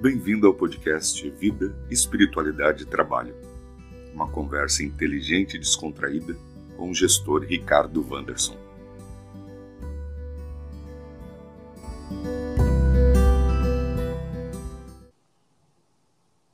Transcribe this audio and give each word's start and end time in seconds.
Bem-vindo 0.00 0.46
ao 0.46 0.54
podcast 0.54 1.28
Vida, 1.28 1.74
Espiritualidade 1.90 2.84
e 2.84 2.86
Trabalho. 2.86 3.34
Uma 4.14 4.30
conversa 4.30 4.84
inteligente 4.84 5.54
e 5.54 5.58
descontraída 5.58 6.36
com 6.76 6.88
o 6.88 6.94
gestor 6.94 7.42
Ricardo 7.42 8.06
Wanderson. 8.08 8.56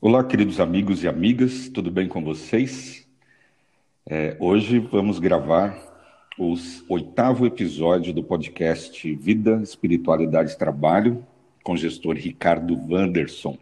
Olá, 0.00 0.24
queridos 0.24 0.58
amigos 0.58 1.04
e 1.04 1.08
amigas, 1.08 1.68
tudo 1.68 1.90
bem 1.90 2.08
com 2.08 2.24
vocês? 2.24 3.06
É, 4.06 4.38
hoje 4.40 4.78
vamos 4.78 5.18
gravar 5.18 5.78
o 6.38 6.54
oitavo 6.88 7.44
episódio 7.44 8.14
do 8.14 8.24
podcast 8.24 9.14
Vida, 9.16 9.60
Espiritualidade 9.62 10.52
e 10.52 10.58
Trabalho, 10.58 11.26
com 11.64 11.72
o 11.72 11.76
gestor 11.76 12.14
Ricardo 12.14 12.78
Wanderson. 12.88 13.58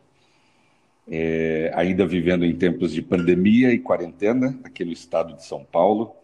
É, 1.09 1.70
ainda 1.74 2.05
vivendo 2.06 2.45
em 2.45 2.55
tempos 2.55 2.92
de 2.92 3.01
pandemia 3.01 3.73
e 3.73 3.78
quarentena 3.78 4.59
aqui 4.65 4.84
no 4.84 4.92
estado 4.92 5.34
de 5.34 5.45
São 5.45 5.65
Paulo. 5.65 6.15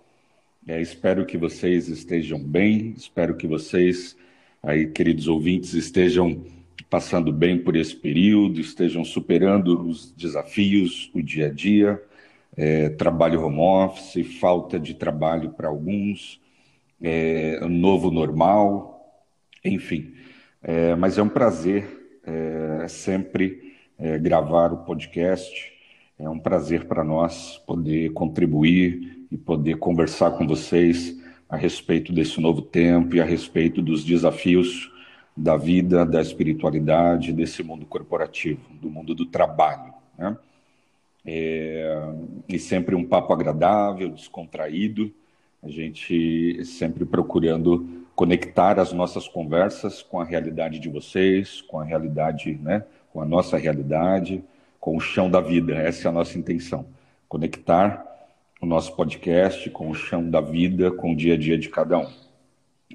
É, 0.67 0.83
espero 0.83 1.25
que 1.25 1.39
vocês 1.39 1.89
estejam 1.89 2.39
bem, 2.39 2.95
espero 2.97 3.37
que 3.37 3.47
vocês, 3.47 4.17
aí, 4.63 4.89
queridos 4.89 5.29
ouvintes, 5.29 5.73
estejam 5.73 6.45
passando 6.91 7.33
bem 7.33 7.59
por 7.59 7.77
esse 7.77 7.95
período, 7.95 8.61
estejam 8.61 9.05
superando 9.05 9.89
os 9.89 10.13
desafios, 10.13 11.11
o 11.15 11.23
dia 11.23 11.47
a 11.47 11.51
dia, 11.51 12.03
é, 12.57 12.89
trabalho 12.91 13.45
home 13.45 13.61
office, 13.61 14.39
falta 14.39 14.79
de 14.81 14.95
trabalho 14.95 15.51
para 15.51 15.69
alguns, 15.69 16.41
é, 17.01 17.61
novo 17.69 18.11
normal, 18.11 19.25
enfim. 19.65 20.13
É, 20.71 20.95
mas 20.95 21.17
é 21.17 21.23
um 21.23 21.31
prazer 21.31 22.21
é, 22.23 22.87
sempre 22.89 23.75
é, 23.99 24.19
gravar 24.19 24.71
o 24.71 24.85
podcast. 24.85 25.73
É 26.19 26.29
um 26.29 26.39
prazer 26.39 26.85
para 26.85 27.03
nós 27.03 27.57
poder 27.67 28.13
contribuir 28.13 29.27
e 29.33 29.39
poder 29.39 29.79
conversar 29.79 30.33
com 30.33 30.47
vocês 30.47 31.19
a 31.49 31.57
respeito 31.57 32.13
desse 32.13 32.39
novo 32.39 32.61
tempo 32.61 33.17
e 33.17 33.21
a 33.21 33.25
respeito 33.25 33.81
dos 33.81 34.05
desafios 34.05 34.93
da 35.35 35.57
vida, 35.57 36.05
da 36.05 36.21
espiritualidade, 36.21 37.33
desse 37.33 37.63
mundo 37.63 37.87
corporativo, 37.87 38.61
do 38.75 38.91
mundo 38.91 39.15
do 39.15 39.25
trabalho. 39.25 39.95
Né? 40.19 40.37
É, 41.25 42.13
e 42.47 42.59
sempre 42.59 42.95
um 42.95 43.07
papo 43.07 43.33
agradável, 43.33 44.11
descontraído, 44.11 45.11
a 45.63 45.71
gente 45.71 46.63
sempre 46.67 47.07
procurando 47.07 48.07
conectar 48.19 48.81
as 48.81 48.93
nossas 48.93 49.29
conversas 49.29 50.03
com 50.03 50.21
a 50.21 50.25
realidade 50.25 50.81
de 50.81 50.89
vocês, 50.89 51.61
com 51.61 51.79
a 51.79 51.85
realidade, 51.85 52.59
né, 52.61 52.83
com 53.13 53.23
a 53.23 53.25
nossa 53.25 53.57
realidade, 53.57 54.43
com 54.81 54.97
o 54.97 55.01
chão 55.01 55.31
da 55.31 55.41
vida. 55.41 55.77
Essa 55.77 56.09
é 56.09 56.11
a 56.11 56.13
nossa 56.13 56.37
intenção. 56.37 56.85
Conectar 57.29 58.05
o 58.61 58.67
nosso 58.67 58.97
podcast 58.97 59.71
com 59.71 59.89
o 59.89 59.95
chão 59.95 60.29
da 60.29 60.41
vida, 60.41 60.91
com 60.91 61.13
o 61.13 61.17
dia 61.17 61.35
a 61.35 61.37
dia 61.37 61.57
de 61.57 61.69
cada 61.69 61.97
um. 61.97 62.11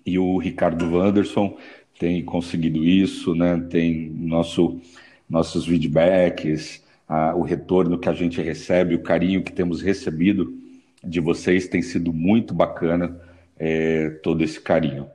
E 0.06 0.20
o 0.20 0.38
Ricardo 0.38 0.94
Wanderson 0.94 1.58
tem 1.98 2.22
conseguido 2.22 2.84
isso, 2.84 3.34
né? 3.34 3.66
Tem 3.70 4.10
nosso 4.10 4.82
nossos 5.30 5.66
feedbacks, 5.66 6.84
a, 7.08 7.34
o 7.34 7.44
retorno 7.44 7.98
que 7.98 8.10
a 8.10 8.14
gente 8.14 8.42
recebe, 8.42 8.94
o 8.94 9.02
carinho 9.02 9.42
que 9.42 9.54
temos 9.54 9.82
recebido 9.82 10.54
de 11.02 11.22
vocês 11.22 11.66
tem 11.66 11.82
sido 11.82 12.12
muito 12.12 12.54
bacana 12.54 13.18
é, 13.66 14.10
todo 14.22 14.44
esse 14.44 14.60
carinho. 14.60 15.10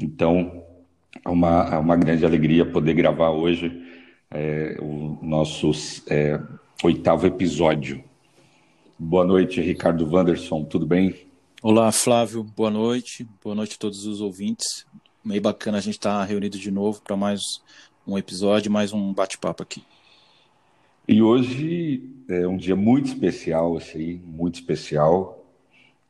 Então, 0.00 0.62
é 1.24 1.28
uma, 1.28 1.74
é 1.74 1.76
uma 1.76 1.96
grande 1.96 2.24
alegria 2.24 2.64
poder 2.64 2.94
gravar 2.94 3.30
hoje 3.30 3.82
é, 4.30 4.76
o 4.80 5.18
nosso 5.20 5.72
é, 6.08 6.40
oitavo 6.84 7.26
episódio. 7.26 8.04
Boa 8.96 9.24
noite, 9.24 9.60
Ricardo 9.60 10.08
Wanderson, 10.08 10.62
tudo 10.62 10.86
bem? 10.86 11.16
Olá, 11.60 11.90
Flávio, 11.90 12.44
boa 12.44 12.70
noite. 12.70 13.26
Boa 13.42 13.56
noite 13.56 13.74
a 13.74 13.78
todos 13.78 14.06
os 14.06 14.20
ouvintes. 14.20 14.86
Meio 15.24 15.42
bacana 15.42 15.78
a 15.78 15.80
gente 15.80 15.94
estar 15.94 16.20
tá 16.20 16.24
reunido 16.24 16.56
de 16.56 16.70
novo 16.70 17.02
para 17.02 17.16
mais 17.16 17.40
um 18.06 18.16
episódio, 18.16 18.70
mais 18.70 18.92
um 18.92 19.12
bate-papo 19.12 19.64
aqui. 19.64 19.82
E 21.08 21.20
hoje 21.20 22.08
é 22.28 22.46
um 22.46 22.56
dia 22.56 22.76
muito 22.76 23.08
especial, 23.08 23.76
assim, 23.76 24.22
muito 24.24 24.54
especial. 24.60 25.43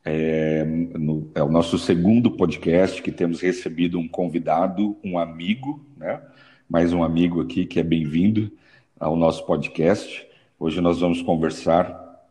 É, 0.07 0.63
no, 0.63 1.31
é, 1.33 1.41
o 1.41 1.49
nosso 1.49 1.79
segundo 1.79 2.29
podcast 2.29 3.01
que 3.01 3.11
temos 3.11 3.41
recebido 3.41 3.97
um 3.97 4.07
convidado, 4.07 4.95
um 5.03 5.17
amigo, 5.17 5.83
né? 5.97 6.21
Mais 6.69 6.93
um 6.93 7.03
amigo 7.03 7.41
aqui 7.41 7.65
que 7.65 7.79
é 7.79 7.83
bem-vindo 7.83 8.51
ao 8.99 9.15
nosso 9.15 9.43
podcast. 9.47 10.27
Hoje 10.59 10.79
nós 10.79 10.99
vamos 10.99 11.23
conversar 11.23 12.23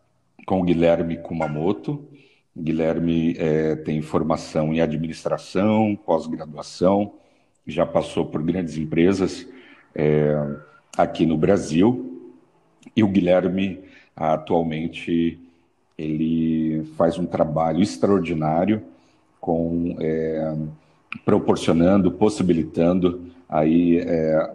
com 0.46 0.60
o 0.60 0.62
Guilherme 0.62 1.16
Kumamoto. 1.16 2.08
O 2.54 2.62
Guilherme 2.62 3.34
é, 3.36 3.74
tem 3.74 4.00
formação 4.00 4.72
em 4.72 4.80
administração, 4.80 5.98
pós-graduação, 6.06 7.14
já 7.66 7.84
passou 7.84 8.26
por 8.26 8.40
grandes 8.40 8.78
empresas 8.78 9.48
é, 9.96 10.32
aqui 10.96 11.26
no 11.26 11.36
Brasil. 11.36 12.22
E 12.94 13.02
o 13.02 13.08
Guilherme 13.08 13.80
atualmente 14.14 15.43
ele 15.96 16.84
faz 16.96 17.18
um 17.18 17.26
trabalho 17.26 17.82
extraordinário 17.82 18.82
com 19.40 19.96
é, 20.00 20.56
proporcionando, 21.24 22.10
possibilitando 22.10 23.30
aí 23.48 23.98
é, 23.98 24.54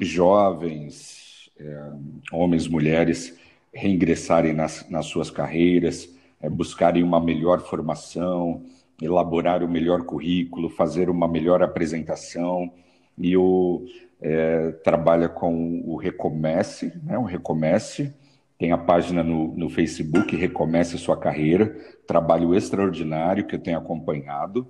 jovens, 0.00 1.50
é, 1.58 1.90
homens, 2.30 2.68
mulheres 2.68 3.36
reingressarem 3.72 4.52
nas, 4.52 4.88
nas 4.88 5.06
suas 5.06 5.30
carreiras, 5.30 6.08
é, 6.40 6.48
buscarem 6.48 7.02
uma 7.02 7.20
melhor 7.20 7.60
formação, 7.60 8.62
elaborar 9.00 9.62
o 9.62 9.68
melhor 9.68 10.02
currículo, 10.04 10.70
fazer 10.70 11.10
uma 11.10 11.28
melhor 11.28 11.62
apresentação. 11.62 12.70
E 13.18 13.36
o 13.36 13.86
é, 14.20 14.72
trabalha 14.84 15.28
com 15.28 15.82
o 15.84 15.96
Recomece, 15.96 16.92
né, 17.02 17.18
o 17.18 17.24
Recomece, 17.24 18.12
tem 18.58 18.72
a 18.72 18.78
página 18.78 19.22
no, 19.22 19.54
no 19.56 19.68
Facebook, 19.68 20.34
Recomece 20.34 20.96
Sua 20.98 21.16
Carreira, 21.16 21.76
trabalho 22.06 22.54
extraordinário 22.54 23.46
que 23.46 23.54
eu 23.54 23.58
tenho 23.58 23.78
acompanhado. 23.78 24.66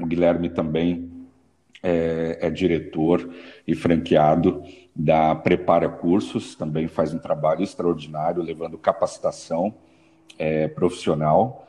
O 0.00 0.06
Guilherme 0.06 0.48
também 0.48 1.10
é, 1.82 2.38
é, 2.40 2.50
diretor 2.50 3.32
e 3.66 3.74
franqueado 3.74 4.62
da 4.94 5.34
Prepara 5.34 5.88
Cursos, 5.88 6.56
também 6.56 6.88
faz 6.88 7.14
um 7.14 7.18
trabalho 7.18 7.62
extraordinário, 7.62 8.42
levando 8.42 8.76
capacitação 8.76 9.72
é, 10.36 10.66
profissional. 10.66 11.68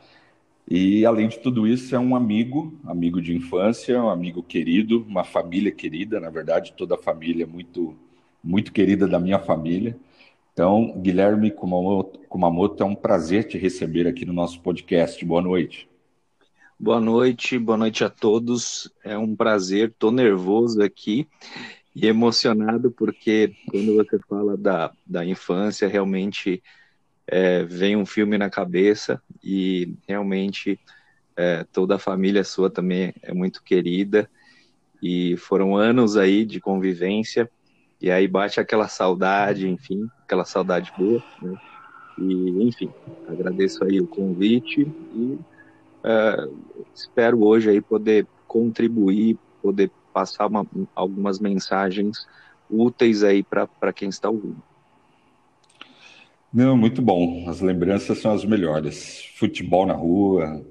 E, 0.68 1.04
além 1.06 1.28
de 1.28 1.38
tudo 1.38 1.66
isso, 1.66 1.94
é 1.94 1.98
um 1.98 2.14
amigo, 2.16 2.74
amigo 2.84 3.20
de 3.20 3.34
infância, 3.34 4.02
um 4.02 4.10
amigo 4.10 4.42
querido, 4.42 5.04
uma 5.08 5.24
família 5.24 5.70
querida, 5.70 6.18
na 6.18 6.30
verdade, 6.30 6.74
toda 6.76 6.96
a 6.96 6.98
família 6.98 7.44
é 7.44 7.46
muito, 7.46 7.94
muito 8.42 8.72
querida 8.72 9.06
da 9.06 9.18
minha 9.18 9.38
família. 9.38 9.96
Então, 10.52 11.00
Guilherme 11.00 11.50
Kumamoto, 11.50 12.82
é 12.82 12.84
um 12.84 12.94
prazer 12.94 13.44
te 13.44 13.56
receber 13.56 14.06
aqui 14.06 14.24
no 14.24 14.32
nosso 14.32 14.60
podcast. 14.60 15.24
Boa 15.24 15.40
noite. 15.40 15.88
Boa 16.78 17.00
noite, 17.00 17.58
boa 17.58 17.78
noite 17.78 18.02
a 18.04 18.10
todos. 18.10 18.90
É 19.04 19.16
um 19.16 19.36
prazer, 19.36 19.90
estou 19.90 20.10
nervoso 20.10 20.82
aqui 20.82 21.28
e 21.94 22.06
emocionado 22.06 22.90
porque 22.90 23.54
quando 23.68 23.94
você 23.94 24.18
fala 24.28 24.56
da, 24.56 24.92
da 25.06 25.24
infância, 25.24 25.88
realmente 25.88 26.62
é, 27.26 27.62
vem 27.64 27.96
um 27.96 28.06
filme 28.06 28.36
na 28.36 28.50
cabeça 28.50 29.22
e 29.42 29.94
realmente 30.08 30.80
é, 31.36 31.64
toda 31.72 31.94
a 31.94 31.98
família 31.98 32.42
sua 32.44 32.68
também 32.68 33.14
é 33.22 33.32
muito 33.32 33.62
querida 33.62 34.28
e 35.02 35.36
foram 35.36 35.76
anos 35.76 36.16
aí 36.16 36.44
de 36.44 36.60
convivência 36.60 37.48
e 38.00 38.10
aí 38.10 38.26
bate 38.26 38.60
aquela 38.60 38.88
saudade, 38.88 39.68
enfim, 39.68 40.08
aquela 40.24 40.44
saudade 40.44 40.92
boa, 40.96 41.22
né? 41.42 41.58
E, 42.18 42.64
enfim, 42.64 42.90
agradeço 43.28 43.84
aí 43.84 44.00
o 44.00 44.06
convite 44.06 44.80
e 45.14 45.38
uh, 46.04 46.54
espero 46.94 47.42
hoje 47.44 47.70
aí 47.70 47.80
poder 47.80 48.26
contribuir, 48.46 49.38
poder 49.62 49.90
passar 50.12 50.46
uma, 50.46 50.66
algumas 50.94 51.38
mensagens 51.38 52.26
úteis 52.68 53.22
aí 53.22 53.42
para 53.42 53.92
quem 53.94 54.08
está 54.08 54.28
ouvindo. 54.28 54.62
Não, 56.52 56.76
muito 56.76 57.00
bom. 57.00 57.48
As 57.48 57.60
lembranças 57.60 58.18
são 58.18 58.32
as 58.32 58.44
melhores. 58.44 59.24
Futebol 59.36 59.86
na 59.86 59.94
rua, 59.94 60.64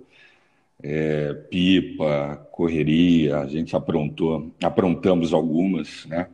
é, 0.84 1.34
pipa, 1.50 2.48
correria, 2.52 3.40
a 3.40 3.48
gente 3.48 3.76
aprontou, 3.76 4.54
aprontamos 4.62 5.34
algumas, 5.34 6.06
né? 6.06 6.28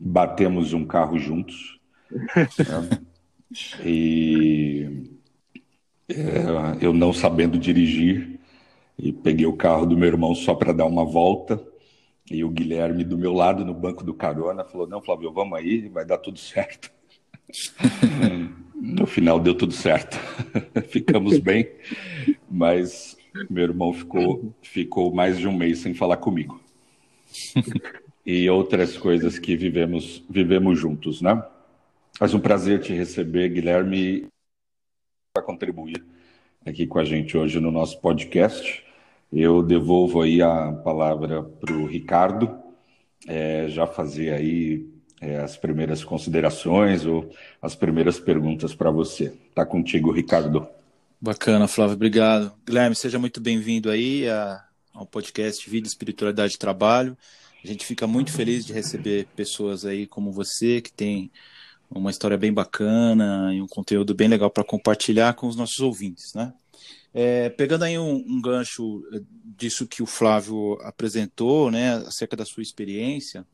Batemos 0.00 0.72
um 0.72 0.86
carro 0.86 1.18
juntos. 1.18 1.78
né? 2.66 2.88
E 3.84 5.08
é, 6.08 6.78
eu 6.80 6.92
não 6.92 7.12
sabendo 7.12 7.58
dirigir, 7.58 8.40
e 8.98 9.12
peguei 9.12 9.46
o 9.46 9.56
carro 9.56 9.86
do 9.86 9.96
meu 9.96 10.08
irmão 10.08 10.34
só 10.34 10.54
para 10.54 10.72
dar 10.72 10.86
uma 10.86 11.04
volta 11.04 11.62
E 12.30 12.44
o 12.44 12.50
Guilherme 12.50 13.04
do 13.04 13.18
meu 13.18 13.32
lado 13.34 13.64
no 13.64 13.74
banco 13.74 14.04
do 14.04 14.14
carona 14.14 14.64
falou: 14.64 14.86
Não, 14.88 15.02
Flávio, 15.02 15.32
vamos 15.32 15.58
aí, 15.58 15.88
vai 15.90 16.04
dar 16.06 16.18
tudo 16.18 16.38
certo. 16.38 16.90
no 18.74 19.06
final 19.06 19.38
deu 19.40 19.54
tudo 19.54 19.72
certo. 19.72 20.18
Ficamos 20.88 21.38
bem, 21.38 21.70
mas 22.50 23.16
meu 23.48 23.64
irmão 23.64 23.92
ficou, 23.92 24.54
ficou 24.62 25.12
mais 25.14 25.38
de 25.38 25.48
um 25.48 25.56
mês 25.56 25.78
sem 25.80 25.94
falar 25.94 26.16
comigo. 26.18 26.60
E 28.30 28.48
outras 28.48 28.96
coisas 28.96 29.40
que 29.40 29.56
vivemos, 29.56 30.22
vivemos 30.30 30.78
juntos, 30.78 31.20
né? 31.20 31.42
Mas 32.20 32.32
um 32.32 32.38
prazer 32.38 32.80
te 32.80 32.92
receber, 32.92 33.48
Guilherme, 33.48 34.28
para 35.34 35.42
contribuir 35.42 36.04
aqui 36.64 36.86
com 36.86 37.00
a 37.00 37.04
gente 37.04 37.36
hoje 37.36 37.58
no 37.58 37.72
nosso 37.72 38.00
podcast. 38.00 38.84
Eu 39.32 39.64
devolvo 39.64 40.22
aí 40.22 40.40
a 40.40 40.70
palavra 40.72 41.42
para 41.42 41.74
o 41.74 41.86
Ricardo, 41.86 42.56
é, 43.26 43.66
já 43.68 43.84
fazer 43.84 44.32
aí 44.32 44.86
é, 45.20 45.38
as 45.38 45.56
primeiras 45.56 46.04
considerações 46.04 47.04
ou 47.04 47.34
as 47.60 47.74
primeiras 47.74 48.20
perguntas 48.20 48.72
para 48.72 48.92
você. 48.92 49.36
Tá 49.52 49.66
contigo, 49.66 50.12
Ricardo. 50.12 50.68
Bacana, 51.20 51.66
Flávio, 51.66 51.96
obrigado. 51.96 52.52
Guilherme, 52.64 52.94
seja 52.94 53.18
muito 53.18 53.40
bem-vindo 53.40 53.90
aí 53.90 54.28
a, 54.28 54.62
ao 54.94 55.04
podcast 55.04 55.68
Vida, 55.68 55.88
Espiritualidade 55.88 56.54
e 56.54 56.58
Trabalho. 56.58 57.18
A 57.62 57.66
gente 57.66 57.84
fica 57.84 58.06
muito 58.06 58.32
feliz 58.32 58.64
de 58.64 58.72
receber 58.72 59.26
pessoas 59.36 59.84
aí 59.84 60.06
como 60.06 60.32
você, 60.32 60.80
que 60.80 60.92
tem 60.92 61.30
uma 61.90 62.10
história 62.10 62.38
bem 62.38 62.52
bacana 62.52 63.52
e 63.54 63.60
um 63.60 63.66
conteúdo 63.66 64.14
bem 64.14 64.28
legal 64.28 64.50
para 64.50 64.64
compartilhar 64.64 65.34
com 65.34 65.46
os 65.48 65.56
nossos 65.56 65.80
ouvintes, 65.80 66.32
né? 66.34 66.52
É, 67.12 67.48
pegando 67.50 67.82
aí 67.82 67.98
um, 67.98 68.14
um, 68.14 68.40
gancho 68.40 69.02
disso 69.44 69.86
que 69.86 70.00
o 70.00 70.06
Flávio 70.06 70.78
apresentou, 70.82 71.68
né, 71.68 71.94
acerca 72.06 72.36
da 72.36 72.44
sua 72.44 72.62
experiência, 72.62 73.44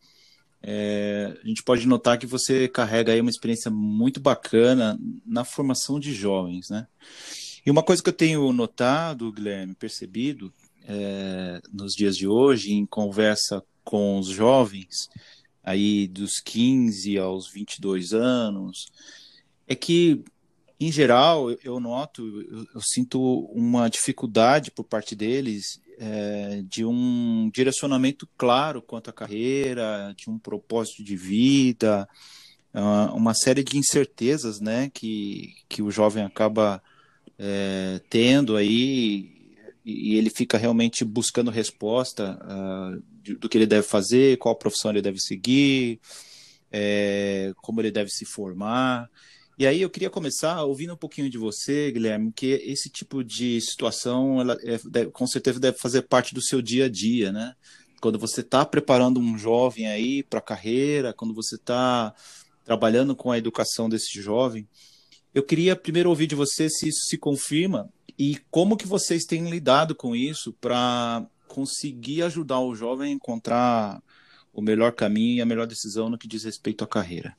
é, 0.63 1.35
a 1.43 1.49
gente 1.49 1.63
pode 1.63 1.87
notar 1.87 2.19
que 2.19 2.27
você 2.27 2.69
carrega 2.69 3.13
aí 3.13 3.21
uma 3.21 3.31
experiência 3.31 3.71
muito 3.71 4.21
bacana 4.21 4.99
na 5.25 5.43
formação 5.43 5.99
de 5.99 6.13
jovens, 6.13 6.69
né? 6.69 6.87
E 7.65 7.71
uma 7.71 7.83
coisa 7.83 8.03
que 8.03 8.09
eu 8.09 8.15
tenho 8.15 8.53
notado, 8.53 9.33
Guilherme, 9.33 9.75
percebido 9.75 10.53
é, 10.87 11.61
nos 11.73 11.95
dias 11.95 12.17
de 12.17 12.29
hoje, 12.29 12.73
em 12.73 12.85
conversa 12.85 13.63
com 13.87 14.19
os 14.19 14.27
jovens, 14.27 15.09
aí 15.63 16.09
dos 16.09 16.41
15 16.41 17.17
aos 17.19 17.49
22 17.49 18.13
anos, 18.13 18.89
é 19.67 19.77
que, 19.77 20.25
em 20.79 20.91
geral, 20.91 21.53
eu 21.63 21.79
noto, 21.79 22.43
eu, 22.51 22.67
eu 22.75 22.81
sinto 22.83 23.45
uma 23.53 23.89
dificuldade 23.89 24.73
por 24.73 24.83
parte 24.83 25.15
deles 25.15 25.81
é, 25.99 26.63
de 26.69 26.85
um 26.85 27.49
direcionamento 27.55 28.29
claro 28.37 28.83
quanto 28.83 29.09
à 29.09 29.13
carreira, 29.13 30.13
de 30.17 30.29
um 30.29 30.37
propósito 30.37 31.05
de 31.05 31.17
vida, 31.17 32.09
uma 33.15 33.35
série 33.35 33.63
de 33.63 33.79
incertezas 33.79 34.61
né, 34.61 34.91
que, 34.93 35.55
que 35.69 35.81
o 35.81 35.91
jovem 35.91 36.25
acaba 36.25 36.83
é, 37.39 38.01
tendo 38.11 38.57
aí 38.57 39.36
e 39.87 40.17
ele 40.17 40.29
fica 40.29 40.59
realmente 40.59 41.05
buscando 41.05 41.49
resposta 41.49 42.37
uh, 42.43 43.35
do 43.39 43.49
que 43.49 43.57
ele 43.57 43.69
deve 43.69 43.87
fazer, 43.87 44.37
qual 44.37 44.57
profissão 44.57 44.91
ele 44.91 45.01
deve 45.01 45.21
seguir, 45.21 46.01
é, 46.73 47.53
como 47.63 47.81
ele 47.81 47.93
deve 47.93 48.11
se 48.11 48.25
formar. 48.25 49.09
E 49.57 49.65
aí 49.65 49.81
eu 49.81 49.89
queria 49.89 50.11
começar 50.11 50.65
ouvindo 50.65 50.93
um 50.93 50.97
pouquinho 50.97 51.31
de 51.31 51.39
você, 51.39 51.93
Guilherme, 51.93 52.33
que 52.33 52.47
esse 52.47 52.91
tipo 52.91 53.23
de 53.23 53.61
situação, 53.61 54.41
ela 54.41 54.59
é, 54.65 54.77
deve, 54.91 55.13
com 55.13 55.25
certeza 55.25 55.61
deve 55.61 55.79
fazer 55.79 56.03
parte 56.03 56.35
do 56.35 56.43
seu 56.43 56.61
dia 56.61 56.87
a 56.87 56.89
dia, 56.89 57.31
né? 57.31 57.55
Quando 58.01 58.19
você 58.19 58.41
está 58.41 58.67
preparando 58.67 59.21
um 59.21 59.39
jovem 59.39 59.87
aí 59.87 60.25
para 60.25 60.41
a 60.41 60.43
carreira, 60.43 61.15
quando 61.15 61.33
você 61.33 61.55
está 61.55 62.13
trabalhando 62.65 63.15
com 63.15 63.31
a 63.31 63.39
educação 63.39 63.89
desse 63.89 64.21
jovem, 64.21 64.69
eu 65.33 65.45
queria 65.45 65.77
primeiro 65.77 66.11
ouvir 66.11 66.27
de 66.27 66.35
você 66.35 66.69
se 66.69 66.89
isso 66.89 67.05
se 67.09 67.17
confirma 67.17 67.89
e 68.19 68.39
como 68.51 68.77
que 68.77 68.87
vocês 68.87 69.25
têm 69.25 69.51
lidado 69.51 69.95
com 69.95 70.15
isso 70.15 70.53
para 70.61 71.27
conseguir 71.49 72.23
ajudar 72.23 72.61
o 72.61 72.75
jovem 72.75 73.11
a 73.11 73.15
encontrar 73.15 74.03
o 74.53 74.63
melhor 74.63 74.93
caminho 74.93 75.37
e 75.37 75.43
a 75.43 75.47
melhor 75.47 75.67
decisão 75.67 76.09
no 76.09 76.19
que 76.19 76.27
diz 76.27 76.45
respeito 76.45 76.83
à 76.83 76.87
carreira. 76.87 77.37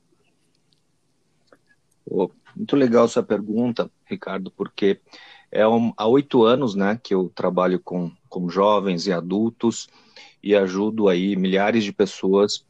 Oh, 2.06 2.30
muito 2.56 2.76
legal 2.76 3.06
essa 3.06 3.22
pergunta, 3.22 3.90
Ricardo, 4.06 4.52
porque 4.52 5.00
é 5.52 5.68
um, 5.68 5.94
há 5.98 6.08
oito 6.08 6.44
anos 6.44 6.76
né, 6.76 7.00
que 7.02 7.14
eu 7.14 7.32
trabalho 7.34 7.80
com, 7.80 8.12
com 8.30 8.50
jovens 8.50 9.08
e 9.08 9.12
adultos 9.12 9.88
e 10.42 10.56
ajudo 10.56 11.10
aí 11.10 11.36
milhares 11.36 11.84
de 11.84 11.92
pessoas 11.92 12.66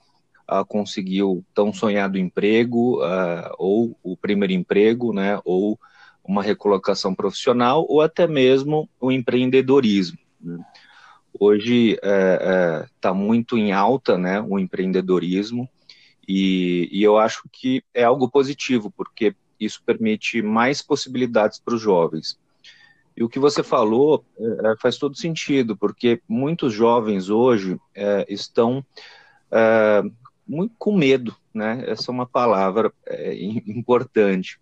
a 0.47 0.63
conseguir 0.63 1.23
o 1.23 1.43
tão 1.53 1.73
sonhado 1.73 2.17
emprego, 2.17 3.03
uh, 3.03 3.53
ou 3.57 3.97
o 4.01 4.15
primeiro 4.15 4.53
emprego, 4.53 5.13
né, 5.13 5.39
ou 5.43 5.77
uma 6.27 6.43
recolocação 6.43 7.15
profissional, 7.15 7.85
ou 7.87 8.01
até 8.01 8.27
mesmo 8.27 8.89
o 8.99 9.11
empreendedorismo. 9.11 10.17
Né. 10.41 10.59
Hoje 11.39 11.93
está 11.93 12.07
é, 12.07 12.39
é, 12.41 12.85
tá 12.99 13.13
muito 13.13 13.57
em 13.57 13.71
alta 13.71 14.17
né, 14.17 14.41
o 14.41 14.59
empreendedorismo, 14.59 15.69
e, 16.27 16.89
e 16.91 17.01
eu 17.01 17.17
acho 17.17 17.43
que 17.51 17.81
é 17.93 18.03
algo 18.03 18.29
positivo, 18.29 18.91
porque 18.91 19.35
isso 19.59 19.81
permite 19.85 20.41
mais 20.41 20.81
possibilidades 20.81 21.59
para 21.59 21.75
os 21.75 21.81
jovens. 21.81 22.37
E 23.15 23.23
o 23.23 23.29
que 23.29 23.39
você 23.39 23.63
falou 23.63 24.23
é, 24.37 24.75
faz 24.79 24.97
todo 24.97 25.17
sentido, 25.17 25.75
porque 25.75 26.21
muitos 26.27 26.73
jovens 26.73 27.29
hoje 27.29 27.79
é, 27.95 28.25
estão 28.29 28.85
é, 29.51 30.03
muito 30.47 30.75
com 30.77 30.95
medo, 30.95 31.35
né? 31.51 31.83
Essa 31.87 32.11
é 32.11 32.13
uma 32.13 32.27
palavra 32.27 32.93
é, 33.07 33.33
importante, 33.65 34.59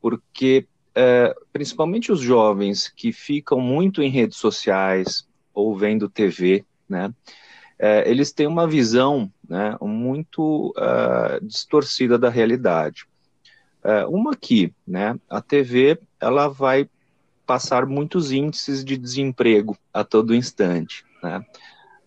porque 0.00 0.66
é, 0.96 1.34
principalmente 1.52 2.10
os 2.10 2.20
jovens 2.20 2.88
que 2.88 3.12
ficam 3.12 3.60
muito 3.60 4.02
em 4.02 4.08
redes 4.08 4.38
sociais 4.38 5.28
ou 5.52 5.76
vendo 5.76 6.08
TV, 6.08 6.64
né? 6.88 7.12
É, 7.78 8.10
eles 8.10 8.32
têm 8.32 8.46
uma 8.46 8.66
visão 8.66 9.30
né, 9.46 9.76
muito 9.82 10.70
uh, 10.70 11.44
distorcida 11.44 12.18
da 12.18 12.30
realidade. 12.30 13.04
Uma 14.08 14.32
aqui, 14.32 14.74
né, 14.84 15.16
a 15.30 15.40
TV 15.40 16.00
ela 16.20 16.48
vai 16.48 16.88
passar 17.46 17.86
muitos 17.86 18.32
índices 18.32 18.84
de 18.84 18.96
desemprego 18.96 19.78
a 19.94 20.02
todo 20.02 20.34
instante. 20.34 21.04
Né? 21.22 21.46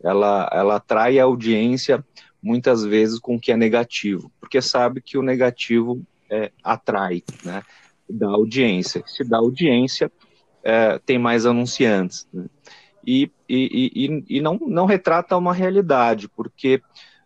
Ela, 0.04 0.50
ela 0.52 0.76
atrai 0.76 1.20
a 1.20 1.24
audiência 1.24 2.06
muitas 2.44 2.84
vezes 2.84 3.18
com 3.18 3.36
o 3.36 3.40
que 3.40 3.52
é 3.52 3.58
negativo, 3.58 4.30
porque 4.42 4.62
sabe 4.62 5.02
que 5.02 5.18
o 5.18 5.22
negativo 5.22 6.02
é, 6.30 6.52
atrai, 6.64 7.24
né? 7.44 7.64
Dá 8.10 8.28
audiência. 8.28 9.04
Se 9.06 9.24
dá 9.24 9.38
audiência, 9.38 10.12
é, 10.64 11.00
tem 11.06 11.18
mais 11.18 11.46
anunciantes. 11.46 12.28
Né? 12.34 12.46
E, 13.06 13.32
e, 13.48 13.92
e, 13.96 14.38
e, 14.38 14.42
não, 14.42 14.60
não 14.68 14.86
retrata 14.86 15.38
uma 15.38 15.54
realidade, 15.54 16.28
porque 16.30 16.82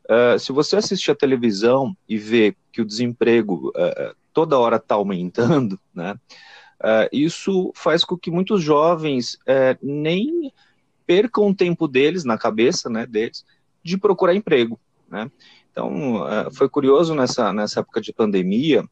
uh, 0.10 0.38
se 0.40 0.52
você 0.52 0.78
assistir 0.78 1.12
a 1.12 1.16
televisão 1.16 1.96
e 2.08 2.18
vê 2.18 2.56
que 2.72 2.82
o 2.82 2.86
desemprego 2.86 3.70
uh, 3.70 4.16
toda 4.32 4.58
hora 4.58 4.78
está 4.78 4.96
aumentando, 4.96 5.80
né? 5.94 6.16
Uh, 6.80 7.08
isso 7.12 7.72
faz 7.76 8.04
com 8.04 8.18
que 8.18 8.30
muitos 8.30 8.62
jovens 8.62 9.38
nem 9.82 10.52
percam 11.06 11.48
o 11.48 11.56
tempo 11.56 11.88
deles, 11.88 12.26
na 12.26 12.38
cabeça 12.38 12.90
né, 12.90 13.06
deles, 13.06 13.46
de 13.82 13.98
procurar 13.98 14.36
emprego. 14.36 14.78
Né? 15.10 15.32
Então, 15.72 16.26
foi 16.52 16.68
curioso 16.68 17.16
nessa, 17.16 17.54
nessa 17.54 17.80
época 17.80 18.02
de 18.02 18.12
pandemia, 18.12 18.84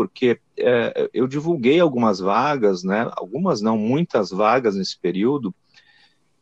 porque 0.00 0.40
é, 0.56 1.10
eu 1.12 1.26
divulguei 1.26 1.78
algumas 1.78 2.20
vagas, 2.20 2.82
né, 2.82 3.06
algumas 3.16 3.60
não, 3.60 3.76
muitas 3.76 4.30
vagas 4.30 4.74
nesse 4.74 4.98
período, 4.98 5.54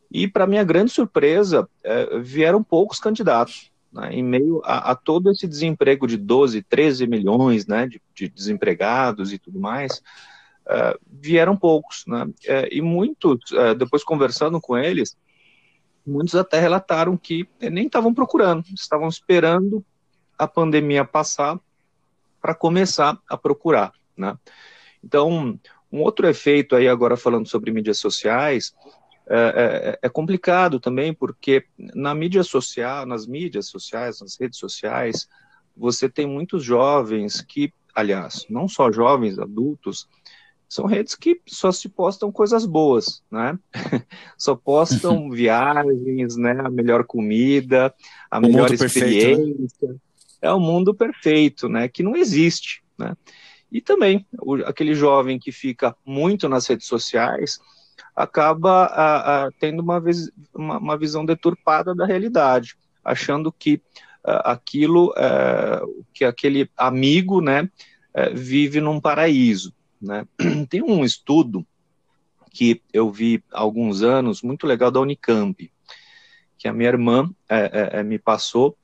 e 0.09 0.29
para 0.29 0.47
minha 0.47 0.63
grande 0.63 0.91
surpresa, 0.91 1.67
é, 1.83 2.19
vieram 2.19 2.63
poucos 2.63 3.01
candidatos. 3.01 3.69
Né, 3.91 4.13
em 4.13 4.23
meio 4.23 4.61
a, 4.63 4.91
a, 4.91 4.95
todo 4.95 5.29
esse 5.29 5.45
desemprego 5.45 6.07
de 6.07 6.15
12, 6.15 6.61
13 6.61 7.05
milhões 7.05 7.67
né, 7.67 7.85
de, 7.85 8.01
de 8.15 8.29
desempregados 8.29 9.33
e 9.33 9.37
tudo 9.37 9.59
mais, 9.59 10.01
é, 10.69 10.97
vieram 11.05 11.57
poucos. 11.57 12.05
Né, 12.07 12.29
é, 12.47 12.73
e 12.73 12.81
muitos, 12.81 13.51
é, 13.51 13.75
depois 13.75 14.05
conversando 14.05 14.61
com 14.61 14.77
eles, 14.77 15.17
muitos 16.07 16.33
até 16.33 16.61
relataram 16.61 17.17
que 17.17 17.45
nem 17.59 17.87
estavam 17.87 18.13
procurando, 18.13 18.63
estavam 18.73 19.09
esperando 19.09 19.83
a 20.37 20.47
pandemia 20.47 21.03
passar 21.03 21.59
para 22.41 22.55
começar 22.55 23.17
a 23.29 23.37
procurar, 23.37 23.91
né? 24.15 24.37
Então, 25.03 25.59
um 25.91 26.01
outro 26.01 26.27
efeito 26.27 26.75
aí 26.75 26.87
agora 26.87 27.17
falando 27.17 27.47
sobre 27.47 27.71
mídias 27.71 27.97
sociais 27.99 28.73
é, 29.31 29.35
é, 29.37 29.99
é, 30.07 30.09
complicado 30.09 30.79
também 30.79 31.13
porque 31.13 31.63
na 31.77 32.15
mídia 32.15 32.43
social, 32.43 33.05
nas 33.05 33.27
mídias 33.27 33.67
sociais, 33.67 34.19
nas 34.21 34.39
redes 34.39 34.57
sociais, 34.57 35.27
você 35.77 36.09
tem 36.09 36.25
muitos 36.25 36.63
jovens 36.63 37.39
que, 37.39 37.71
aliás, 37.93 38.45
não 38.49 38.67
só 38.67 38.91
jovens, 38.91 39.37
adultos, 39.37 40.07
são 40.67 40.85
redes 40.85 41.15
que 41.15 41.41
só 41.47 41.71
se 41.71 41.87
postam 41.89 42.31
coisas 42.31 42.65
boas, 42.65 43.23
né? 43.31 43.57
só 44.37 44.55
postam 44.55 45.29
viagens, 45.31 46.35
né? 46.35 46.59
A 46.63 46.69
melhor 46.69 47.05
comida, 47.05 47.93
a 48.29 48.39
o 48.39 48.41
melhor 48.41 48.71
experiência. 48.71 49.37
Perfeito, 49.37 49.87
né? 49.87 49.95
É 50.41 50.51
o 50.51 50.59
mundo 50.59 50.93
perfeito, 50.93 51.67
né? 51.67 51.87
Que 51.87 52.03
não 52.03 52.15
existe, 52.15 52.81
né? 52.97 53.15
E 53.71 53.81
também 53.81 54.25
o, 54.41 54.55
aquele 54.65 54.93
jovem 54.93 55.37
que 55.37 55.51
fica 55.51 55.95
muito 56.05 56.49
nas 56.49 56.65
redes 56.67 56.87
sociais 56.87 57.59
acaba 58.15 58.85
a, 58.85 59.45
a, 59.45 59.51
tendo 59.59 59.81
uma, 59.81 60.01
uma, 60.53 60.77
uma, 60.77 60.97
visão 60.97 61.23
deturpada 61.23 61.93
da 61.93 62.05
realidade, 62.05 62.75
achando 63.03 63.51
que 63.51 63.81
a, 64.23 64.51
aquilo, 64.51 65.13
é, 65.15 65.81
que 66.13 66.25
aquele 66.25 66.69
amigo, 66.75 67.41
né, 67.41 67.69
é, 68.13 68.29
vive 68.31 68.81
num 68.81 68.99
paraíso. 68.99 69.73
Né? 70.01 70.25
Tem 70.69 70.81
um 70.81 71.03
estudo 71.03 71.65
que 72.51 72.81
eu 72.91 73.11
vi 73.11 73.43
há 73.51 73.59
alguns 73.59 74.01
anos, 74.01 74.41
muito 74.41 74.65
legal, 74.65 74.89
da 74.89 74.99
Unicamp, 74.99 75.71
que 76.57 76.67
a 76.67 76.73
minha 76.73 76.89
irmã 76.89 77.29
é, 77.47 77.59
é, 77.93 77.99
é 77.99 78.03
me 78.03 78.17
passou 78.17 78.75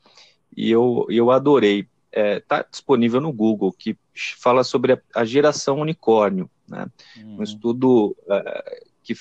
e 0.56 0.72
eu, 0.72 1.06
eu 1.10 1.32
adorei. 1.32 1.88
Está 2.12 2.60
é, 2.60 2.66
disponível 2.70 3.20
no 3.20 3.34
Google, 3.34 3.74
que 3.74 3.98
fala 4.40 4.64
sobre 4.64 4.94
a, 4.94 5.02
a 5.14 5.26
geração 5.26 5.80
unicórnio. 5.80 6.50
Né? 6.68 6.88
Uhum. 7.18 7.40
Um 7.40 7.44
estudo 7.44 8.16
é, 8.30 8.82
que, 9.04 9.14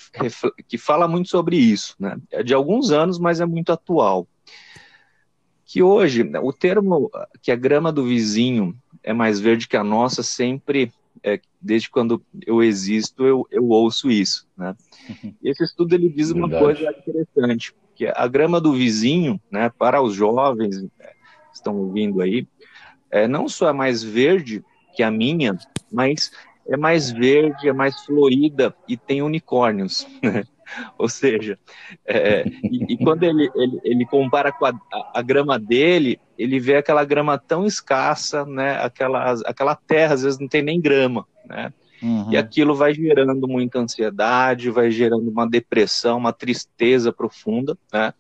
que 0.68 0.78
fala 0.78 1.08
muito 1.08 1.28
sobre 1.28 1.56
isso. 1.56 1.96
Né? 1.98 2.16
É 2.30 2.42
de 2.42 2.54
alguns 2.54 2.90
anos, 2.92 3.18
mas 3.18 3.40
é 3.40 3.46
muito 3.46 3.72
atual. 3.72 4.28
Que 5.66 5.82
hoje, 5.82 6.22
o 6.42 6.52
termo 6.52 7.10
que 7.42 7.50
a 7.50 7.56
grama 7.56 7.90
do 7.90 8.04
vizinho 8.04 8.76
é 9.02 9.12
mais 9.12 9.40
verde 9.40 9.66
que 9.66 9.76
a 9.76 9.82
nossa 9.82 10.22
sempre 10.22 10.92
é, 11.24 11.40
desde 11.60 11.88
quando 11.88 12.22
eu 12.46 12.62
existo, 12.62 13.24
eu, 13.24 13.48
eu 13.50 13.66
ouço 13.68 14.10
isso. 14.10 14.46
Né? 14.56 14.76
Esse 15.42 15.64
estudo 15.64 15.94
ele 15.94 16.10
diz 16.10 16.30
uma 16.30 16.48
coisa 16.48 16.90
interessante, 16.90 17.74
que 17.96 18.06
a 18.06 18.26
grama 18.28 18.60
do 18.60 18.72
vizinho, 18.72 19.40
né, 19.50 19.70
para 19.70 20.02
os 20.02 20.14
jovens 20.14 20.82
né, 20.82 20.88
estão 21.54 21.76
ouvindo 21.76 22.20
aí, 22.20 22.46
é, 23.10 23.28
não 23.28 23.48
só 23.48 23.68
é 23.68 23.72
mais 23.72 24.02
verde 24.02 24.64
que 24.94 25.02
a 25.02 25.10
minha, 25.10 25.56
mas 25.90 26.30
é 26.66 26.76
mais 26.76 27.10
verde, 27.10 27.68
é 27.68 27.72
mais 27.72 28.04
florida 28.04 28.74
e 28.88 28.96
tem 28.96 29.22
unicórnios. 29.22 30.06
Né? 30.22 30.44
Ou 30.98 31.08
seja, 31.08 31.58
é, 32.06 32.44
e, 32.64 32.94
e, 32.94 32.96
quando 32.96 33.22
ele, 33.22 33.50
ele, 33.54 33.80
ele 33.84 34.06
compara 34.06 34.50
com 34.50 34.64
a, 34.64 34.72
a, 35.14 35.20
grama 35.20 35.58
dele, 35.58 36.18
ele 36.38 36.58
vê 36.58 36.76
aquela 36.76 37.04
grama 37.04 37.38
tão 37.38 37.66
escassa, 37.66 38.46
né? 38.46 38.78
Aquela, 38.82 39.32
aquela 39.44 39.76
terra, 39.76 40.14
às 40.14 40.22
vezes, 40.22 40.38
não 40.38 40.48
tem 40.48 40.62
nem 40.62 40.80
grama, 40.80 41.26
né? 41.44 41.70
Uhum. 42.02 42.32
E 42.32 42.36
aquilo 42.36 42.74
vai 42.74 42.94
gerando 42.94 43.46
muita 43.46 43.78
ansiedade, 43.78 44.70
vai 44.70 44.90
gerando 44.90 45.30
uma 45.30 45.48
depressão, 45.48 46.16
uma 46.16 46.32
tristeza 46.32 47.12
profunda, 47.12 47.76
né? 47.92 48.12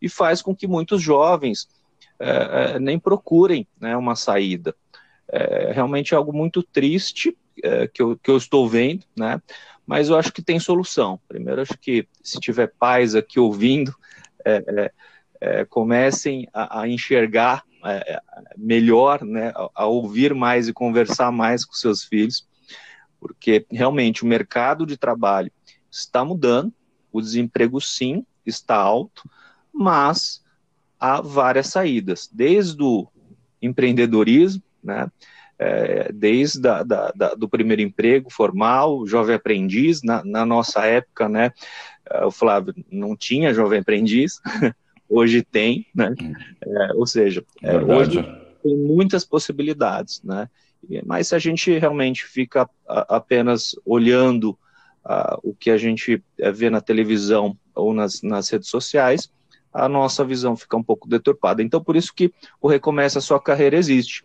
E 0.00 0.08
faz 0.08 0.40
com 0.40 0.54
que 0.54 0.68
muitos 0.68 1.02
jovens 1.02 1.68
é, 2.18 2.74
é, 2.74 2.78
nem 2.78 2.98
procurem 2.98 3.66
né, 3.80 3.96
uma 3.96 4.16
saída. 4.16 4.74
É 5.30 5.72
realmente 5.72 6.14
algo 6.14 6.32
muito 6.32 6.62
triste 6.62 7.36
é, 7.62 7.86
que, 7.86 8.02
eu, 8.02 8.16
que 8.16 8.30
eu 8.30 8.36
estou 8.36 8.68
vendo, 8.68 9.04
né? 9.16 9.40
mas 9.86 10.08
eu 10.08 10.16
acho 10.16 10.32
que 10.32 10.42
tem 10.42 10.58
solução. 10.58 11.20
Primeiro, 11.28 11.62
acho 11.62 11.76
que 11.78 12.06
se 12.22 12.38
tiver 12.38 12.72
pais 12.78 13.14
aqui 13.14 13.40
ouvindo, 13.40 13.94
é, 14.44 14.64
é, 14.68 14.92
é 15.40 15.64
comecem 15.64 16.48
a, 16.52 16.80
a 16.80 16.88
enxergar 16.88 17.64
é, 17.84 18.20
melhor, 18.56 19.24
né, 19.24 19.52
a, 19.54 19.70
a, 19.74 19.86
ouvir 19.86 20.34
mais 20.34 20.68
e 20.68 20.72
conversar 20.72 21.30
mais 21.30 21.64
com 21.64 21.72
seus 21.72 22.04
filhos, 22.04 22.46
porque 23.20 23.64
realmente 23.70 24.24
o 24.24 24.26
mercado 24.26 24.84
de 24.84 24.96
trabalho 24.96 25.50
está 25.90 26.24
mudando, 26.24 26.72
o 27.12 27.20
desemprego 27.20 27.80
sim 27.80 28.26
está 28.44 28.76
alto, 28.76 29.28
mas 29.72 30.42
há 30.98 31.20
várias 31.20 31.68
saídas, 31.68 32.28
desde 32.32 32.82
o 32.82 33.06
empreendedorismo, 33.60 34.62
né, 34.82 35.10
é, 35.58 36.12
desde 36.12 36.60
da, 36.60 36.82
da, 36.82 37.10
da, 37.14 37.34
do 37.34 37.48
primeiro 37.48 37.82
emprego 37.82 38.30
formal, 38.30 39.06
jovem 39.06 39.34
aprendiz, 39.34 40.02
na, 40.02 40.24
na, 40.24 40.46
nossa 40.46 40.84
época, 40.86 41.28
né, 41.28 41.50
é, 42.08 42.24
o 42.24 42.30
Flávio 42.30 42.74
não 42.90 43.16
tinha 43.16 43.54
jovem 43.54 43.80
aprendiz, 43.80 44.40
hoje 45.08 45.42
tem, 45.42 45.86
né, 45.94 46.14
é, 46.64 46.92
ou 46.94 47.06
seja, 47.06 47.44
é, 47.62 47.76
hoje 47.76 48.22
tem 48.62 48.76
muitas 48.76 49.24
possibilidades, 49.24 50.22
né, 50.22 50.48
mas 51.04 51.28
se 51.28 51.34
a 51.34 51.38
gente 51.38 51.76
realmente 51.76 52.24
fica 52.24 52.68
apenas 52.86 53.74
olhando 53.84 54.56
uh, 55.04 55.38
o 55.42 55.54
que 55.54 55.70
a 55.70 55.78
gente 55.78 56.22
é, 56.38 56.52
vê 56.52 56.70
na 56.70 56.80
televisão 56.80 57.56
ou 57.74 57.92
nas, 57.94 58.22
nas 58.22 58.48
redes 58.48 58.68
sociais, 58.68 59.30
a 59.72 59.88
nossa 59.88 60.24
visão 60.24 60.56
fica 60.56 60.76
um 60.76 60.82
pouco 60.82 61.08
deturpada. 61.08 61.62
Então, 61.62 61.82
por 61.82 61.96
isso 61.96 62.12
que 62.14 62.32
o 62.60 62.68
Recomeça 62.68 63.20
Sua 63.20 63.40
Carreira 63.40 63.76
existe. 63.76 64.24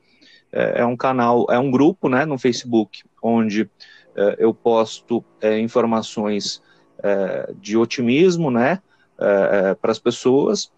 É, 0.51 0.81
é 0.81 0.85
um 0.85 0.95
canal, 0.95 1.47
é 1.49 1.57
um 1.57 1.71
grupo 1.71 2.07
né, 2.07 2.25
no 2.25 2.37
Facebook, 2.37 3.03
onde 3.21 3.69
é, 4.15 4.35
eu 4.37 4.53
posto 4.53 5.23
é, 5.41 5.59
informações 5.59 6.61
é, 6.99 7.51
de 7.59 7.75
otimismo 7.75 8.51
né, 8.51 8.79
é, 9.17 9.73
para 9.73 9.91
as 9.91 9.99
pessoas, 9.99 10.71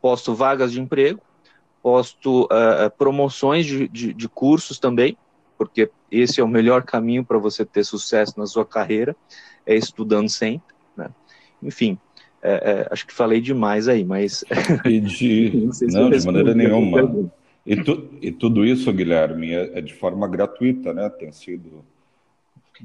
posto 0.00 0.32
vagas 0.32 0.70
de 0.70 0.80
emprego, 0.80 1.20
posto 1.82 2.48
promoções 2.96 3.66
de, 3.66 3.88
de, 3.88 4.14
de 4.14 4.28
cursos 4.28 4.78
também, 4.78 5.18
porque 5.58 5.90
esse 6.08 6.40
é 6.40 6.44
o 6.44 6.48
melhor 6.48 6.84
caminho 6.84 7.24
para 7.24 7.36
você 7.36 7.64
ter 7.64 7.82
sucesso 7.82 8.38
na 8.38 8.46
sua 8.46 8.64
carreira, 8.64 9.16
é 9.64 9.74
estudando 9.74 10.28
sempre. 10.28 10.72
Né? 10.96 11.10
Enfim, 11.60 11.98
é, 12.46 12.70
é, 12.70 12.88
acho 12.90 13.04
que 13.04 13.12
falei 13.12 13.40
demais 13.40 13.88
aí, 13.88 14.04
mas. 14.04 14.44
De... 14.84 15.68
não, 15.90 16.02
não 16.02 16.10
de 16.10 16.24
maneira 16.24 16.54
nenhuma. 16.54 17.30
E, 17.66 17.82
tu, 17.82 18.08
e 18.22 18.30
tudo 18.30 18.64
isso, 18.64 18.92
Guilherme, 18.92 19.52
é, 19.52 19.78
é, 19.78 19.80
de 19.80 19.92
forma 19.92 20.28
gratuita, 20.28 20.94
né? 20.94 21.08
Tem 21.08 21.32
sido. 21.32 21.84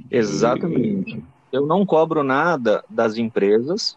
Exatamente. 0.10 1.24
Eu 1.51 1.68
não 1.68 1.86
cobro 1.86 2.24
nada 2.24 2.84
das 2.89 3.18
empresas, 3.18 3.96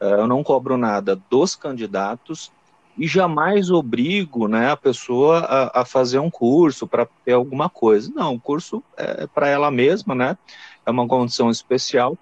eh, 0.00 0.20
eu 0.20 0.26
não 0.26 0.44
cobro 0.44 0.76
nada 0.76 1.18
dos 1.30 1.56
candidatos 1.56 2.52
e 2.96 3.06
jamais 3.06 3.70
obrigo 3.70 4.46
né, 4.46 4.70
a 4.70 4.76
pessoa 4.76 5.38
a, 5.38 5.80
a 5.80 5.84
fazer 5.86 6.18
um 6.18 6.30
curso 6.30 6.86
para 6.86 7.08
ter 7.24 7.32
alguma 7.32 7.70
coisa. 7.70 8.12
Não, 8.14 8.34
o 8.34 8.40
curso 8.40 8.82
é 8.98 9.26
para 9.26 9.48
ela 9.48 9.70
mesma, 9.70 10.14
né? 10.14 10.36
É 10.84 10.90
uma 10.90 11.08
condição 11.08 11.50
especial 11.50 12.18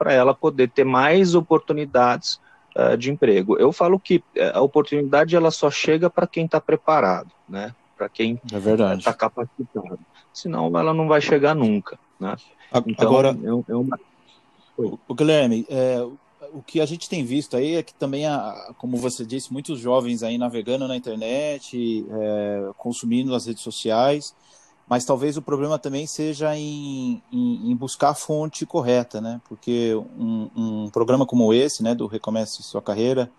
para 0.00 0.14
ela 0.14 0.32
poder 0.32 0.70
ter 0.70 0.82
mais 0.82 1.34
oportunidades 1.34 2.40
uh, 2.74 2.96
de 2.96 3.10
emprego. 3.10 3.58
Eu 3.58 3.70
falo 3.70 4.00
que 4.00 4.24
eh, 4.34 4.50
a 4.54 4.62
oportunidade 4.62 5.36
ela 5.36 5.50
só 5.50 5.70
chega 5.70 6.08
para 6.08 6.26
quem 6.26 6.46
está 6.46 6.58
preparado, 6.58 7.30
né? 7.46 7.74
Para 7.98 8.08
quem 8.08 8.40
é 8.50 8.94
está 8.94 9.12
capacitado. 9.12 9.98
Senão 10.32 10.68
ela 10.78 10.94
não 10.94 11.06
vai 11.06 11.20
chegar 11.20 11.54
nunca, 11.54 11.98
né? 12.18 12.34
Então, 12.86 13.08
Agora, 13.08 13.36
é, 13.44 13.72
é 13.72 13.76
uma... 13.76 14.00
o 14.78 15.14
Guilherme, 15.14 15.66
é, 15.68 16.02
o 16.54 16.62
que 16.62 16.80
a 16.80 16.86
gente 16.86 17.06
tem 17.06 17.22
visto 17.22 17.54
aí 17.54 17.74
é 17.74 17.82
que 17.82 17.92
também, 17.92 18.24
a, 18.24 18.72
como 18.78 18.96
você 18.96 19.26
disse, 19.26 19.52
muitos 19.52 19.78
jovens 19.78 20.22
aí 20.22 20.38
navegando 20.38 20.88
na 20.88 20.96
internet, 20.96 22.06
é, 22.10 22.70
consumindo 22.78 23.34
as 23.34 23.44
redes 23.44 23.62
sociais, 23.62 24.34
mas 24.90 25.04
talvez 25.04 25.36
o 25.36 25.42
problema 25.42 25.78
também 25.78 26.04
seja 26.04 26.56
em, 26.56 27.22
em, 27.30 27.70
em 27.70 27.76
buscar 27.76 28.08
a 28.08 28.14
fonte 28.14 28.66
correta, 28.66 29.20
né? 29.20 29.40
Porque 29.48 29.94
um, 30.18 30.50
um, 30.56 30.90
programa 30.90 31.24
como 31.24 31.54
esse, 31.54 31.80
né, 31.80 31.94
do 31.94 32.08
Recomece 32.08 32.60
Sua 32.64 32.82
Carreira, 32.82 33.30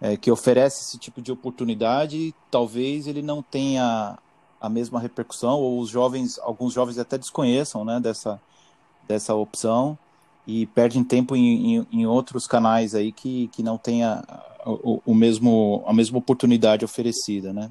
é, 0.00 0.16
que 0.16 0.30
oferece 0.30 0.80
esse 0.80 0.96
tipo 0.96 1.20
de 1.20 1.30
oportunidade, 1.30 2.34
talvez 2.50 3.06
ele 3.06 3.20
não 3.20 3.42
tenha 3.42 4.18
a 4.58 4.68
mesma 4.70 4.98
repercussão, 4.98 5.60
ou 5.60 5.78
os 5.78 5.90
jovens, 5.90 6.38
alguns 6.38 6.72
jovens 6.72 6.98
até 6.98 7.18
desconheçam, 7.18 7.84
né, 7.84 8.00
dessa, 8.00 8.40
dessa 9.06 9.34
opção 9.34 9.98
e 10.46 10.64
perdem 10.68 11.04
tempo 11.04 11.36
em, 11.36 11.76
em, 11.76 11.86
em 11.92 12.06
outros 12.06 12.46
canais 12.46 12.94
aí 12.94 13.12
que, 13.12 13.48
que 13.48 13.62
não 13.62 13.76
tenha 13.76 14.24
o, 14.64 15.02
o 15.04 15.14
mesmo, 15.14 15.84
a 15.86 15.92
mesma 15.92 16.16
oportunidade 16.16 16.82
oferecida, 16.82 17.52
né? 17.52 17.70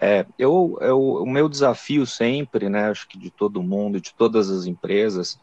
É, 0.00 0.26
eu, 0.38 0.76
eu, 0.80 1.00
o 1.00 1.26
meu 1.26 1.48
desafio 1.48 2.06
sempre, 2.06 2.68
né, 2.68 2.90
acho 2.90 3.08
que 3.08 3.18
de 3.18 3.30
todo 3.30 3.62
mundo, 3.62 4.00
de 4.00 4.12
todas 4.14 4.50
as 4.50 4.66
empresas, 4.66 5.38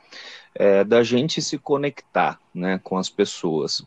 é 0.53 0.83
da 0.83 1.01
gente 1.01 1.41
se 1.41 1.57
conectar 1.57 2.39
né, 2.53 2.79
com 2.83 2.98
as 2.98 3.10
pessoas. 3.10 3.83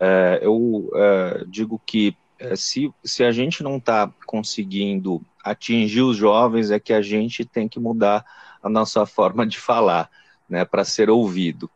É, 0.00 0.38
eu 0.42 0.88
é, 0.94 1.44
digo 1.48 1.80
que 1.84 2.16
é, 2.38 2.54
se, 2.54 2.92
se 3.04 3.24
a 3.24 3.32
gente 3.32 3.62
não 3.62 3.78
está 3.78 4.12
conseguindo 4.24 5.20
atingir 5.44 6.02
os 6.02 6.16
jovens, 6.16 6.70
é 6.70 6.78
que 6.78 6.92
a 6.92 7.02
gente 7.02 7.44
tem 7.44 7.68
que 7.68 7.80
mudar 7.80 8.24
a 8.62 8.68
nossa 8.68 9.04
forma 9.04 9.44
de 9.44 9.58
falar, 9.58 10.08
né, 10.48 10.64
para 10.64 10.84
ser 10.84 11.10
ouvido. 11.10 11.68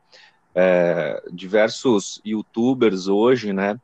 É, 0.54 1.20
diversos 1.32 2.20
youtubers 2.24 3.08
hoje, 3.08 3.52
né, 3.52 3.80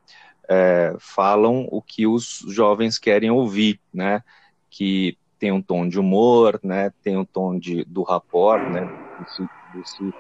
é, 0.49 0.97
falam 0.99 1.69
o 1.71 1.83
que 1.83 2.07
os 2.07 2.45
jovens 2.49 2.99
querem 2.99 3.31
ouvir, 3.31 3.81
né? 3.93 4.23
Que 4.71 5.17
tem 5.39 5.53
um 5.53 5.63
tom 5.63 5.89
de 5.89 6.01
humor, 6.01 6.59
né? 6.63 6.93
Tem 7.03 7.17
um 7.17 7.25
tom 7.25 7.59
de, 7.59 7.85
do 7.85 8.03
rapport, 8.03 8.63
né? 8.71 9.09
desse, 9.19 9.49
desse, 9.75 10.15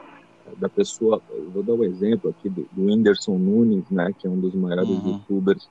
da 0.56 0.68
pessoa, 0.68 1.22
vou 1.52 1.62
dar 1.62 1.74
um 1.74 1.84
exemplo 1.84 2.30
aqui 2.30 2.48
do, 2.48 2.68
do 2.72 2.86
Whindersson 2.86 3.38
Nunes, 3.38 3.88
né, 3.90 4.12
que 4.18 4.26
é 4.26 4.30
um 4.30 4.40
dos 4.40 4.54
maiores 4.54 4.88
uhum. 4.88 5.12
youtubers 5.12 5.68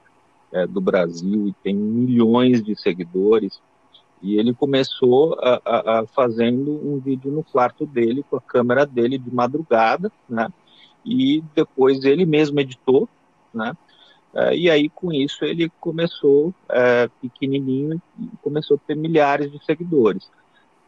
é, 0.52 0.66
do 0.66 0.80
Brasil 0.80 1.48
e 1.48 1.54
tem 1.64 1.76
milhões 1.76 2.64
de 2.64 2.76
seguidores, 2.80 3.60
e 4.22 4.36
ele 4.38 4.54
começou 4.54 5.38
a, 5.40 5.62
a, 5.64 6.00
a 6.00 6.08
fazendo 6.08 6.72
um 6.72 7.00
vídeo 7.00 7.32
no 7.32 7.44
quarto 7.44 7.86
dele, 7.86 8.26
com 8.28 8.38
a 8.38 8.42
câmera 8.42 8.86
dele 8.86 9.18
de 9.18 9.34
madrugada, 9.34 10.12
né, 10.28 10.48
e 11.06 11.44
depois 11.56 12.04
ele 12.04 12.26
mesmo 12.26 12.60
editou, 12.60 13.08
né, 13.54 13.76
é, 14.34 14.56
e 14.56 14.70
aí, 14.70 14.90
com 14.90 15.12
isso, 15.12 15.44
ele 15.44 15.72
começou 15.80 16.54
é, 16.70 17.10
pequenininho 17.22 18.02
e 18.20 18.30
começou 18.42 18.78
a 18.78 18.88
ter 18.88 18.96
milhares 18.96 19.52
de 19.52 19.64
seguidores. 19.66 20.30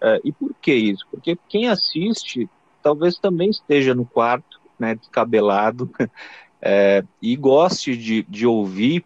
É, 0.01 0.21
e 0.23 0.31
por 0.31 0.53
que 0.61 0.73
isso? 0.73 1.05
Porque 1.09 1.37
quem 1.47 1.67
assiste 1.67 2.49
talvez 2.81 3.17
também 3.17 3.49
esteja 3.49 3.93
no 3.93 4.05
quarto, 4.05 4.59
né, 4.77 4.95
descabelado, 4.95 5.89
e 7.21 7.35
goste 7.35 7.95
de, 7.95 8.23
de 8.23 8.45
ouvir 8.45 9.05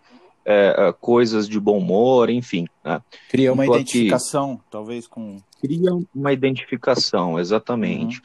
coisas 1.00 1.48
de 1.48 1.60
bom 1.60 1.78
humor, 1.78 2.30
enfim. 2.30 2.68
Né? 2.84 3.02
Cria 3.30 3.54
uma 3.54 3.66
identificação, 3.66 4.60
talvez 4.70 5.08
com. 5.08 5.38
Cria 5.60 5.92
uma 6.14 6.34
identificação, 6.34 7.40
exatamente. 7.40 8.18
Uhum. 8.18 8.24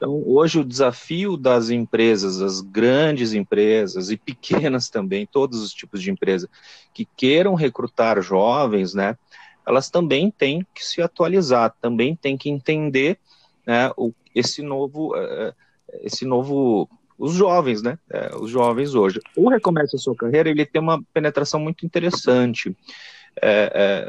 Então, 0.00 0.22
hoje 0.24 0.58
o 0.58 0.64
desafio 0.64 1.36
das 1.36 1.68
empresas, 1.68 2.40
as 2.40 2.62
grandes 2.62 3.34
empresas 3.34 4.10
e 4.10 4.16
pequenas 4.16 4.88
também, 4.88 5.26
todos 5.26 5.60
os 5.60 5.74
tipos 5.74 6.02
de 6.02 6.10
empresa 6.10 6.48
que 6.94 7.04
queiram 7.04 7.54
recrutar 7.54 8.22
jovens, 8.22 8.94
né, 8.94 9.18
elas 9.66 9.90
também 9.90 10.30
têm 10.30 10.66
que 10.74 10.82
se 10.82 11.02
atualizar, 11.02 11.74
também 11.82 12.16
têm 12.16 12.38
que 12.38 12.48
entender 12.48 13.18
né, 13.66 13.92
o, 13.94 14.10
esse 14.34 14.62
novo, 14.62 15.14
uh, 15.14 15.52
esse 16.00 16.24
novo, 16.24 16.88
os 17.18 17.34
jovens, 17.34 17.82
né, 17.82 17.98
uh, 18.10 18.42
os 18.42 18.50
jovens 18.50 18.94
hoje. 18.94 19.20
O 19.36 19.50
Recomeça 19.50 19.96
a 19.96 20.00
Sua 20.00 20.16
Carreira, 20.16 20.48
ele 20.48 20.64
tem 20.64 20.80
uma 20.80 21.02
penetração 21.12 21.60
muito 21.60 21.84
interessante, 21.84 22.74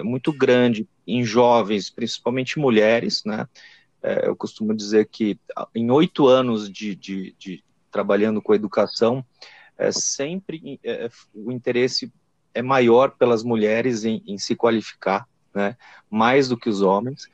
muito 0.04 0.34
grande 0.34 0.88
em 1.06 1.24
jovens, 1.24 1.90
principalmente 1.90 2.58
mulheres, 2.58 3.24
né, 3.26 3.46
é, 4.04 4.28
eu 4.28 4.36
costumo 4.36 4.74
dizer 4.74 5.08
que 5.08 5.40
em 5.76 5.92
oito 5.92 6.28
anos 6.28 6.70
de, 6.70 6.96
de, 6.96 7.36
de, 7.38 7.64
trabalhando 7.92 8.42
com 8.42 8.56
educação, 8.56 9.24
é, 9.78 9.92
sempre 9.92 10.80
é, 10.84 11.10
o 11.34 11.52
interesse 11.52 12.12
é 12.54 12.62
maior 12.62 13.12
pelas 13.12 13.44
mulheres 13.44 14.04
em, 14.04 14.24
em 14.26 14.38
se 14.38 14.56
qualificar, 14.56 15.28
né, 15.54 15.78
mais 16.10 16.50
do 16.50 16.58
que 16.58 16.70
os 16.70 16.82
homens. 16.82 17.28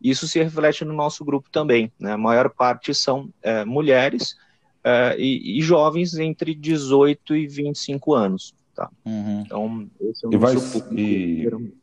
Isso 0.00 0.26
se 0.26 0.42
reflete 0.42 0.84
no 0.84 0.92
nosso 0.92 1.24
grupo 1.24 1.48
também. 1.50 1.92
Né, 1.98 2.12
a 2.12 2.18
maior 2.18 2.50
parte 2.50 2.94
são 2.94 3.30
é, 3.42 3.64
mulheres 3.64 4.36
é, 4.82 5.16
e, 5.18 5.58
e, 5.58 5.62
jovens 5.62 6.14
entre 6.18 6.54
18 6.54 7.36
e 7.36 7.46
25 7.46 8.14
anos. 8.14 8.54
Tá? 8.74 8.90
Uhum. 9.04 9.42
Então, 9.42 9.90
esse 10.00 10.26
é 10.26 10.28
o 10.28 10.32
e 10.32 10.38
nosso 10.38 10.60
vai, 10.60 10.80
público. 10.80 11.00
E, 11.00 11.74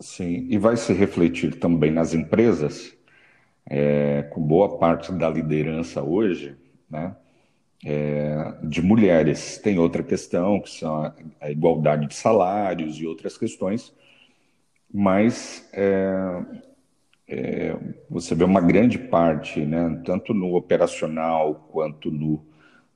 sim, 0.00 0.46
e 0.50 0.58
vai 0.58 0.76
se 0.76 0.92
refletir 0.92 1.58
também 1.58 1.90
nas 1.90 2.14
empresas 2.14 2.96
é, 3.66 4.22
com 4.30 4.40
boa 4.40 4.78
parte 4.78 5.12
da 5.12 5.28
liderança 5.28 6.02
hoje, 6.02 6.56
né, 6.88 7.14
é, 7.84 8.54
de 8.64 8.82
mulheres. 8.82 9.58
Tem 9.58 9.78
outra 9.78 10.02
questão, 10.02 10.60
que 10.60 10.70
são 10.70 11.12
a, 11.40 11.50
igualdade 11.50 12.06
de 12.06 12.14
salários 12.14 12.96
e 12.96 13.06
outras 13.06 13.38
questões, 13.38 13.94
mas 14.92 15.68
é, 15.72 16.44
é, 17.28 17.76
você 18.08 18.34
vê 18.34 18.44
uma 18.44 18.60
grande 18.60 18.98
parte, 18.98 19.60
né, 19.60 20.00
tanto 20.04 20.34
no 20.34 20.56
operacional 20.56 21.68
quanto 21.70 22.10
no, 22.10 22.44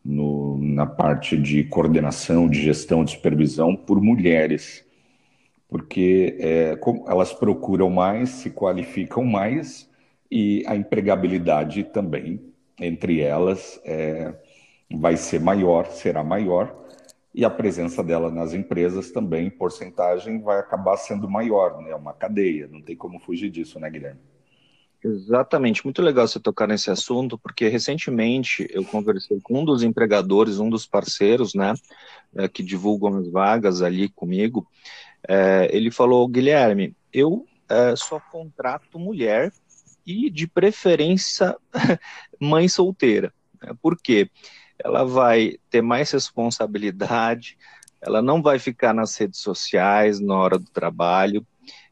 no, 0.04 0.58
na 0.58 0.86
parte 0.86 1.36
de 1.36 1.64
coordenação, 1.64 2.48
de 2.48 2.60
gestão, 2.60 3.04
de 3.04 3.12
supervisão, 3.12 3.76
por 3.76 4.00
mulheres. 4.00 4.84
Porque 5.68 6.36
é, 6.40 6.78
elas 7.08 7.32
procuram 7.32 7.90
mais, 7.90 8.30
se 8.30 8.50
qualificam 8.50 9.24
mais 9.24 9.88
e 10.34 10.64
a 10.66 10.74
empregabilidade 10.74 11.84
também 11.84 12.52
entre 12.80 13.20
elas 13.20 13.80
é, 13.84 14.34
vai 14.90 15.16
ser 15.16 15.38
maior, 15.40 15.86
será 15.86 16.24
maior, 16.24 16.76
e 17.32 17.44
a 17.44 17.50
presença 17.50 18.02
dela 18.02 18.32
nas 18.32 18.52
empresas 18.52 19.12
também, 19.12 19.46
em 19.46 19.50
porcentagem, 19.50 20.42
vai 20.42 20.58
acabar 20.58 20.96
sendo 20.96 21.30
maior, 21.30 21.80
né? 21.80 21.90
É 21.90 21.94
uma 21.94 22.12
cadeia, 22.12 22.66
não 22.66 22.82
tem 22.82 22.96
como 22.96 23.20
fugir 23.20 23.48
disso, 23.48 23.78
né, 23.78 23.88
Guilherme? 23.88 24.18
Exatamente, 25.04 25.84
muito 25.84 26.02
legal 26.02 26.26
você 26.26 26.40
tocar 26.40 26.66
nesse 26.66 26.90
assunto, 26.90 27.38
porque 27.38 27.68
recentemente 27.68 28.66
eu 28.70 28.84
conversei 28.84 29.38
com 29.40 29.60
um 29.60 29.64
dos 29.64 29.84
empregadores, 29.84 30.58
um 30.58 30.68
dos 30.68 30.84
parceiros, 30.84 31.54
né, 31.54 31.74
é, 32.34 32.48
que 32.48 32.62
divulgam 32.62 33.18
as 33.18 33.28
vagas 33.28 33.82
ali 33.82 34.08
comigo. 34.08 34.66
É, 35.28 35.68
ele 35.70 35.92
falou, 35.92 36.26
Guilherme, 36.26 36.96
eu 37.12 37.46
é, 37.68 37.94
só 37.94 38.20
contrato 38.32 38.98
mulher 38.98 39.52
e, 40.06 40.30
de 40.30 40.46
preferência, 40.46 41.56
mãe 42.40 42.68
solteira. 42.68 43.32
Né? 43.62 43.72
Por 43.80 43.96
quê? 43.96 44.30
Ela 44.82 45.04
vai 45.04 45.56
ter 45.70 45.82
mais 45.82 46.10
responsabilidade, 46.10 47.56
ela 48.00 48.20
não 48.20 48.42
vai 48.42 48.58
ficar 48.58 48.92
nas 48.92 49.16
redes 49.16 49.40
sociais 49.40 50.20
na 50.20 50.34
hora 50.34 50.58
do 50.58 50.70
trabalho, 50.70 51.46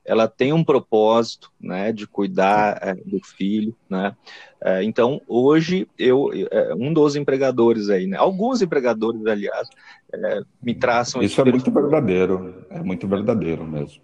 ela 0.05 0.27
tem 0.27 0.53
um 0.53 0.65
propósito, 0.65 1.51
né, 1.61 1.93
de 1.93 2.07
cuidar 2.09 2.79
é, 2.83 2.95
do 2.95 3.25
filho, 3.25 3.75
né, 3.89 4.17
é, 4.61 4.83
então 4.83 5.21
hoje 5.29 5.89
eu, 5.97 6.31
é, 6.51 6.75
um 6.75 6.93
dos 6.93 7.15
empregadores 7.15 7.89
aí, 7.89 8.07
né, 8.07 8.17
alguns 8.17 8.61
empregadores, 8.63 9.25
aliás, 9.27 9.69
me 10.61 10.75
traçam... 10.75 11.23
Isso 11.23 11.41
é 11.41 11.45
muito 11.45 11.71
verdadeiro, 11.71 12.67
é 12.69 12.83
muito 12.83 13.07
verdadeiro 13.09 13.65
mesmo. 13.65 14.03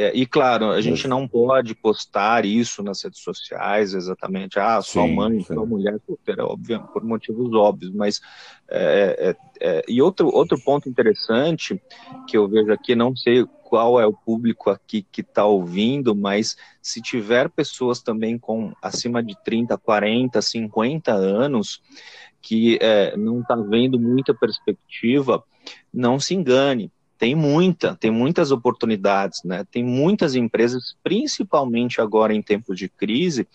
É, 0.00 0.12
e 0.14 0.24
claro, 0.24 0.70
a 0.70 0.80
gente 0.80 1.06
não 1.06 1.28
pode 1.28 1.74
postar 1.74 2.46
isso 2.46 2.82
nas 2.82 3.02
redes 3.02 3.20
sociais 3.20 3.92
exatamente, 3.92 4.58
ah, 4.58 4.80
só 4.80 5.04
sim, 5.04 5.14
mãe, 5.14 5.40
sim. 5.40 5.54
só 5.54 5.66
mulher 5.66 6.00
solteira, 6.06 6.46
óbvio, 6.46 6.80
por 6.90 7.04
motivos 7.04 7.52
óbvios, 7.52 7.92
mas 7.92 8.18
é, 8.66 9.30
é, 9.30 9.36
é, 9.60 9.84
e 9.86 10.00
outro, 10.00 10.28
outro 10.28 10.58
ponto 10.58 10.88
interessante 10.88 11.78
que 12.26 12.34
eu 12.34 12.48
vejo 12.48 12.72
aqui, 12.72 12.94
não 12.94 13.14
sei 13.14 13.44
qual 13.62 14.00
é 14.00 14.06
o 14.06 14.12
público 14.14 14.70
aqui 14.70 15.04
que 15.12 15.20
está 15.20 15.44
ouvindo, 15.44 16.14
mas 16.14 16.56
se 16.80 17.02
tiver 17.02 17.50
pessoas 17.50 18.00
também 18.00 18.38
com 18.38 18.72
acima 18.80 19.22
de 19.22 19.36
30, 19.44 19.76
40, 19.76 20.40
50 20.40 21.12
anos 21.12 21.82
que 22.40 22.78
é, 22.80 23.14
não 23.18 23.40
está 23.40 23.54
vendo 23.54 24.00
muita 24.00 24.32
perspectiva, 24.32 25.44
não 25.92 26.18
se 26.18 26.34
engane 26.34 26.90
tem 27.20 27.34
muita, 27.34 27.94
tem 27.96 28.10
muitas 28.10 28.50
oportunidades, 28.50 29.42
né? 29.44 29.62
Tem 29.70 29.84
muitas 29.84 30.34
empresas, 30.34 30.96
principalmente 31.02 32.00
agora 32.00 32.34
em 32.34 32.40
tempos 32.40 32.78
de 32.78 32.88
crise, 32.88 33.46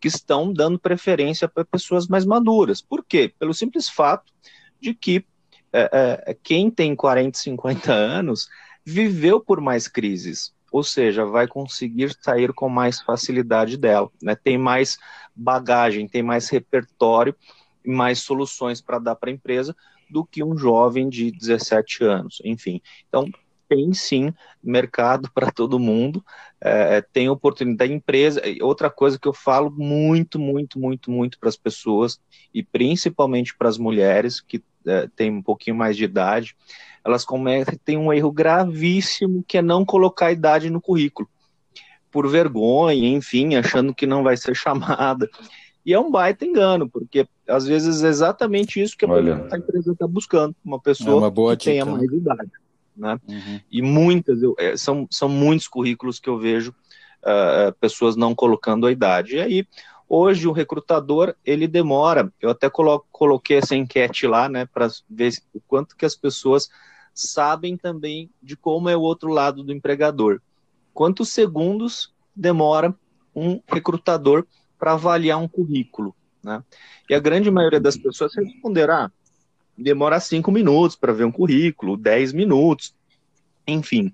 que 0.00 0.06
estão 0.06 0.52
dando 0.52 0.78
preferência 0.78 1.48
para 1.48 1.64
pessoas 1.64 2.06
mais 2.06 2.24
maduras. 2.24 2.80
Por 2.80 3.04
quê? 3.04 3.34
Pelo 3.36 3.52
simples 3.52 3.88
fato 3.88 4.32
de 4.80 4.94
que 4.94 5.24
é, 5.72 6.26
é, 6.28 6.36
quem 6.44 6.70
tem 6.70 6.94
40, 6.94 7.36
50 7.36 7.92
anos 7.92 8.48
viveu 8.84 9.40
por 9.40 9.60
mais 9.60 9.88
crises, 9.88 10.54
ou 10.70 10.84
seja, 10.84 11.24
vai 11.24 11.48
conseguir 11.48 12.16
sair 12.20 12.52
com 12.52 12.68
mais 12.68 13.00
facilidade 13.00 13.76
dela, 13.76 14.08
né? 14.22 14.36
Tem 14.36 14.56
mais 14.56 14.96
bagagem, 15.34 16.06
tem 16.06 16.22
mais 16.22 16.48
repertório 16.48 17.34
mais 17.84 18.20
soluções 18.20 18.80
para 18.80 18.98
dar 18.98 19.16
para 19.16 19.30
a 19.30 19.32
empresa 19.32 19.74
do 20.10 20.24
que 20.24 20.42
um 20.42 20.56
jovem 20.56 21.08
de 21.08 21.30
17 21.30 22.04
anos. 22.04 22.40
Enfim, 22.44 22.80
então 23.08 23.28
tem 23.68 23.92
sim 23.92 24.32
mercado 24.62 25.30
para 25.34 25.52
todo 25.52 25.78
mundo, 25.78 26.24
é, 26.60 27.00
tem 27.00 27.28
oportunidade. 27.28 27.92
empresa, 27.92 28.42
outra 28.62 28.90
coisa 28.90 29.18
que 29.18 29.28
eu 29.28 29.34
falo 29.34 29.70
muito, 29.70 30.38
muito, 30.38 30.78
muito, 30.78 31.10
muito 31.10 31.38
para 31.38 31.48
as 31.48 31.56
pessoas, 31.56 32.20
e 32.52 32.62
principalmente 32.62 33.56
para 33.56 33.68
as 33.68 33.78
mulheres 33.78 34.40
que 34.40 34.62
é, 34.86 35.06
têm 35.14 35.30
um 35.30 35.42
pouquinho 35.42 35.76
mais 35.76 35.96
de 35.96 36.04
idade, 36.04 36.56
elas 37.04 37.24
cometem 37.24 37.96
um 37.96 38.12
erro 38.12 38.32
gravíssimo 38.32 39.44
que 39.46 39.58
é 39.58 39.62
não 39.62 39.84
colocar 39.84 40.26
a 40.26 40.32
idade 40.32 40.70
no 40.70 40.80
currículo. 40.80 41.28
Por 42.10 42.28
vergonha, 42.28 43.08
enfim, 43.08 43.54
achando 43.54 43.94
que 43.94 44.06
não 44.06 44.22
vai 44.22 44.36
ser 44.36 44.54
chamada. 44.56 45.28
E 45.88 45.94
é 45.94 45.98
um 45.98 46.10
baita 46.10 46.44
engano, 46.44 46.86
porque 46.86 47.26
às 47.48 47.66
vezes 47.66 48.04
é 48.04 48.08
exatamente 48.08 48.78
isso 48.78 48.94
que 48.94 49.06
a, 49.06 49.08
a 49.08 49.56
empresa 49.56 49.92
está 49.92 50.06
buscando, 50.06 50.54
uma 50.62 50.78
pessoa 50.78 51.24
é 51.24 51.30
uma 51.30 51.56
que 51.56 51.56
dica. 51.56 51.70
tenha 51.70 51.86
mais 51.86 52.12
idade. 52.12 52.52
Né? 52.94 53.18
Uhum. 53.26 53.60
E 53.70 53.80
muitas, 53.80 54.42
eu, 54.42 54.54
é, 54.58 54.76
são, 54.76 55.08
são 55.10 55.30
muitos 55.30 55.66
currículos 55.66 56.20
que 56.20 56.28
eu 56.28 56.36
vejo 56.36 56.74
uh, 57.22 57.72
pessoas 57.80 58.16
não 58.16 58.34
colocando 58.34 58.86
a 58.86 58.92
idade. 58.92 59.36
E 59.36 59.40
aí, 59.40 59.66
hoje 60.06 60.46
o 60.46 60.52
recrutador, 60.52 61.34
ele 61.42 61.66
demora, 61.66 62.30
eu 62.38 62.50
até 62.50 62.68
colo 62.68 63.02
coloquei 63.10 63.56
essa 63.56 63.74
enquete 63.74 64.26
lá, 64.26 64.46
né, 64.46 64.66
para 64.66 64.88
ver 65.08 65.32
o 65.54 65.60
quanto 65.66 65.96
que 65.96 66.04
as 66.04 66.14
pessoas 66.14 66.68
sabem 67.14 67.78
também 67.78 68.28
de 68.42 68.58
como 68.58 68.90
é 68.90 68.96
o 68.96 69.00
outro 69.00 69.30
lado 69.30 69.62
do 69.62 69.72
empregador. 69.72 70.38
Quantos 70.92 71.30
segundos 71.30 72.12
demora 72.36 72.94
um 73.34 73.58
recrutador 73.66 74.46
para 74.78 74.92
avaliar 74.92 75.38
um 75.38 75.48
currículo. 75.48 76.14
né? 76.42 76.62
E 77.08 77.14
a 77.14 77.20
grande 77.20 77.50
maioria 77.50 77.80
das 77.80 77.96
pessoas 77.96 78.34
responderá, 78.34 79.10
demora 79.76 80.20
cinco 80.20 80.50
minutos 80.50 80.96
para 80.96 81.12
ver 81.12 81.24
um 81.24 81.32
currículo, 81.32 81.96
dez 81.96 82.32
minutos, 82.32 82.94
enfim. 83.66 84.12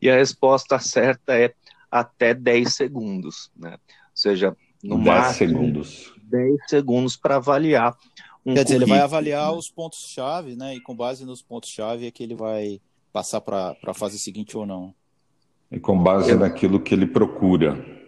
E 0.00 0.08
a 0.08 0.16
resposta 0.16 0.78
certa 0.78 1.36
é 1.36 1.52
até 1.90 2.32
10 2.32 2.72
segundos, 2.72 3.50
né? 3.56 3.72
Ou 3.72 3.78
seja, 4.14 4.56
no 4.82 4.96
10 4.96 5.06
máximo 5.06 5.50
segundos. 5.50 6.14
10 6.22 6.56
segundos 6.68 7.16
para 7.16 7.36
avaliar 7.36 7.96
um 8.44 8.54
Quer 8.54 8.64
dizer, 8.64 8.76
ele 8.76 8.86
vai 8.86 8.98
avaliar 8.98 9.52
os 9.52 9.70
pontos-chave, 9.70 10.56
né? 10.56 10.74
E 10.74 10.80
com 10.80 10.96
base 10.96 11.24
nos 11.24 11.42
pontos-chave 11.42 12.06
é 12.06 12.10
que 12.10 12.22
ele 12.22 12.34
vai 12.34 12.80
passar 13.12 13.40
para 13.40 13.76
a 13.86 13.94
fase 13.94 14.18
seguinte 14.18 14.56
ou 14.56 14.66
não. 14.66 14.94
E 15.70 15.78
com 15.78 15.96
base 15.96 16.34
naquilo 16.34 16.80
que 16.80 16.92
ele 16.94 17.06
procura. 17.06 18.01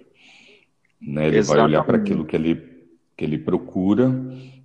Né? 1.07 1.27
Ele 1.27 1.39
Exatamente. 1.39 1.47
vai 1.47 1.65
olhar 1.65 1.85
para 1.85 1.97
aquilo 1.97 2.25
que 2.25 2.37
ele, 2.37 2.57
que 3.17 3.25
ele 3.25 3.39
procura. 3.39 4.11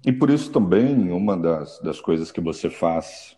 E 0.06 0.12
por 0.12 0.30
isso 0.30 0.52
também, 0.52 1.12
uma 1.12 1.36
das, 1.36 1.80
das 1.82 1.99
coisas 1.99 2.32
que 2.32 2.39
você 2.39 2.69
faz 2.69 3.38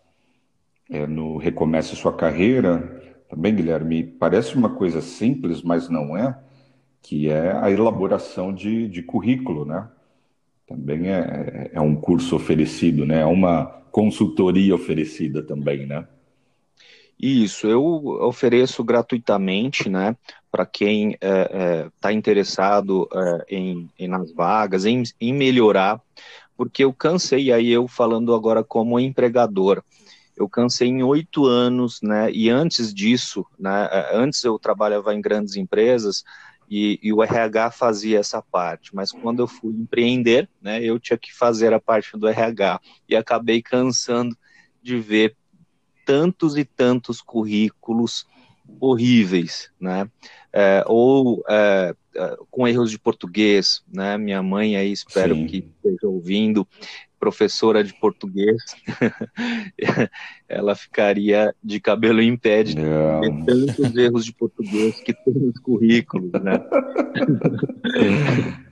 é, 0.89 1.07
no 1.07 1.37
Recomece 1.37 1.95
Sua 1.95 2.13
Carreira, 2.13 3.01
também, 3.29 3.55
Guilherme, 3.55 4.03
parece 4.03 4.55
uma 4.55 4.69
coisa 4.69 5.01
simples, 5.01 5.63
mas 5.63 5.87
não 5.89 6.17
é, 6.17 6.37
que 7.01 7.29
é 7.29 7.53
a 7.53 7.71
elaboração 7.71 8.53
de, 8.53 8.87
de 8.87 9.01
currículo, 9.01 9.65
né? 9.65 9.87
Também 10.67 11.07
é, 11.09 11.19
é, 11.19 11.71
é 11.73 11.81
um 11.81 11.95
curso 11.95 12.35
oferecido, 12.35 13.05
né? 13.05 13.21
É 13.21 13.25
uma 13.25 13.65
consultoria 13.89 14.75
oferecida 14.75 15.41
também, 15.41 15.85
né? 15.85 16.07
Isso, 17.21 17.67
eu 17.67 17.83
ofereço 17.83 18.83
gratuitamente, 18.83 19.87
né, 19.87 20.17
para 20.51 20.65
quem 20.65 21.11
está 21.11 21.27
é, 21.27 21.49
é, 21.51 21.89
tá 22.01 22.11
interessado 22.11 23.07
é, 23.13 23.45
em, 23.55 23.87
em, 23.99 24.07
nas 24.07 24.33
vagas, 24.33 24.85
em, 24.85 25.03
em 25.19 25.31
melhorar, 25.31 26.01
porque 26.57 26.83
eu 26.83 26.91
cansei, 26.91 27.51
aí 27.51 27.69
eu 27.69 27.87
falando 27.87 28.33
agora 28.33 28.63
como 28.63 28.99
empregador, 28.99 29.83
eu 30.35 30.49
cansei 30.49 30.87
em 30.87 31.03
oito 31.03 31.45
anos, 31.45 31.99
né, 32.01 32.31
e 32.31 32.49
antes 32.49 32.91
disso, 32.91 33.45
né, 33.59 33.87
é, 33.91 34.17
antes 34.17 34.43
eu 34.43 34.57
trabalhava 34.57 35.13
em 35.13 35.21
grandes 35.21 35.55
empresas, 35.55 36.23
e, 36.67 36.99
e, 37.03 37.13
o 37.13 37.21
RH 37.21 37.69
fazia 37.69 38.17
essa 38.17 38.41
parte, 38.41 38.95
mas 38.95 39.11
quando 39.11 39.41
eu 39.41 39.47
fui 39.47 39.73
empreender, 39.73 40.49
né, 40.59 40.81
eu 40.81 40.97
tinha 40.99 41.17
que 41.17 41.31
fazer 41.31 41.71
a 41.71 41.79
parte 41.79 42.17
do 42.17 42.27
RH, 42.27 42.79
e 43.07 43.15
acabei 43.15 43.61
cansando 43.61 44.35
de 44.81 44.97
ver 44.97 45.35
tantos 46.11 46.57
e 46.57 46.65
tantos 46.65 47.21
currículos 47.21 48.27
horríveis, 48.81 49.71
né? 49.79 50.09
É, 50.51 50.83
ou 50.85 51.41
é, 51.47 51.95
é, 52.13 52.37
com 52.49 52.67
erros 52.67 52.91
de 52.91 52.99
português, 52.99 53.81
né? 53.87 54.17
Minha 54.17 54.43
mãe 54.43 54.75
aí 54.75 54.91
espero 54.91 55.33
Sim. 55.35 55.45
que 55.45 55.71
esteja 55.77 56.09
ouvindo, 56.09 56.67
professora 57.21 57.83
de 57.83 57.93
português, 57.93 58.57
ela 60.49 60.73
ficaria 60.73 61.53
de 61.63 61.79
cabelo 61.79 62.19
em 62.19 62.35
pé 62.35 62.63
de 62.63 62.75
ter 62.75 63.45
tantos 63.45 63.95
erros 63.95 64.25
de 64.25 64.33
português 64.33 64.99
que 65.01 65.13
tem 65.13 65.35
nos 65.35 65.59
currículos, 65.59 66.31
né? 66.41 66.53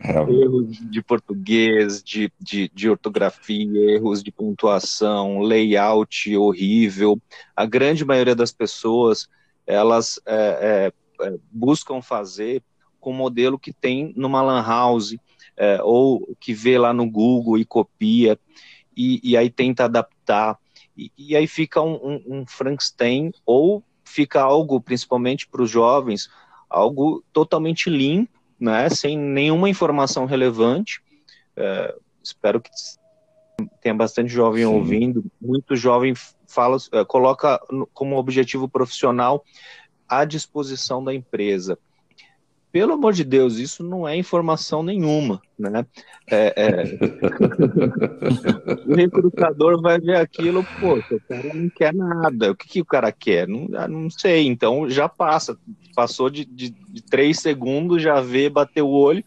É. 0.02 0.14
erros 0.14 0.78
de 0.90 1.04
português, 1.04 2.02
de, 2.02 2.32
de, 2.40 2.72
de 2.74 2.90
ortografia, 2.90 3.92
erros 3.92 4.24
de 4.24 4.32
pontuação, 4.32 5.42
layout 5.42 6.36
horrível. 6.38 7.22
A 7.54 7.66
grande 7.66 8.06
maioria 8.06 8.34
das 8.34 8.54
pessoas, 8.54 9.28
elas 9.68 10.20
é, 10.26 10.90
é, 11.20 11.28
é 11.28 11.38
buscam 11.52 12.02
fazer 12.02 12.64
com 13.00 13.12
o 13.12 13.14
modelo 13.14 13.60
que 13.60 13.74
tem 13.74 14.14
numa 14.16 14.42
lan 14.42 14.66
house, 14.66 15.16
é, 15.60 15.78
ou 15.84 16.26
que 16.39 16.54
vê 16.54 16.80
lá 16.80 16.93
no 16.93 17.08
Google 17.10 17.58
e 17.58 17.65
copia, 17.65 18.39
e, 18.95 19.19
e 19.22 19.36
aí 19.36 19.50
tenta 19.50 19.84
adaptar, 19.84 20.58
e, 20.98 21.12
e 21.17 21.36
aí 21.36 21.45
fica 21.45 21.82
um, 21.82 21.95
um, 21.95 22.24
um, 22.28 22.45
Frankenstein, 22.48 23.32
ou 23.45 23.84
fica 24.06 24.41
algo, 24.41 24.80
principalmente 24.80 25.45
para 25.48 25.62
os 25.62 25.69
jovens, 25.69 26.30
algo 26.69 27.24
totalmente 27.34 27.89
limpo, 27.89 28.39
né, 28.58 28.89
sem 28.89 29.17
nenhuma 29.17 29.69
informação 29.69 30.26
relevante. 30.26 31.02
É, 31.56 31.95
espero 32.24 32.62
que 32.62 32.69
tenha 33.82 33.93
bastante 33.93 34.30
jovem 34.30 34.65
Sim. 34.65 34.74
ouvindo. 34.74 35.26
Muito 35.41 35.76
jovem 35.76 36.13
fala, 36.48 36.78
é, 36.93 37.04
coloca 37.04 37.60
como 37.93 38.17
objetivo 38.17 38.67
profissional 38.67 39.43
à 40.08 40.24
disposição 40.24 41.04
da 41.04 41.13
empresa 41.13 41.78
pelo 42.72 42.94
amor 42.94 43.14
de 43.14 43.24
Deus, 43.24 43.58
isso 43.58 43.84
não 43.84 44.08
é 44.08 44.16
informação 44.16 44.84
nenhuma, 44.84 45.42
né? 45.58 45.86
É, 46.30 46.54
é... 46.56 46.84
o 48.86 48.94
recrutador 48.94 49.82
vai 49.82 50.00
ver 50.00 50.18
aquilo, 50.18 50.64
pô, 50.80 50.96
o 50.96 51.20
cara 51.28 51.54
não 51.54 51.70
quer 51.70 51.94
nada. 51.94 52.52
O 52.52 52.56
que, 52.56 52.68
que 52.68 52.82
o 52.82 52.86
cara 52.86 53.12
quer? 53.12 53.48
Não, 53.48 53.68
ah, 53.74 53.88
não 53.88 54.10
sei. 54.10 54.46
Então 54.46 54.88
já 54.88 55.10
passa, 55.10 55.58
passou 55.96 56.30
de, 56.30 56.46
de, 56.46 56.70
de 56.70 57.02
três 57.02 57.40
segundos, 57.40 58.04
já 58.04 58.22
vê, 58.22 58.50
bateu 58.50 58.88
o 58.88 58.94
olho, 58.94 59.24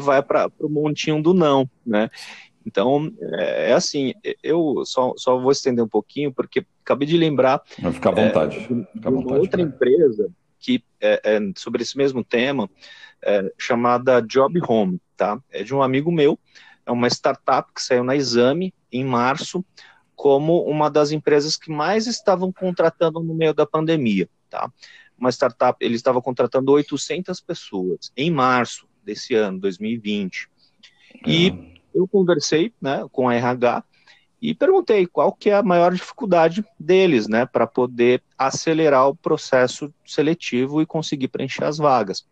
vai 0.00 0.20
para 0.20 0.50
o 0.58 0.68
montinho 0.68 1.22
do 1.22 1.32
não, 1.32 1.68
né? 1.86 2.10
Então, 2.66 3.12
é, 3.38 3.70
é 3.70 3.72
assim, 3.72 4.12
eu 4.42 4.82
só, 4.84 5.12
só 5.16 5.38
vou 5.38 5.50
estender 5.52 5.84
um 5.84 5.88
pouquinho, 5.88 6.32
porque 6.32 6.64
acabei 6.84 7.06
de 7.06 7.16
lembrar. 7.16 7.60
Vai 7.80 7.92
ficar 7.92 8.10
à 8.10 8.12
vontade. 8.12 8.56
É, 8.56 8.60
de, 8.60 9.00
de 9.00 9.08
uma 9.08 9.36
outra 9.36 9.58
cara. 9.58 9.62
empresa 9.62 10.30
aqui 10.62 10.84
é, 11.00 11.20
é, 11.24 11.40
sobre 11.56 11.82
esse 11.82 11.98
mesmo 11.98 12.22
tema, 12.22 12.70
é, 13.20 13.52
chamada 13.58 14.20
Job 14.20 14.60
Home, 14.66 15.00
tá? 15.16 15.40
É 15.50 15.64
de 15.64 15.74
um 15.74 15.82
amigo 15.82 16.12
meu, 16.12 16.38
é 16.86 16.92
uma 16.92 17.08
startup 17.08 17.72
que 17.74 17.82
saiu 17.82 18.04
na 18.04 18.14
Exame 18.14 18.72
em 18.90 19.04
março, 19.04 19.64
como 20.14 20.62
uma 20.62 20.88
das 20.88 21.10
empresas 21.10 21.56
que 21.56 21.70
mais 21.70 22.06
estavam 22.06 22.52
contratando 22.52 23.20
no 23.20 23.34
meio 23.34 23.52
da 23.52 23.66
pandemia, 23.66 24.28
tá? 24.48 24.70
Uma 25.18 25.30
startup, 25.30 25.76
ele 25.84 25.96
estava 25.96 26.22
contratando 26.22 26.72
800 26.72 27.40
pessoas 27.40 28.12
em 28.16 28.30
março 28.30 28.86
desse 29.04 29.34
ano, 29.34 29.58
2020. 29.58 30.48
E 31.26 31.50
uhum. 31.50 31.74
eu 31.94 32.08
conversei, 32.08 32.72
né, 32.80 33.04
com 33.10 33.28
a 33.28 33.34
RH 33.34 33.84
e 34.42 34.52
perguntei 34.52 35.06
qual 35.06 35.32
que 35.32 35.50
é 35.50 35.54
a 35.54 35.62
maior 35.62 35.94
dificuldade 35.94 36.64
deles, 36.78 37.28
né, 37.28 37.46
para 37.46 37.64
poder 37.64 38.20
acelerar 38.36 39.08
o 39.08 39.14
processo 39.14 39.94
seletivo 40.04 40.82
e 40.82 40.86
conseguir 40.86 41.28
preencher 41.28 41.62
as 41.62 41.78
vagas. 41.78 42.26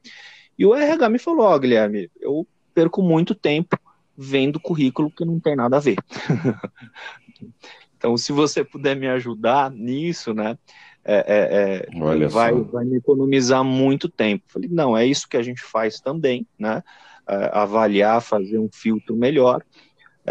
E 0.58 0.66
o 0.66 0.74
RH 0.74 1.08
me 1.08 1.20
falou, 1.20 1.46
ó, 1.46 1.54
oh, 1.54 1.58
Guilherme, 1.60 2.10
eu 2.20 2.44
perco 2.74 3.00
muito 3.00 3.32
tempo 3.32 3.78
vendo 4.16 4.58
currículo 4.58 5.08
que 5.08 5.24
não 5.24 5.38
tem 5.38 5.54
nada 5.54 5.76
a 5.76 5.80
ver. 5.80 5.96
então, 7.96 8.16
se 8.16 8.32
você 8.32 8.64
puder 8.64 8.96
me 8.96 9.06
ajudar 9.06 9.70
nisso, 9.70 10.34
né, 10.34 10.58
é, 11.04 11.86
é, 11.94 12.18
é 12.18 12.28
vai, 12.28 12.52
vai 12.54 12.84
me 12.84 12.96
economizar 12.96 13.62
muito 13.62 14.08
tempo. 14.08 14.42
Falei, 14.48 14.68
não, 14.68 14.96
é 14.96 15.06
isso 15.06 15.28
que 15.28 15.36
a 15.36 15.42
gente 15.42 15.62
faz 15.62 16.00
também, 16.00 16.44
né, 16.58 16.82
é, 17.28 17.50
avaliar, 17.52 18.20
fazer 18.20 18.58
um 18.58 18.68
filtro 18.68 19.14
melhor 19.14 19.62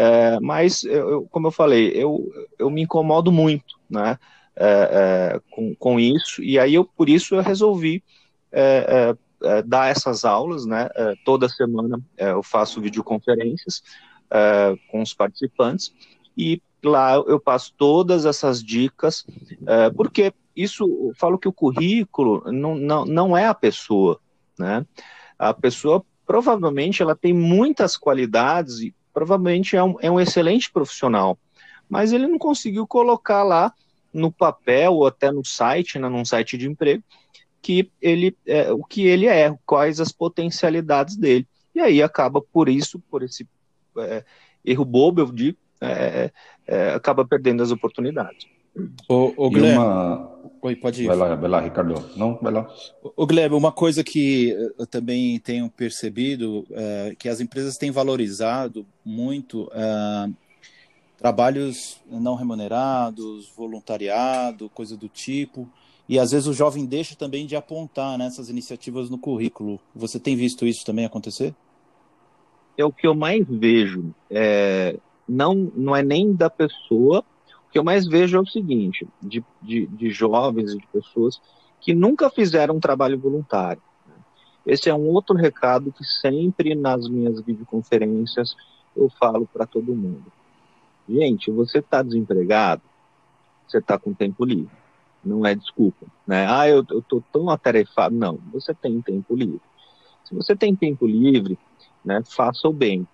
é, 0.00 0.40
mas, 0.40 0.82
eu, 0.84 1.28
como 1.30 1.48
eu 1.48 1.50
falei, 1.50 1.90
eu, 1.90 2.32
eu 2.58 2.70
me 2.70 2.80
incomodo 2.80 3.30
muito 3.30 3.78
né, 3.90 4.18
é, 4.56 5.34
é, 5.34 5.40
com, 5.50 5.74
com 5.74 6.00
isso, 6.00 6.42
e 6.42 6.58
aí 6.58 6.72
eu, 6.72 6.86
por 6.86 7.10
isso 7.10 7.34
eu 7.34 7.42
resolvi 7.42 8.02
é, 8.50 9.14
é, 9.42 9.46
é, 9.46 9.62
dar 9.62 9.90
essas 9.90 10.24
aulas, 10.24 10.64
né, 10.64 10.88
toda 11.22 11.50
semana 11.50 12.00
eu 12.16 12.42
faço 12.42 12.80
videoconferências 12.80 13.82
com 14.90 15.02
os 15.02 15.12
participantes, 15.12 15.92
e 16.34 16.62
lá 16.82 17.16
eu 17.16 17.38
passo 17.38 17.74
todas 17.76 18.24
essas 18.24 18.64
dicas, 18.64 19.26
porque 19.94 20.32
isso, 20.56 20.84
eu 20.84 21.12
falo 21.14 21.38
que 21.38 21.48
o 21.48 21.52
currículo 21.52 22.42
não, 22.50 22.74
não, 22.74 23.04
não 23.04 23.36
é 23.36 23.46
a 23.46 23.54
pessoa, 23.54 24.18
né, 24.58 24.86
a 25.38 25.52
pessoa 25.52 26.02
provavelmente 26.26 27.02
ela 27.02 27.14
tem 27.14 27.34
muitas 27.34 27.98
qualidades 27.98 28.80
provavelmente 29.12 29.76
é 29.76 29.82
um, 29.82 29.96
é 30.00 30.10
um 30.10 30.20
excelente 30.20 30.70
profissional, 30.70 31.38
mas 31.88 32.12
ele 32.12 32.26
não 32.26 32.38
conseguiu 32.38 32.86
colocar 32.86 33.42
lá 33.42 33.72
no 34.12 34.30
papel 34.30 34.94
ou 34.94 35.06
até 35.06 35.30
no 35.30 35.44
site, 35.44 35.98
né, 35.98 36.08
num 36.08 36.24
site 36.24 36.56
de 36.56 36.68
emprego, 36.68 37.02
que 37.62 37.90
ele, 38.00 38.36
é, 38.46 38.72
o 38.72 38.82
que 38.82 39.06
ele 39.06 39.26
é, 39.26 39.54
quais 39.66 40.00
as 40.00 40.12
potencialidades 40.12 41.16
dele. 41.16 41.46
E 41.74 41.80
aí 41.80 42.02
acaba 42.02 42.40
por 42.40 42.68
isso, 42.68 42.98
por 43.10 43.22
esse 43.22 43.46
é, 43.98 44.24
erro 44.64 44.84
bobo, 44.84 45.20
eu 45.20 45.32
digo, 45.32 45.58
é, 45.80 46.30
é 46.66 46.94
acaba 46.94 47.24
perdendo 47.24 47.62
as 47.62 47.70
oportunidades. 47.70 48.46
O, 49.08 49.46
o 49.46 49.50
Guilherme, 49.50 49.78
uma... 49.78 50.39
Oi, 50.62 50.76
pode 50.76 51.02
ir. 51.02 51.06
Vai 51.06 51.16
lá, 51.16 51.34
vai 51.34 51.50
lá, 51.50 51.60
Ricardo. 51.60 51.94
Não, 52.16 52.38
vai 52.40 52.52
lá. 52.52 52.68
O 53.16 53.26
Guilherme, 53.26 53.56
uma 53.56 53.72
coisa 53.72 54.04
que 54.04 54.50
eu 54.78 54.86
também 54.86 55.38
tenho 55.38 55.70
percebido 55.70 56.66
é 56.70 57.14
que 57.18 57.28
as 57.28 57.40
empresas 57.40 57.76
têm 57.76 57.90
valorizado 57.90 58.86
muito 59.04 59.70
é, 59.72 60.28
trabalhos 61.16 61.98
não 62.06 62.34
remunerados, 62.34 63.50
voluntariado, 63.56 64.68
coisa 64.70 64.96
do 64.96 65.08
tipo. 65.08 65.68
E 66.08 66.18
às 66.18 66.32
vezes 66.32 66.46
o 66.46 66.52
jovem 66.52 66.84
deixa 66.84 67.14
também 67.14 67.46
de 67.46 67.56
apontar 67.56 68.18
nessas 68.18 68.48
né, 68.48 68.52
iniciativas 68.52 69.08
no 69.08 69.16
currículo. 69.16 69.80
Você 69.94 70.20
tem 70.20 70.36
visto 70.36 70.66
isso 70.66 70.84
também 70.84 71.04
acontecer? 71.04 71.54
é 72.80 72.84
o 72.84 72.92
que 72.92 73.06
eu 73.06 73.14
mais 73.14 73.46
vejo. 73.48 74.14
É, 74.30 74.96
não, 75.28 75.54
não 75.54 75.94
é 75.94 76.02
nem 76.02 76.32
da 76.32 76.50
pessoa, 76.50 77.24
que 77.70 77.78
eu 77.78 77.84
mais 77.84 78.06
vejo 78.06 78.36
é 78.36 78.40
o 78.40 78.46
seguinte, 78.46 79.06
de, 79.22 79.44
de, 79.62 79.86
de 79.86 80.10
jovens 80.10 80.72
e 80.72 80.78
de 80.78 80.86
pessoas 80.88 81.40
que 81.80 81.94
nunca 81.94 82.28
fizeram 82.28 82.76
um 82.76 82.80
trabalho 82.80 83.18
voluntário. 83.18 83.82
Esse 84.66 84.90
é 84.90 84.94
um 84.94 85.08
outro 85.08 85.34
recado 85.34 85.92
que 85.92 86.04
sempre 86.04 86.74
nas 86.74 87.08
minhas 87.08 87.40
videoconferências 87.40 88.54
eu 88.94 89.08
falo 89.08 89.46
para 89.46 89.66
todo 89.66 89.94
mundo. 89.94 90.30
Gente, 91.08 91.50
você 91.50 91.78
está 91.78 92.02
desempregado, 92.02 92.82
você 93.66 93.78
está 93.78 93.98
com 93.98 94.12
tempo 94.12 94.44
livre. 94.44 94.70
Não 95.24 95.44
é 95.44 95.54
desculpa. 95.54 96.06
Né? 96.26 96.46
Ah, 96.48 96.68
eu 96.68 96.82
estou 96.82 97.22
tão 97.32 97.50
atarefado. 97.50 98.14
Não, 98.14 98.38
você 98.52 98.74
tem 98.74 99.00
tempo 99.00 99.34
livre. 99.34 99.60
Se 100.24 100.34
você 100.34 100.54
tem 100.54 100.74
tempo 100.74 101.06
livre, 101.06 101.58
né, 102.04 102.22
faça 102.24 102.68
o 102.68 102.72
bem. 102.72 103.06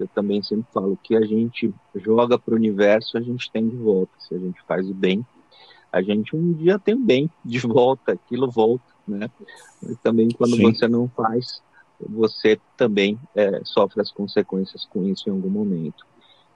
Eu 0.00 0.08
também 0.08 0.42
sempre 0.42 0.66
falo 0.72 0.98
que 1.02 1.14
a 1.16 1.22
gente 1.22 1.72
joga 1.94 2.38
para 2.38 2.54
o 2.54 2.56
universo, 2.56 3.16
a 3.16 3.20
gente 3.20 3.50
tem 3.50 3.68
de 3.68 3.76
volta. 3.76 4.12
Se 4.18 4.34
a 4.34 4.38
gente 4.38 4.60
faz 4.62 4.88
o 4.88 4.94
bem, 4.94 5.24
a 5.92 6.00
gente 6.02 6.34
um 6.34 6.52
dia 6.52 6.78
tem 6.78 6.94
o 6.94 7.04
bem 7.04 7.30
de 7.44 7.58
volta, 7.60 8.12
aquilo 8.12 8.50
volta, 8.50 8.84
né? 9.06 9.30
Mas 9.82 9.98
também 9.98 10.28
quando 10.30 10.56
Sim. 10.56 10.62
você 10.72 10.88
não 10.88 11.08
faz, 11.08 11.62
você 11.98 12.58
também 12.76 13.18
é, 13.34 13.60
sofre 13.64 14.00
as 14.00 14.10
consequências 14.10 14.84
com 14.86 15.04
isso 15.04 15.28
em 15.28 15.32
algum 15.32 15.50
momento. 15.50 16.06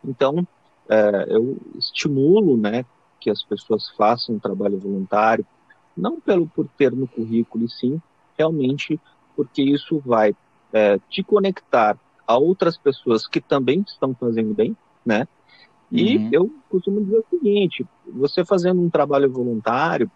Então, 0.05 0.47
é, 0.89 1.27
eu 1.29 1.57
estimulo, 1.77 2.57
né, 2.57 2.85
que 3.21 3.31
as 3.31 3.43
pessoas 3.43 3.89
façam 3.91 4.37
um 4.37 4.39
trabalho 4.39 4.79
voluntário, 4.79 5.47
não 5.97 6.21
pelo 6.21 6.47
por 6.47 6.69
ter 6.77 6.93
no 6.93 7.07
currículo, 7.07 7.65
e 7.65 7.71
sim 7.71 8.01
realmente 8.37 9.01
porque 9.37 9.63
isso 9.63 10.01
vai 10.05 10.35
é, 10.73 10.99
te 11.09 11.23
conectar 11.23 11.99
a 12.27 12.37
outras 12.37 12.77
pessoas 12.77 13.27
que 13.27 13.41
também 13.41 13.85
estão 13.87 14.15
fazendo 14.15 14.55
bem, 14.55 14.77
né? 15.05 15.27
E 15.91 16.17
uhum. 16.17 16.29
eu 16.33 16.55
costumo 16.69 17.05
dizer 17.05 17.19
o 17.19 17.27
seguinte: 17.31 17.87
você 18.13 18.45
fazendo 18.45 18.81
um 18.81 18.91
trabalho 18.91 19.31
voluntário, 19.31 20.11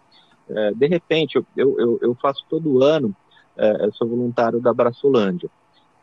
é, 0.49 0.73
de 0.73 0.87
repente, 0.87 1.35
eu, 1.35 1.45
eu, 1.55 1.99
eu, 2.01 2.15
faço 2.15 2.43
todo 2.49 2.83
ano, 2.83 3.15
é, 3.55 3.85
eu 3.85 3.93
sou 3.93 4.07
voluntário 4.07 4.59
da 4.59 4.71
Abraçolândia, 4.71 5.49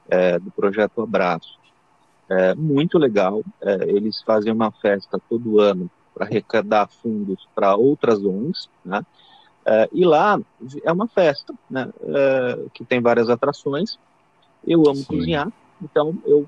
é, 0.08 0.38
do 0.38 0.50
projeto 0.50 1.02
Abraço. 1.02 1.58
É 2.28 2.54
muito 2.54 2.98
legal, 2.98 3.42
é, 3.60 3.90
eles 3.90 4.22
fazem 4.22 4.52
uma 4.52 4.72
festa 4.72 5.20
todo 5.28 5.60
ano 5.60 5.90
para 6.14 6.26
arrecadar 6.26 6.88
fundos 6.88 7.46
para 7.54 7.76
outras 7.76 8.24
ONGs, 8.24 8.68
né? 8.84 9.04
É, 9.64 9.88
e 9.92 10.04
lá 10.04 10.40
é 10.84 10.92
uma 10.92 11.08
festa, 11.08 11.52
né? 11.68 11.90
Que 12.72 12.84
tem 12.84 13.00
várias 13.00 13.28
atrações. 13.28 13.98
Eu 14.64 14.82
amo 14.86 14.96
Sim. 14.96 15.04
cozinhar, 15.04 15.52
então 15.82 16.16
eu 16.24 16.46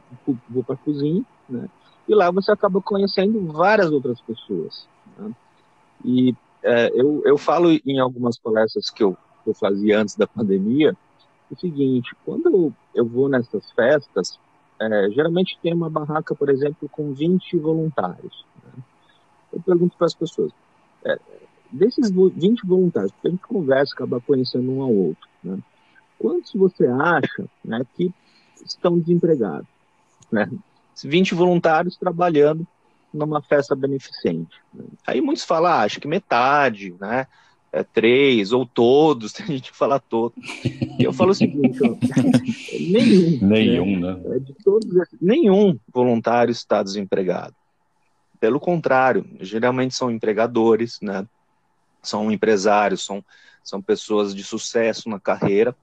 vou 0.49 0.65
para 0.65 0.75
a 0.75 0.79
cozinha, 0.79 1.25
né? 1.49 1.69
E 2.09 2.15
lá 2.15 2.31
você 2.31 2.51
acaba 2.51 2.81
conhecendo 2.81 3.53
várias 3.53 3.91
outras 3.91 4.21
pessoas. 4.23 4.89
Né? 5.19 5.31
E 6.05 6.35
é, 6.63 6.91
eu, 6.95 7.23
eu 7.25 7.37
falo 7.37 7.71
em 7.85 7.99
algumas 7.99 8.39
palestras 8.39 8.89
que 8.89 9.03
eu, 9.03 9.17
que 9.45 9.51
eu 9.51 9.55
fazia 9.55 10.01
antes 10.01 10.17
da 10.17 10.27
pandemia, 10.27 10.97
o 11.51 11.59
seguinte, 11.59 12.15
quando 12.25 12.73
eu, 12.95 13.07
vou 13.07 13.29
nessas 13.29 13.71
festas, 13.73 14.39
é, 14.81 15.11
geralmente 15.11 15.59
tem 15.63 15.75
uma 15.75 15.91
barraca, 15.91 16.35
por 16.35 16.49
exemplo, 16.49 16.89
com 16.89 17.13
20 17.13 17.57
voluntários. 17.59 18.45
Né? 18.65 18.83
Eu 19.53 19.61
pergunto 19.61 19.97
para 19.97 20.07
as 20.07 20.15
pessoas, 20.15 20.53
é, 21.05 21.19
desses 21.71 22.11
20 22.11 22.67
voluntários, 22.67 23.13
porque 23.13 23.29
a 23.29 23.31
gente 23.31 23.43
conversa, 23.43 23.95
acaba 23.95 24.21
conhecendo 24.21 24.71
um 24.71 24.83
ao 24.83 24.93
outro, 24.93 25.29
né? 25.43 25.59
quantos 26.19 26.53
você 26.53 26.87
acha 26.87 27.45
né, 27.65 27.83
que 27.95 28.13
estão 28.65 28.99
desempregados? 28.99 29.69
Né? 30.31 30.51
20 31.05 31.35
voluntários 31.35 31.97
trabalhando 31.97 32.67
numa 33.13 33.43
festa 33.43 33.75
beneficente. 33.75 34.57
Aí 35.07 35.21
muitos 35.21 35.45
falam, 35.45 35.73
ah, 35.73 35.83
acho 35.83 36.01
que 36.01 36.09
metade, 36.09 36.95
né? 37.01 37.27
É, 37.71 37.83
três 37.83 38.51
ou 38.53 38.65
todos, 38.65 39.33
tem 39.35 39.47
gente 39.47 39.71
que 39.71 39.77
fala 39.77 40.01
todos. 40.01 40.39
E 40.99 41.05
eu 41.05 41.13
falo 41.13 41.33
o 41.33 41.35
seguinte: 41.35 41.79
ó, 41.83 41.97
nenhum. 42.79 43.39
Nenhum, 43.47 44.01
né? 44.01 44.15
né? 44.15 44.39
De 44.39 44.55
todos 44.65 44.89
nenhum 45.21 45.79
voluntário 45.93 46.51
está 46.51 46.83
desempregado. 46.83 47.55
Pelo 48.41 48.59
contrário, 48.59 49.27
geralmente 49.41 49.95
são 49.95 50.11
empregadores, 50.11 50.99
né? 51.03 51.27
São 52.03 52.31
empresários, 52.31 53.05
são, 53.05 53.23
são 53.63 53.83
pessoas 53.83 54.35
de 54.35 54.45
sucesso 54.45 55.09
na 55.09 55.21
carreira 55.21 55.77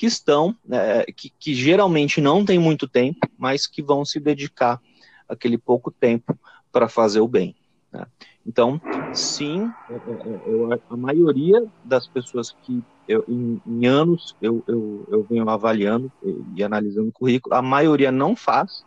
que 0.00 0.06
estão, 0.06 0.56
é, 0.70 1.12
que, 1.12 1.28
que 1.38 1.54
geralmente 1.54 2.22
não 2.22 2.42
têm 2.42 2.58
muito 2.58 2.88
tempo, 2.88 3.18
mas 3.36 3.66
que 3.66 3.82
vão 3.82 4.02
se 4.02 4.18
dedicar 4.18 4.80
aquele 5.28 5.58
pouco 5.58 5.90
tempo 5.90 6.38
para 6.72 6.88
fazer 6.88 7.20
o 7.20 7.28
bem. 7.28 7.54
Né? 7.92 8.06
Então, 8.46 8.80
sim, 9.12 9.70
é, 9.90 9.94
é, 9.94 10.40
eu, 10.46 10.70
a 10.88 10.96
maioria 10.96 11.62
das 11.84 12.06
pessoas 12.06 12.50
que 12.62 12.82
eu, 13.06 13.22
em, 13.28 13.60
em, 13.66 13.86
anos 13.86 14.34
eu, 14.40 14.64
eu, 14.66 15.06
eu 15.10 15.22
venho 15.24 15.46
avaliando 15.50 16.10
e, 16.24 16.44
e 16.56 16.64
analisando 16.64 17.10
o 17.10 17.12
currículo, 17.12 17.54
a 17.54 17.60
maioria 17.60 18.10
não 18.10 18.34
faz, 18.34 18.82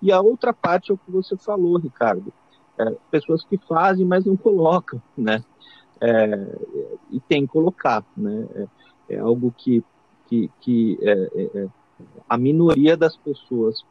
e 0.00 0.10
a 0.10 0.22
outra 0.22 0.54
parte 0.54 0.90
é 0.90 0.94
o 0.94 0.98
que 0.98 1.10
você 1.10 1.36
falou, 1.36 1.76
Ricardo. 1.76 2.32
É, 2.78 2.96
pessoas 3.10 3.44
que 3.44 3.58
fazem, 3.58 4.06
mas 4.06 4.24
não 4.24 4.38
colocam, 4.38 5.02
né? 5.14 5.44
É, 6.00 6.56
e 7.10 7.20
tem 7.20 7.42
que 7.42 7.52
colocar, 7.52 8.02
né? 8.16 8.48
É, 9.10 9.16
é 9.16 9.18
algo 9.18 9.52
que 9.54 9.84
que, 10.28 10.50
que 10.60 10.98
é, 11.02 11.12
é, 11.12 11.62
é, 11.62 11.68
a 12.28 12.36
minoria 12.36 12.96
das 12.96 13.16
pessoas 13.16 13.84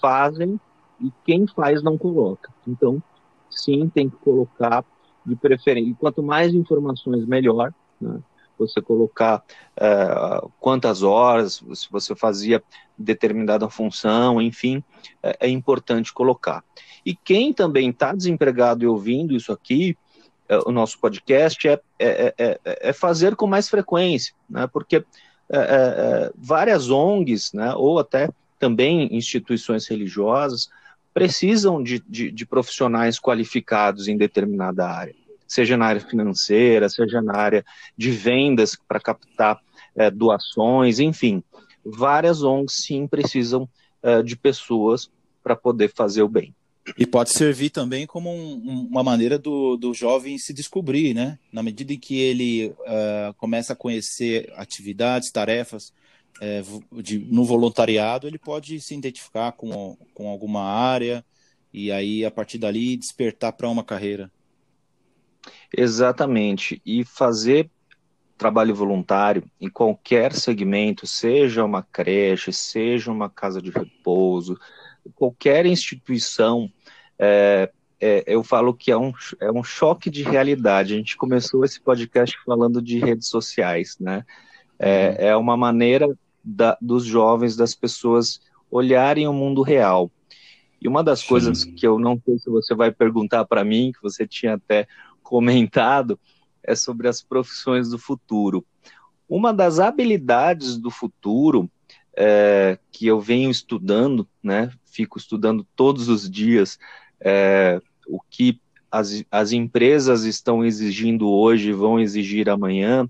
fazem 0.00 0.58
e 1.00 1.12
quem 1.24 1.46
faz 1.46 1.82
não 1.82 1.98
coloca. 1.98 2.50
Então, 2.66 3.02
sim, 3.50 3.88
tem 3.88 4.08
que 4.08 4.16
colocar 4.16 4.84
de 5.24 5.36
preferência. 5.36 5.90
E 5.90 5.94
quanto 5.94 6.22
mais 6.22 6.54
informações, 6.54 7.26
melhor. 7.26 7.72
Né? 8.00 8.20
Você 8.58 8.80
colocar 8.80 9.42
é, 9.76 10.40
quantas 10.60 11.02
horas, 11.02 11.62
se 11.74 11.90
você 11.90 12.14
fazia 12.14 12.62
determinada 12.96 13.68
função, 13.68 14.40
enfim, 14.40 14.84
é, 15.22 15.36
é 15.40 15.48
importante 15.48 16.12
colocar. 16.12 16.62
E 17.04 17.14
quem 17.14 17.52
também 17.52 17.90
está 17.90 18.14
desempregado 18.14 18.84
e 18.84 18.86
ouvindo 18.86 19.34
isso 19.34 19.52
aqui, 19.52 19.96
é, 20.48 20.58
o 20.66 20.70
nosso 20.70 20.98
podcast, 21.00 21.66
é, 21.66 21.80
é, 21.98 22.60
é, 22.64 22.92
fazer 22.92 23.34
com 23.34 23.46
mais 23.46 23.68
frequência, 23.68 24.34
né? 24.48 24.66
porque 24.66 24.96
é, 24.96 25.02
é, 25.02 25.04
é, 25.18 25.31
várias 26.36 26.90
ONGs, 26.90 27.52
né, 27.52 27.74
ou 27.74 27.98
até 27.98 28.28
também 28.58 29.14
instituições 29.14 29.86
religiosas, 29.86 30.70
precisam 31.12 31.82
de, 31.82 32.02
de, 32.08 32.30
de, 32.30 32.46
profissionais 32.46 33.18
qualificados 33.18 34.08
em 34.08 34.16
determinada 34.16 34.88
área, 34.88 35.14
seja 35.46 35.76
na 35.76 35.86
área 35.86 36.00
financeira, 36.00 36.88
seja 36.88 37.20
na 37.20 37.36
área 37.36 37.64
de 37.96 38.10
vendas 38.10 38.76
para 38.88 39.00
captar 39.00 39.60
é, 39.94 40.10
doações, 40.10 40.98
enfim. 40.98 41.42
Várias 41.84 42.42
ONGs 42.42 42.72
sim 42.72 43.06
precisam 43.06 43.68
é, 44.02 44.22
de 44.22 44.36
pessoas 44.36 45.10
para 45.42 45.56
poder 45.56 45.92
fazer 45.92 46.22
o 46.22 46.28
bem. 46.28 46.54
E 46.98 47.06
pode 47.06 47.30
servir 47.30 47.70
também 47.70 48.06
como 48.06 48.28
um, 48.28 48.88
uma 48.90 49.04
maneira 49.04 49.38
do, 49.38 49.76
do 49.76 49.94
jovem 49.94 50.36
se 50.36 50.52
descobrir, 50.52 51.14
né? 51.14 51.38
Na 51.52 51.62
medida 51.62 51.92
em 51.92 51.98
que 51.98 52.18
ele 52.18 52.68
uh, 52.68 53.32
começa 53.36 53.72
a 53.72 53.76
conhecer 53.76 54.52
atividades, 54.56 55.30
tarefas 55.30 55.92
uh, 56.40 57.00
de, 57.00 57.18
no 57.18 57.44
voluntariado, 57.44 58.26
ele 58.26 58.38
pode 58.38 58.80
se 58.80 58.94
identificar 58.94 59.52
com, 59.52 59.96
com 60.12 60.28
alguma 60.28 60.62
área 60.62 61.24
e 61.72 61.90
aí, 61.90 62.24
a 62.24 62.30
partir 62.30 62.58
dali, 62.58 62.96
despertar 62.96 63.52
para 63.52 63.68
uma 63.68 63.82
carreira. 63.82 64.30
Exatamente. 65.74 66.82
E 66.84 67.04
fazer 67.04 67.70
trabalho 68.36 68.74
voluntário 68.74 69.44
em 69.60 69.70
qualquer 69.70 70.34
segmento, 70.34 71.06
seja 71.06 71.64
uma 71.64 71.82
creche, 71.82 72.52
seja 72.52 73.10
uma 73.10 73.30
casa 73.30 73.62
de 73.62 73.70
repouso, 73.70 74.58
qualquer 75.14 75.66
instituição, 75.66 76.70
é, 77.18 77.70
é, 78.00 78.24
eu 78.26 78.42
falo 78.42 78.74
que 78.74 78.90
é 78.90 78.96
um, 78.96 79.12
é 79.40 79.50
um 79.50 79.62
choque 79.62 80.10
de 80.10 80.22
realidade. 80.22 80.94
A 80.94 80.96
gente 80.96 81.16
começou 81.16 81.64
esse 81.64 81.80
podcast 81.80 82.36
falando 82.44 82.82
de 82.82 82.98
redes 82.98 83.28
sociais, 83.28 83.96
né? 84.00 84.24
É, 84.78 85.08
uhum. 85.08 85.26
é 85.28 85.36
uma 85.36 85.56
maneira 85.56 86.08
da, 86.42 86.76
dos 86.80 87.04
jovens, 87.04 87.54
das 87.54 87.74
pessoas 87.74 88.40
olharem 88.70 89.28
o 89.28 89.32
mundo 89.32 89.62
real. 89.62 90.10
E 90.80 90.88
uma 90.88 91.04
das 91.04 91.20
Sim. 91.20 91.28
coisas 91.28 91.64
que 91.64 91.86
eu 91.86 91.98
não 91.98 92.20
sei 92.24 92.38
se 92.38 92.50
você 92.50 92.74
vai 92.74 92.90
perguntar 92.90 93.44
para 93.44 93.64
mim, 93.64 93.92
que 93.92 94.02
você 94.02 94.26
tinha 94.26 94.54
até 94.54 94.88
comentado, 95.22 96.18
é 96.62 96.74
sobre 96.74 97.06
as 97.06 97.22
profissões 97.22 97.90
do 97.90 97.98
futuro. 97.98 98.66
Uma 99.28 99.52
das 99.54 99.78
habilidades 99.78 100.76
do 100.76 100.90
futuro 100.90 101.70
é, 102.16 102.78
que 102.90 103.06
eu 103.06 103.20
venho 103.20 103.50
estudando, 103.50 104.28
né? 104.42 104.70
Fico 104.84 105.18
estudando 105.18 105.66
todos 105.74 106.08
os 106.08 106.30
dias 106.30 106.78
é, 107.20 107.80
o 108.06 108.20
que 108.20 108.60
as, 108.90 109.24
as 109.30 109.52
empresas 109.52 110.24
estão 110.24 110.64
exigindo 110.64 111.30
hoje 111.30 111.72
vão 111.72 111.98
exigir 111.98 112.50
amanhã. 112.50 113.08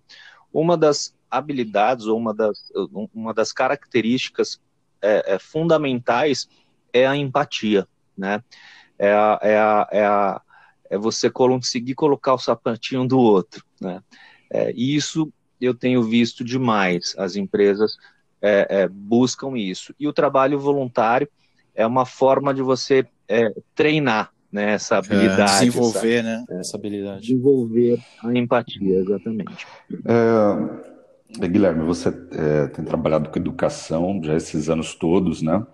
Uma 0.52 0.76
das 0.76 1.14
habilidades 1.30 2.06
ou 2.06 2.16
uma 2.16 2.32
das, 2.32 2.70
uma 3.12 3.34
das 3.34 3.52
características 3.52 4.60
é, 5.00 5.34
é, 5.34 5.38
fundamentais 5.38 6.48
é 6.92 7.06
a 7.06 7.16
empatia, 7.16 7.88
né? 8.16 8.44
É, 8.98 9.12
a, 9.12 9.38
é, 9.42 9.58
a, 9.58 9.88
é, 9.90 10.06
a, 10.06 10.42
é 10.90 10.98
você 10.98 11.28
conseguir 11.28 11.94
colocar 11.94 12.34
o 12.34 12.38
sapatinho 12.38 13.08
do 13.08 13.18
outro, 13.18 13.64
né? 13.80 14.00
É, 14.50 14.70
isso 14.72 15.32
eu 15.60 15.74
tenho 15.74 16.02
visto 16.02 16.44
demais, 16.44 17.14
as 17.16 17.34
empresas 17.34 17.96
é, 18.42 18.66
é, 18.68 18.88
buscam 18.88 19.56
isso. 19.56 19.94
E 19.98 20.08
o 20.08 20.12
trabalho 20.12 20.58
voluntário 20.58 21.28
é 21.74 21.86
uma 21.86 22.04
forma 22.04 22.52
de 22.52 22.60
você 22.60 23.06
é, 23.28 23.54
treinar 23.74 24.32
né, 24.50 24.72
essa 24.72 24.98
habilidade. 24.98 25.40
É, 25.40 25.66
desenvolver 25.66 26.18
essa, 26.18 26.22
né, 26.22 26.44
essa 26.50 26.76
habilidade. 26.76 27.22
Desenvolver 27.22 28.00
a 28.22 28.34
empatia, 28.34 28.98
exatamente. 28.98 29.66
É, 30.04 31.48
Guilherme, 31.48 31.84
você 31.84 32.08
é, 32.32 32.66
tem 32.66 32.84
trabalhado 32.84 33.30
com 33.30 33.38
educação 33.38 34.20
já 34.22 34.36
esses 34.36 34.68
anos 34.68 34.94
todos, 34.94 35.40
né? 35.40 35.64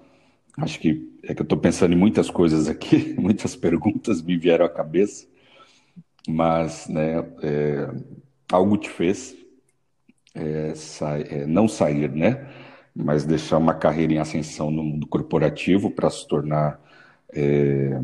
Acho 0.59 0.79
que 0.79 1.09
é 1.23 1.35
que 1.35 1.41
eu 1.41 1.45
estou 1.45 1.59
pensando 1.59 1.93
em 1.93 1.99
muitas 1.99 2.31
coisas 2.31 2.69
aqui, 2.69 3.15
muitas 3.19 3.57
perguntas 3.57 4.23
me 4.23 4.37
vieram 4.37 4.65
à 4.65 4.69
cabeça, 4.69 5.27
mas 6.29 6.89
né, 6.89 7.25
é, 7.43 7.91
algo 8.53 8.77
te 8.77 8.89
fez 8.89 9.37
é, 10.35 10.73
é, 11.31 11.47
não 11.47 11.69
sair, 11.69 12.11
né? 12.11 12.47
Mas 12.95 13.25
deixar 13.25 13.59
uma 13.59 13.75
carreira 13.75 14.13
em 14.15 14.19
ascensão 14.19 14.71
no 14.71 14.83
mundo 14.83 15.07
corporativo 15.07 15.91
para 15.91 16.11
se 16.11 16.27
tornar 16.27 16.81
é, 17.35 18.01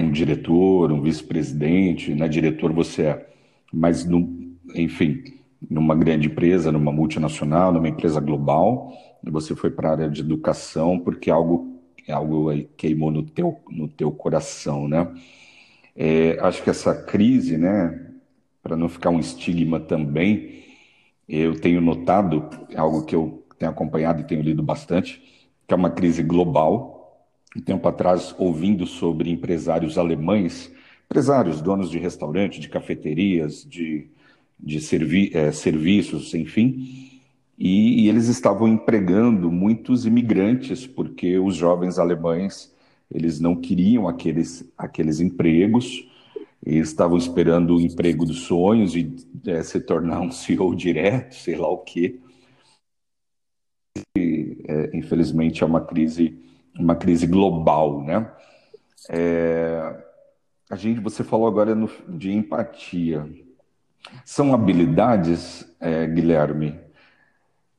um 0.00 0.10
diretor, 0.10 0.92
um 0.92 1.00
vice-presidente, 1.02 2.14
né? 2.14 2.28
Diretor 2.28 2.72
você 2.72 3.02
é, 3.02 3.26
mas 3.72 4.04
no, 4.04 4.56
enfim, 4.74 5.22
numa 5.68 5.94
grande 5.94 6.28
empresa, 6.28 6.70
numa 6.72 6.92
multinacional, 6.92 7.72
numa 7.72 7.88
empresa 7.88 8.20
global, 8.20 8.92
você 9.22 9.54
foi 9.54 9.70
para 9.70 9.88
a 9.88 9.92
área 9.92 10.10
de 10.10 10.20
educação 10.20 10.98
porque 10.98 11.30
algo 11.30 11.72
algo 12.08 12.50
aí 12.50 12.68
queimou 12.76 13.10
no 13.10 13.22
teu 13.22 13.58
no 13.70 13.88
teu 13.88 14.12
coração, 14.12 14.88
né? 14.88 15.08
É, 15.96 16.38
acho 16.40 16.62
que 16.62 16.70
essa 16.70 16.94
crise, 16.94 17.56
né? 17.56 18.12
Para 18.62 18.76
não 18.76 18.88
ficar 18.88 19.10
um 19.10 19.20
estigma 19.20 19.78
também, 19.80 20.64
eu 21.28 21.58
tenho 21.60 21.80
notado, 21.80 22.48
algo 22.76 23.04
que 23.04 23.14
eu 23.14 23.44
tenho 23.58 23.70
acompanhado 23.70 24.20
e 24.20 24.24
tenho 24.24 24.42
lido 24.42 24.62
bastante, 24.62 25.22
que 25.66 25.72
é 25.72 25.76
uma 25.76 25.90
crise 25.90 26.22
global. 26.22 27.26
Um 27.56 27.60
tempo 27.60 27.86
atrás, 27.88 28.34
ouvindo 28.38 28.86
sobre 28.86 29.30
empresários 29.30 29.96
alemães, 29.96 30.72
empresários, 31.06 31.62
donos 31.62 31.90
de 31.90 31.98
restaurantes, 31.98 32.60
de 32.60 32.68
cafeterias, 32.68 33.64
de, 33.64 34.08
de 34.58 34.80
servi 34.80 35.30
é, 35.32 35.52
serviços, 35.52 36.34
enfim, 36.34 37.10
e, 37.56 38.02
e, 38.02 38.08
eles 38.08 38.26
estavam 38.26 38.66
empregando 38.66 39.50
muitos 39.50 40.06
imigrantes, 40.06 40.86
porque 40.86 41.38
os 41.38 41.54
jovens 41.54 41.98
alemães 41.98 42.74
eles 43.12 43.38
não 43.38 43.54
queriam 43.54 44.08
aqueles, 44.08 44.68
aqueles 44.76 45.20
empregos, 45.20 46.04
e 46.66 46.78
estavam 46.78 47.18
esperando 47.18 47.76
o 47.76 47.80
emprego 47.80 48.24
dos 48.24 48.40
sonhos 48.42 48.96
e 48.96 49.14
é, 49.46 49.62
se 49.62 49.80
tornar 49.80 50.20
um 50.20 50.30
CEO 50.30 50.74
direto, 50.74 51.34
sei 51.34 51.56
lá 51.56 51.68
o 51.68 51.78
quê. 51.78 52.20
E, 54.16 54.64
é, 54.66 54.96
infelizmente 54.96 55.62
é 55.62 55.66
uma 55.66 55.82
crise, 55.84 56.42
uma 56.78 56.96
crise 56.96 57.26
global, 57.26 58.02
né? 58.02 58.32
É, 59.10 60.04
a 60.70 60.76
gente, 60.76 61.00
você 61.00 61.22
falou 61.22 61.46
agora 61.46 61.74
no, 61.74 61.90
de 62.08 62.32
empatia. 62.32 63.28
São 64.24 64.54
habilidades, 64.54 65.66
é, 65.78 66.06
Guilherme. 66.06 66.80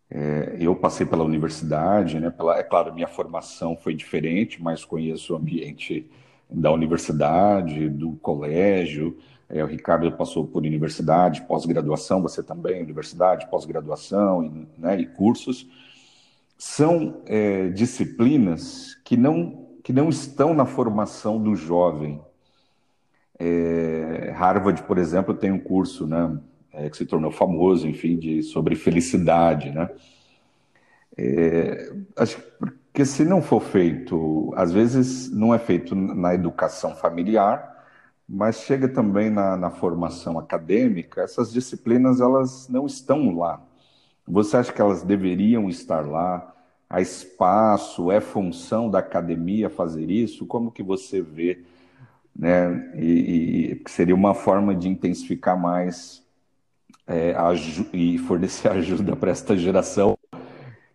É, 0.10 0.58
eu 0.60 0.76
passei 0.76 1.06
pela 1.06 1.24
universidade, 1.24 2.20
né? 2.20 2.30
Pela, 2.30 2.60
é 2.60 2.64
claro, 2.64 2.94
minha 2.94 3.08
formação 3.08 3.76
foi 3.76 3.96
diferente, 3.96 4.62
mas 4.62 4.86
conheço 4.86 5.34
o 5.34 5.38
ambiente 5.38 6.10
da 6.50 6.72
universidade, 6.72 7.90
do 7.90 8.14
colégio. 8.14 9.18
É, 9.50 9.64
o 9.64 9.68
Ricardo 9.68 10.12
passou 10.12 10.48
por 10.48 10.64
universidade, 10.64 11.42
pós-graduação, 11.42 12.22
você 12.22 12.42
também, 12.42 12.82
universidade, 12.82 13.50
pós-graduação 13.50 14.44
e, 14.44 14.68
né, 14.78 15.00
e, 15.00 15.06
cursos. 15.06 15.68
São 16.58 17.22
é, 17.26 17.70
disciplinas 17.70 18.96
que 19.04 19.16
não, 19.18 19.68
que 19.84 19.94
não 19.94 20.10
estão 20.10 20.54
na 20.54 20.66
formação 20.66 21.42
do 21.42 21.56
jovem. 21.56 22.22
É, 23.38 24.32
Harvard, 24.36 24.82
por 24.84 24.98
exemplo, 24.98 25.34
tem 25.34 25.52
um 25.52 25.60
curso 25.60 26.08
né, 26.08 26.40
é, 26.72 26.90
que 26.90 26.98
se 26.98 27.06
tornou 27.06 27.32
famoso, 27.32 27.88
enfim, 27.88 28.18
de, 28.18 28.42
sobre 28.42 28.76
felicidade. 28.76 29.70
Né? 29.72 29.90
É, 31.18 31.94
acho 32.16 32.38
que 32.38 32.85
porque 32.96 33.06
se 33.06 33.26
não 33.26 33.42
for 33.42 33.62
feito, 33.62 34.54
às 34.56 34.72
vezes 34.72 35.30
não 35.30 35.54
é 35.54 35.60
feito 35.60 35.94
na 35.94 36.34
educação 36.34 36.96
familiar, 36.96 37.84
mas 38.26 38.62
chega 38.62 38.88
também 38.88 39.30
na, 39.30 39.58
na 39.58 39.70
formação 39.70 40.40
acadêmica, 40.40 41.22
essas 41.22 41.52
disciplinas 41.52 42.22
elas 42.22 42.70
não 42.70 42.86
estão 42.86 43.36
lá. 43.36 43.62
Você 44.26 44.56
acha 44.56 44.72
que 44.72 44.80
elas 44.80 45.04
deveriam 45.04 45.68
estar 45.68 46.08
lá? 46.08 46.56
Há 46.90 47.02
espaço, 47.02 48.10
é 48.10 48.22
função 48.22 48.90
da 48.90 49.00
academia 49.00 49.70
fazer 49.70 50.10
isso? 50.10 50.46
Como 50.46 50.72
que 50.72 50.82
você 50.82 51.22
vê? 51.22 51.64
Né? 52.34 52.94
E, 52.96 53.82
e 53.86 53.90
seria 53.90 54.16
uma 54.16 54.34
forma 54.34 54.74
de 54.74 54.88
intensificar 54.88 55.60
mais 55.60 56.24
é, 57.06 57.36
e 57.92 58.18
fornecer 58.20 58.72
ajuda 58.72 59.18
para 59.18 59.32
esta 59.32 59.58
geração 59.58 60.18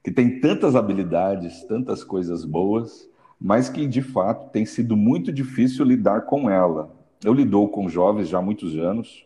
que 0.02 0.10
tem 0.10 0.40
tantas 0.40 0.74
habilidades, 0.74 1.64
tantas 1.64 2.02
coisas 2.02 2.44
boas, 2.44 3.08
mas 3.40 3.68
que 3.68 3.86
de 3.86 4.02
fato 4.02 4.50
tem 4.50 4.64
sido 4.64 4.96
muito 4.96 5.32
difícil 5.32 5.84
lidar 5.84 6.22
com 6.22 6.48
ela. 6.48 6.94
Eu 7.24 7.32
lido 7.32 7.66
com 7.68 7.88
jovens 7.88 8.28
já 8.28 8.38
há 8.38 8.42
muitos 8.42 8.76
anos, 8.76 9.24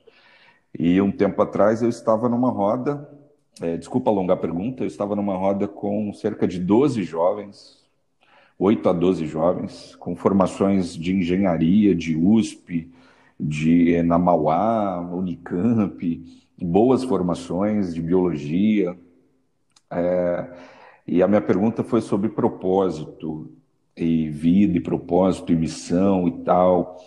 e 0.76 1.00
um 1.00 1.12
tempo 1.12 1.40
atrás 1.40 1.82
eu 1.82 1.88
estava 1.88 2.28
numa 2.28 2.50
roda, 2.50 3.08
é, 3.60 3.76
desculpa 3.76 4.10
alongar 4.10 4.36
a 4.36 4.40
pergunta, 4.40 4.82
eu 4.82 4.88
estava 4.88 5.14
numa 5.14 5.36
roda 5.36 5.68
com 5.68 6.12
cerca 6.12 6.46
de 6.46 6.58
12 6.58 7.04
jovens, 7.04 7.84
8 8.58 8.88
a 8.88 8.92
12 8.92 9.26
jovens, 9.26 9.94
com 9.96 10.16
formações 10.16 10.96
de 10.96 11.14
engenharia, 11.14 11.94
de 11.94 12.16
USP, 12.16 12.90
de 13.38 14.02
na 14.02 14.18
Mauá, 14.18 15.00
Unicamp, 15.00 16.24
boas 16.60 17.04
formações 17.04 17.94
de 17.94 18.00
biologia, 18.00 18.96
é, 19.94 20.52
e 21.06 21.22
a 21.22 21.28
minha 21.28 21.40
pergunta 21.40 21.84
foi 21.84 22.00
sobre 22.00 22.28
propósito, 22.28 23.50
e 23.96 24.28
vida, 24.28 24.76
e 24.78 24.80
propósito, 24.80 25.52
e 25.52 25.56
missão 25.56 26.26
e 26.28 26.32
tal. 26.44 26.98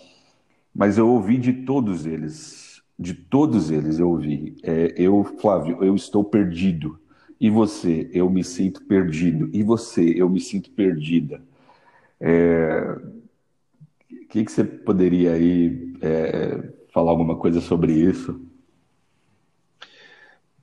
Mas 0.74 0.98
eu 0.98 1.08
ouvi 1.08 1.38
de 1.38 1.52
todos 1.52 2.06
eles, 2.06 2.82
de 2.98 3.14
todos 3.14 3.70
eles 3.70 3.98
eu 3.98 4.10
ouvi. 4.10 4.56
É, 4.62 4.94
eu, 4.96 5.24
Flávio, 5.40 5.82
eu 5.84 5.94
estou 5.94 6.24
perdido. 6.24 6.98
E 7.40 7.50
você, 7.50 8.10
eu 8.12 8.28
me 8.30 8.42
sinto 8.44 8.84
perdido. 8.84 9.50
E 9.52 9.62
você, 9.62 10.02
eu 10.16 10.28
me 10.28 10.40
sinto 10.40 10.70
perdida. 10.70 11.40
É, 12.20 12.98
o 14.10 14.26
que, 14.28 14.44
que 14.44 14.52
você 14.52 14.64
poderia 14.64 15.32
aí 15.32 15.94
é, 16.00 16.72
falar 16.92 17.10
alguma 17.10 17.36
coisa 17.36 17.60
sobre 17.60 17.92
isso? 17.92 18.47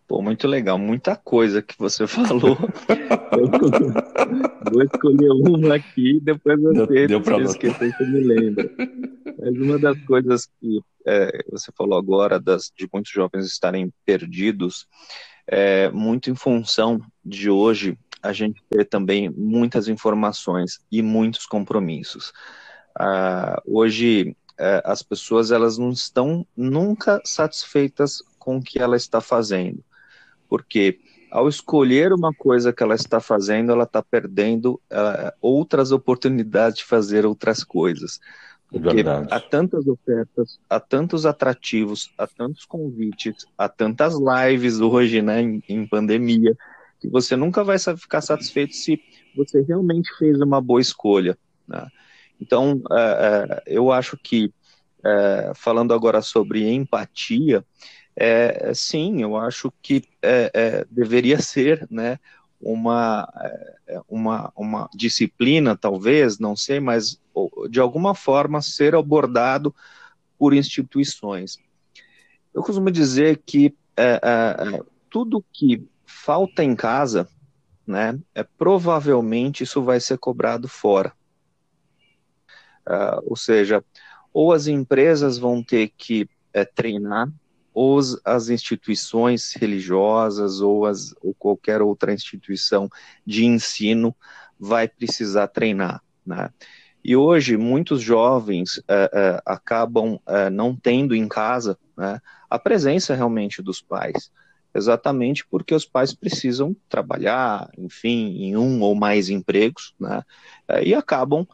Pô, 0.08 0.22
muito 0.22 0.48
legal, 0.48 0.78
muita 0.78 1.15
coisa 1.15 1.63
que 1.63 1.76
você 1.80 2.06
falou. 2.08 2.56
vou 4.72 4.84
escolher 4.84 5.30
uma 5.32 5.76
aqui, 5.76 6.20
depois 6.22 6.62
você, 6.62 7.08
deu, 7.08 7.20
deu 7.20 7.41
esquecer, 7.41 7.91
você 7.91 8.06
me 8.06 8.24
lembra. 8.24 8.70
Mas 9.39 9.56
uma 9.58 9.80
das 9.80 10.00
coisas 10.06 10.48
que 10.60 10.80
é, 11.08 11.44
você 11.50 11.72
falou 11.76 11.98
agora, 11.98 12.39
das, 12.39 12.72
de 12.76 12.88
muitos 12.94 13.12
jovens 13.12 13.48
estarem 13.48 13.91
perdidos, 14.06 14.88
é 15.48 15.89
muito 15.89 16.30
em 16.30 16.36
função 16.36 17.02
de 17.24 17.50
hoje 17.50 17.98
a 18.22 18.32
gente 18.32 18.62
ter 18.70 18.86
também 18.86 19.30
muitas 19.30 19.88
informações 19.88 20.80
e 20.91 21.02
muitos 21.02 21.48
compromissos. 21.48 22.32
Ah, 22.98 23.62
hoje, 23.65 24.36
é, 24.58 24.82
as 24.86 25.01
pessoas 25.01 25.51
elas 25.51 25.80
não 25.80 25.89
estão 25.89 26.45
nunca 26.56 27.22
satisfeitas 27.24 28.24
com 28.38 28.58
o 28.58 28.62
que 28.62 28.80
ela 28.80 28.95
está 28.95 29.20
fazendo 29.20 29.84
porque 30.56 30.99
ao 31.30 31.49
escolher 31.49 32.14
uma 32.14 32.34
coisa 32.34 32.72
que 32.72 32.82
ela 32.82 32.95
está 32.95 33.20
fazendo, 33.20 33.74
ela 33.74 33.84
está 33.84 34.01
perdendo 34.01 34.76
uh, 34.89 35.36
outras 35.41 35.91
oportunidades 35.91 36.78
de 36.78 36.86
fazer 36.86 37.26
outras 37.26 37.62
coisas. 37.62 38.22
Porque 38.72 39.03
Verdade. 39.03 39.28
há 39.32 39.39
tantas 39.41 39.86
ofertas, 39.86 40.58
há 40.70 40.80
tantos 40.80 41.26
atrativos, 41.26 42.10
há 42.18 42.26
tantos 42.26 42.64
convites, 42.64 43.45
há 43.58 43.68
tantas 43.68 44.14
lives 44.14 44.80
hoje, 44.80 45.22
né, 45.22 45.41
em, 45.41 45.62
em 45.68 45.86
pandemia, 45.86 46.56
que 47.01 47.10
você 47.10 47.36
nunca 47.36 47.66
vai 47.66 47.78
ficar 47.78 48.22
satisfeito 48.22 48.74
se 48.74 48.97
você 49.36 49.62
realmente 49.62 50.10
fez 50.18 50.39
uma 50.39 50.62
boa 50.62 50.80
escolha. 50.80 51.38
Né? 51.68 51.86
Então, 52.39 52.76
uh, 52.76 53.56
uh, 53.56 53.62
eu 53.66 53.91
acho 53.91 54.18
que, 54.24 54.53
falando 55.53 55.93
agora 55.93 56.22
sobre 56.22 56.66
empatia, 56.68 57.62
é, 58.16 58.74
sim, 58.74 59.22
eu 59.22 59.36
acho 59.36 59.72
que 59.82 60.03
é, 60.22 60.51
é, 60.53 60.86
deveria 60.89 61.41
ser 61.41 61.86
né, 61.89 62.18
uma, 62.59 63.28
é, 63.88 64.01
uma, 64.07 64.51
uma 64.55 64.89
disciplina, 64.93 65.76
talvez, 65.76 66.39
não 66.39 66.55
sei, 66.55 66.80
mas 66.80 67.20
de 67.70 67.80
alguma 67.80 68.16
forma 68.16 68.61
ser 68.61 68.95
abordado 68.95 69.76
por 70.38 70.53
instituições. 70.53 71.57
Eu 72.53 72.63
costumo 72.63 72.89
dizer 72.89 73.41
que 73.45 73.76
é, 73.97 74.20
é, 74.24 74.82
tudo 75.09 75.43
que 75.51 75.86
falta 76.05 76.63
em 76.63 76.76
casa, 76.76 77.28
né, 77.86 78.18
é, 78.34 78.43
provavelmente 78.43 79.63
isso 79.63 79.84
vai 79.84 79.99
ser 79.99 80.18
cobrado 80.18 80.68
fora. 80.68 81.13
Uh, 82.88 83.18
ou 83.26 83.36
seja, 83.36 83.84
ou 84.32 84.53
as 84.53 84.68
empresas 84.68 85.39
vão 85.39 85.63
ter 85.63 85.91
que 85.97 86.30
é, 86.53 86.63
treinar, 86.63 87.28
ou 87.76 87.99
as 88.23 88.47
instituições 88.47 89.53
religiosas, 89.53 90.61
ou, 90.61 90.86
as, 90.86 91.13
ou 91.21 91.34
qualquer 91.34 91.82
outra 91.82 92.13
instituição 92.13 92.89
de 93.26 93.43
ensino 93.45 94.15
vai 94.57 94.88
precisar 94.88 95.49
treinar. 95.49 96.01
Né? 96.26 96.49
E 97.03 97.17
hoje, 97.17 97.57
muitos 97.57 98.01
jovens 98.01 98.78
uh, 98.78 98.82
uh, 98.82 99.41
acabam 99.45 100.15
uh, 100.15 100.49
não 100.49 100.73
tendo 100.73 101.13
em 101.13 101.28
casa 101.28 101.78
né, 101.97 102.21
a 102.49 102.57
presença 102.57 103.13
realmente 103.13 103.61
dos 103.61 103.82
pais, 103.82 104.32
exatamente 104.73 105.45
porque 105.45 105.76
os 105.76 105.86
pais 105.86 106.13
precisam 106.13 106.73
trabalhar, 106.88 107.69
enfim, 107.78 108.38
em 108.41 108.55
um 108.55 108.82
ou 108.82 108.95
mais 108.95 109.30
empregos, 109.30 109.93
né, 109.99 110.23
e 110.84 110.93
acabam 110.93 111.47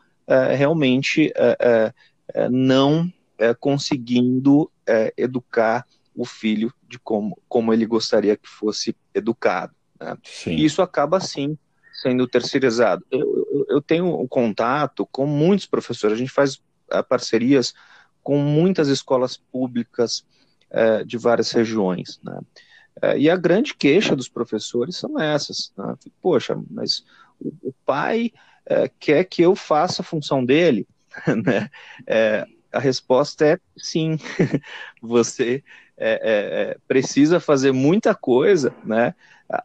realmente 0.57 1.31
não 2.49 3.11
conseguindo 3.59 4.71
educar 5.17 5.85
o 6.21 6.25
filho 6.25 6.71
de 6.87 6.99
como, 6.99 7.35
como 7.49 7.73
ele 7.73 7.83
gostaria 7.83 8.37
que 8.37 8.47
fosse 8.47 8.95
educado. 9.11 9.73
Né? 9.99 10.15
E 10.45 10.63
isso 10.63 10.83
acaba, 10.83 11.19
sim, 11.19 11.57
sendo 11.99 12.27
terceirizado. 12.27 13.03
Eu, 13.09 13.19
eu, 13.51 13.65
eu 13.69 13.81
tenho 13.81 14.21
um 14.21 14.27
contato 14.27 15.07
com 15.11 15.25
muitos 15.25 15.65
professores, 15.65 16.15
a 16.15 16.19
gente 16.19 16.31
faz 16.31 16.57
uh, 16.93 17.03
parcerias 17.09 17.73
com 18.21 18.37
muitas 18.37 18.87
escolas 18.87 19.35
públicas 19.35 20.23
uh, 20.69 21.03
de 21.03 21.17
várias 21.17 21.51
regiões, 21.51 22.19
né? 22.23 22.39
Uh, 23.01 23.17
e 23.17 23.27
a 23.27 23.35
grande 23.35 23.73
queixa 23.73 24.15
dos 24.15 24.29
professores 24.29 24.97
são 24.97 25.19
essas. 25.19 25.73
Né? 25.75 25.95
Poxa, 26.21 26.55
mas 26.69 27.03
o, 27.39 27.69
o 27.69 27.73
pai 27.83 28.31
quer 28.99 29.23
que 29.25 29.41
eu 29.41 29.55
faça 29.55 30.01
a 30.01 30.05
função 30.05 30.45
dele, 30.45 30.87
né? 31.43 31.67
A 32.71 32.79
resposta 32.79 33.45
é 33.45 33.59
sim. 33.77 34.17
Você 35.01 35.63
é, 35.97 36.21
é, 36.23 36.77
precisa 36.87 37.39
fazer 37.39 37.71
muita 37.71 38.15
coisa, 38.15 38.73
né? 38.83 39.13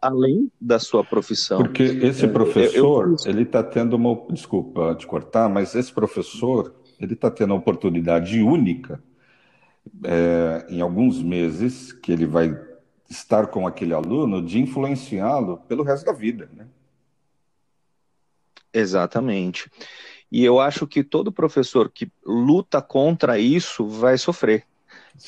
além 0.03 0.51
da 0.61 0.79
sua 0.79 1.05
profissão. 1.05 1.59
Porque 1.59 1.83
esse 1.83 2.27
professor, 2.27 3.07
eu, 3.07 3.17
eu... 3.25 3.31
ele 3.31 3.43
está 3.43 3.63
tendo 3.63 3.95
uma. 3.95 4.27
Desculpa 4.31 4.95
te 4.95 5.07
cortar, 5.07 5.49
mas 5.49 5.75
esse 5.75 5.93
professor, 5.93 6.75
ele 7.01 7.15
está 7.15 7.31
tendo 7.31 7.53
a 7.53 7.57
oportunidade 7.57 8.41
única, 8.41 9.03
é, 10.05 10.67
em 10.69 10.81
alguns 10.81 11.23
meses, 11.23 11.93
que 11.93 12.11
ele 12.13 12.27
vai 12.27 12.57
estar 13.09 13.47
com 13.47 13.67
aquele 13.67 13.95
aluno, 13.95 14.45
de 14.45 14.59
influenciá-lo 14.59 15.59
pelo 15.69 15.85
resto 15.85 16.07
da 16.07 16.13
vida. 16.13 16.51
Né? 16.53 16.67
Exatamente. 18.73 19.71
E 20.31 20.45
eu 20.45 20.61
acho 20.61 20.87
que 20.87 21.05
todo 21.05 21.33
professor 21.33 21.91
que 21.91 22.11
luta 22.25 22.83
contra 22.83 23.39
isso 23.39 23.87
vai 23.87 24.19
sofrer. 24.19 24.65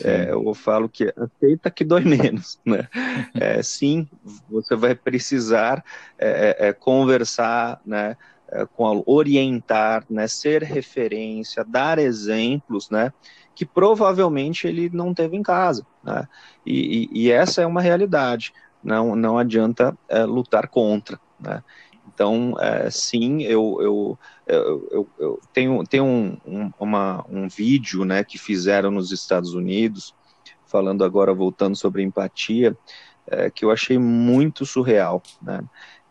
É, 0.05 0.31
eu 0.31 0.53
falo 0.55 0.89
que 0.89 1.13
aceita 1.17 1.71
que 1.71 1.85
dói 1.85 2.05
menos, 2.05 2.61
né? 2.65 2.89
É, 3.35 3.63
sim, 3.63 4.09
você 4.49 4.75
vai 4.77 4.95
precisar 4.95 5.85
é, 6.19 6.57
é, 6.59 6.69
é 6.69 6.73
conversar, 6.73 7.81
né? 7.85 8.17
É, 8.51 8.65
com 8.65 9.03
orientar, 9.07 10.05
né? 10.09 10.27
Ser 10.27 10.63
referência, 10.63 11.65
dar 11.65 11.99
exemplos, 11.99 12.91
né? 12.91 13.13
Que 13.55 13.65
provavelmente 13.65 14.67
ele 14.67 14.91
não 14.93 15.13
teve 15.15 15.37
em 15.37 15.43
casa, 15.43 15.87
né? 16.03 16.27
E, 16.65 17.09
e, 17.13 17.25
e 17.25 17.31
essa 17.31 17.63
é 17.63 17.67
uma 17.67 17.81
realidade. 17.81 18.53
Não, 18.83 19.17
não 19.17 19.37
adianta 19.37 19.97
lutar 20.27 20.69
contra, 20.69 21.19
né? 21.39 21.63
Então, 22.13 22.55
é, 22.59 22.91
sim, 22.91 23.43
eu, 23.43 23.79
eu, 23.81 24.19
eu, 24.47 25.09
eu, 25.19 25.41
tenho, 25.53 25.85
tenho 25.85 26.05
um, 26.05 26.37
um, 26.47 26.73
uma, 26.79 27.25
um 27.29 27.49
vídeo 27.49 28.05
né, 28.05 28.25
que 28.25 28.39
fizeram 28.39 28.91
nos 28.91 29.13
Estados 29.13 29.55
Unidos, 29.55 30.15
falando 30.67 31.05
agora, 31.05 31.35
voltando 31.35 31.77
sobre 31.77 32.03
empatia, 32.03 32.77
é, 33.27 33.51
que 33.51 33.65
eu 33.65 33.71
achei 33.71 33.99
muito 33.99 34.65
surreal. 34.65 35.23
Né? 35.43 35.61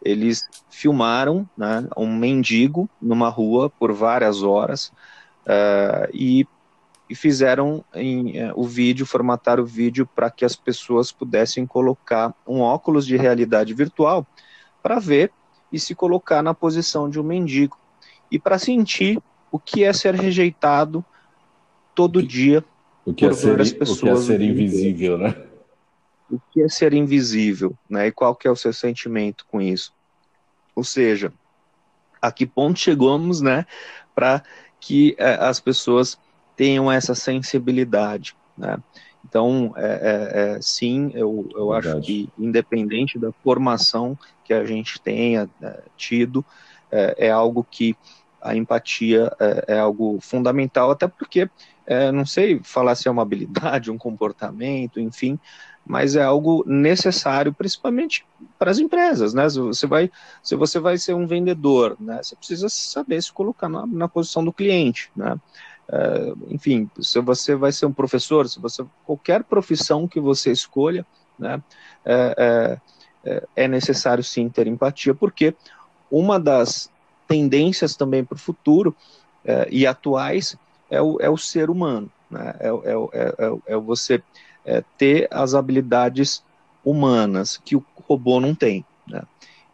Eles 0.04 0.48
filmaram 0.70 1.50
né, 1.58 1.88
um 1.98 2.16
mendigo 2.16 2.89
numa 3.02 3.30
rua 3.30 3.70
por 3.70 3.91
várias 3.91 4.43
horas 4.43 4.91
uh, 5.45 6.08
e, 6.14 6.48
e, 7.10 7.16
fizeram 7.16 7.84
em, 7.93 8.43
uh, 8.43 8.54
o 8.56 8.64
vídeo, 8.64 9.06
formataram 9.06 9.64
o 9.64 9.68
vídeo 9.68 10.08
para 10.16 10.30
que 10.30 10.45
as 10.45 10.56
pessoas 10.56 11.12
pudessem 11.12 11.66
colocar 11.66 12.34
um 12.48 12.60
óculos 12.60 13.06
de 13.06 13.18
realidade 13.18 13.74
virtual 13.74 14.26
para 14.84 15.00
ver 15.00 15.32
e 15.72 15.80
se 15.80 15.93
colocar 15.93 16.41
na 16.41 16.53
posição 16.53 17.09
de 17.09 17.20
um 17.20 17.24
mendigo 17.24 17.78
e 18.32 18.39
para 18.39 18.57
sentir 18.57 19.22
o 19.51 19.59
que 19.59 19.84
é 19.84 19.93
ser 19.93 20.15
rejeitado 20.15 21.03
todo 21.95 22.22
dia 22.22 22.63
o 23.05 23.13
que 23.13 23.26
por 23.26 23.32
é 23.32 23.36
ser, 23.36 23.78
pessoas. 23.78 23.99
O 23.99 24.01
que 24.01 24.09
é 24.09 24.15
ser 24.18 24.41
invisível, 24.41 25.18
né? 25.18 25.36
O 26.30 26.39
que 26.51 26.61
é 26.61 26.68
ser 26.68 26.93
invisível, 26.93 27.74
né? 27.89 28.07
E 28.07 28.11
qual 28.11 28.36
que 28.36 28.45
é 28.45 28.51
o 28.51 28.55
seu 28.55 28.74
sentimento 28.74 29.45
com 29.49 29.61
isso? 29.61 29.93
Ou 30.76 30.84
seja, 30.84 31.32
a 32.22 32.32
que 32.34 32.45
ponto 32.45 32.78
chegamos, 32.78 33.39
né, 33.39 33.65
para 34.13 34.43
que 34.80 35.15
é, 35.18 35.36
as 35.36 35.59
pessoas 35.59 36.20
tenham 36.55 36.91
essa 36.91 37.15
sensibilidade, 37.15 38.36
né? 38.57 38.78
Então, 39.28 39.74
é, 39.76 39.82
é, 39.86 40.56
é, 40.56 40.62
sim, 40.62 41.12
eu, 41.14 41.50
eu 41.54 41.74
acho 41.74 42.00
que, 42.00 42.30
independente 42.38 43.20
da 43.20 43.32
formação 43.44 44.18
que 44.44 44.54
a 44.54 44.64
gente 44.64 45.02
tenha 45.02 45.50
é, 45.62 45.84
tido, 45.98 46.46
é, 46.90 47.28
é, 47.28 47.32
algo 47.32 47.66
que 47.70 47.96
a 48.42 48.56
empatia 48.56 49.32
é, 49.40 49.76
é 49.76 49.80
algo 49.80 50.18
fundamental, 50.22 50.92
até 50.92 51.08
porque, 51.08 51.50
não 52.14 52.26
sei 52.26 52.60
falar 52.64 52.96
se 52.96 53.08
é 53.08 53.12
uma 53.12 53.22
habilidade, 53.22 53.92
um 53.92 53.98
comportamento, 53.98 55.00
enfim, 55.00 55.38
mas 55.86 56.16
é 56.16 56.24
algo 56.24 56.64
necessário, 56.66 57.54
principalmente 57.54 58.26
para 58.60 58.72
as 58.72 58.80
empresas, 58.80 59.34
né? 59.34 59.50
Se 59.50 59.60
você 59.60 59.88
vai, 59.88 60.12
se 60.44 60.56
você 60.56 60.80
vai 60.80 60.98
ser 60.98 61.14
um 61.14 61.26
vendedor, 61.26 61.96
né? 62.00 62.22
Você 62.22 62.36
precisa 62.36 62.68
saber 62.70 63.22
se 63.22 63.32
colocar 63.32 63.70
na, 63.70 63.88
na 63.88 64.08
posição 64.08 64.44
do 64.44 64.52
cliente, 64.52 65.10
né? 65.16 65.38
Uh, 65.90 66.38
enfim, 66.50 66.90
se 67.00 67.20
você 67.22 67.56
vai 67.56 67.72
ser 67.72 67.86
um 67.86 67.94
professor, 67.94 68.48
se 68.50 68.60
você 68.60 68.86
qualquer 69.06 69.44
profissão 69.44 70.08
que 70.08 70.20
você 70.20 70.52
escolha, 70.52 71.06
né, 71.40 71.62
é, 72.04 72.80
é, 73.24 73.44
é 73.56 73.68
necessário 73.68 74.24
sim 74.24 74.50
ter 74.50 74.68
empatia, 74.68 75.14
porque 75.14 75.56
uma 76.12 76.40
das 76.40 76.92
tendências 77.28 77.96
também 77.96 78.24
para 78.24 78.36
o 78.36 78.40
futuro 78.40 78.96
é, 79.46 79.68
e 79.72 79.88
atuais 79.88 80.58
é 80.90 81.02
o, 81.02 81.18
é 81.22 81.30
o 81.30 81.38
ser 81.38 81.70
humano, 81.70 82.12
né, 82.30 82.54
é, 82.60 82.68
é, 82.68 83.74
é 83.74 83.78
você 83.78 84.22
ter 84.98 85.28
as 85.32 85.54
habilidades 85.54 86.44
humanas 86.84 87.58
que 87.64 87.78
o 87.78 87.86
robô 88.08 88.42
não 88.42 88.54
tem. 88.54 88.84
Né. 89.08 89.22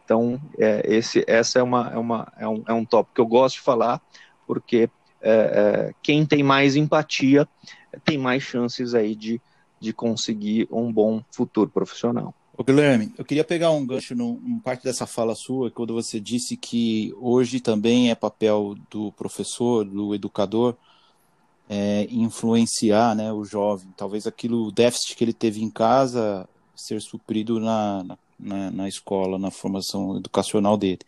Então, 0.05 0.39
esse, 0.57 1.23
essa 1.25 1.57
é, 1.57 1.63
uma, 1.63 1.89
é, 1.91 1.97
uma, 1.97 2.33
é, 2.37 2.47
um, 2.47 2.63
é 2.67 2.73
um 2.73 2.85
tópico 2.85 3.15
que 3.15 3.21
eu 3.21 3.25
gosto 3.25 3.55
de 3.55 3.61
falar, 3.61 3.99
porque 4.45 4.89
é, 5.23 5.31
é, 5.31 5.93
quem 6.03 6.25
tem 6.25 6.43
mais 6.43 6.75
empatia 6.75 7.47
tem 8.03 8.17
mais 8.17 8.43
chances 8.43 8.93
aí 8.93 9.15
de, 9.15 9.41
de 9.79 9.93
conseguir 9.93 10.67
um 10.69 10.91
bom 10.91 11.23
futuro 11.31 11.69
profissional. 11.69 12.33
Ô 12.55 12.63
Guilherme, 12.63 13.11
eu 13.17 13.25
queria 13.25 13.43
pegar 13.43 13.71
um 13.71 13.85
gancho 13.85 14.13
num, 14.13 14.59
parte 14.59 14.83
dessa 14.83 15.07
fala 15.07 15.33
sua, 15.33 15.71
quando 15.71 15.93
você 15.93 16.19
disse 16.19 16.55
que 16.55 17.11
hoje 17.19 17.59
também 17.59 18.11
é 18.11 18.15
papel 18.15 18.75
do 18.91 19.11
professor, 19.13 19.83
do 19.83 20.13
educador, 20.13 20.75
é, 21.67 22.05
influenciar 22.11 23.15
né, 23.15 23.31
o 23.31 23.43
jovem. 23.43 23.89
Talvez 23.97 24.27
aquilo, 24.27 24.67
o 24.67 24.71
déficit 24.71 25.15
que 25.15 25.23
ele 25.23 25.33
teve 25.33 25.63
em 25.63 25.69
casa, 25.69 26.47
ser 26.75 27.01
suprido 27.01 27.59
na, 27.59 28.03
na 28.03 28.17
na, 28.39 28.71
na 28.71 28.87
escola, 28.87 29.37
na 29.37 29.51
formação 29.51 30.17
educacional 30.17 30.77
dele. 30.77 30.99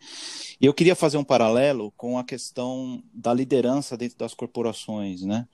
E 0.60 0.66
eu 0.66 0.74
queria 0.74 0.94
fazer 0.94 1.16
um 1.16 1.24
paralelo 1.24 1.92
com 1.96 2.18
a 2.18 2.24
questão 2.24 3.02
da 3.12 3.32
liderança 3.32 3.96
dentro 3.96 4.18
das 4.18 4.34
corporações, 4.34 5.22
né? 5.22 5.46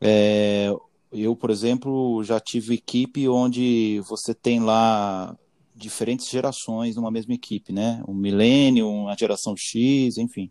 É, 0.00 0.70
eu, 1.12 1.34
por 1.36 1.50
exemplo, 1.50 2.22
já 2.24 2.40
tive 2.40 2.74
equipe 2.74 3.28
onde 3.28 4.00
você 4.08 4.34
tem 4.34 4.60
lá 4.60 5.36
diferentes 5.74 6.28
gerações 6.28 6.96
numa 6.96 7.10
mesma 7.10 7.34
equipe, 7.34 7.72
né? 7.72 8.02
Um 8.06 8.14
milênio, 8.14 8.88
uma 8.88 9.16
geração 9.16 9.56
X, 9.56 10.18
enfim. 10.18 10.50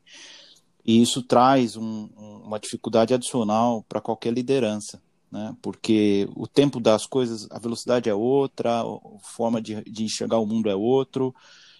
E 0.85 1.01
isso 1.01 1.23
traz 1.23 1.77
um, 1.77 2.09
uma 2.43 2.59
dificuldade 2.59 3.13
adicional 3.13 3.83
para 3.87 4.01
qualquer 4.01 4.33
liderança 4.33 5.01
né? 5.33 5.55
porque 5.63 6.29
o 6.35 6.47
tempo 6.47 6.79
das 6.79 7.07
coisas, 7.07 7.47
a 7.49 7.57
velocidade 7.57 8.07
é 8.07 8.13
outra, 8.13 8.81
a 8.81 9.19
forma 9.23 9.59
de, 9.59 9.83
de 9.83 10.03
enxergar 10.03 10.37
o 10.37 10.45
mundo 10.45 10.69
é 10.69 10.75
outro, 10.75 11.33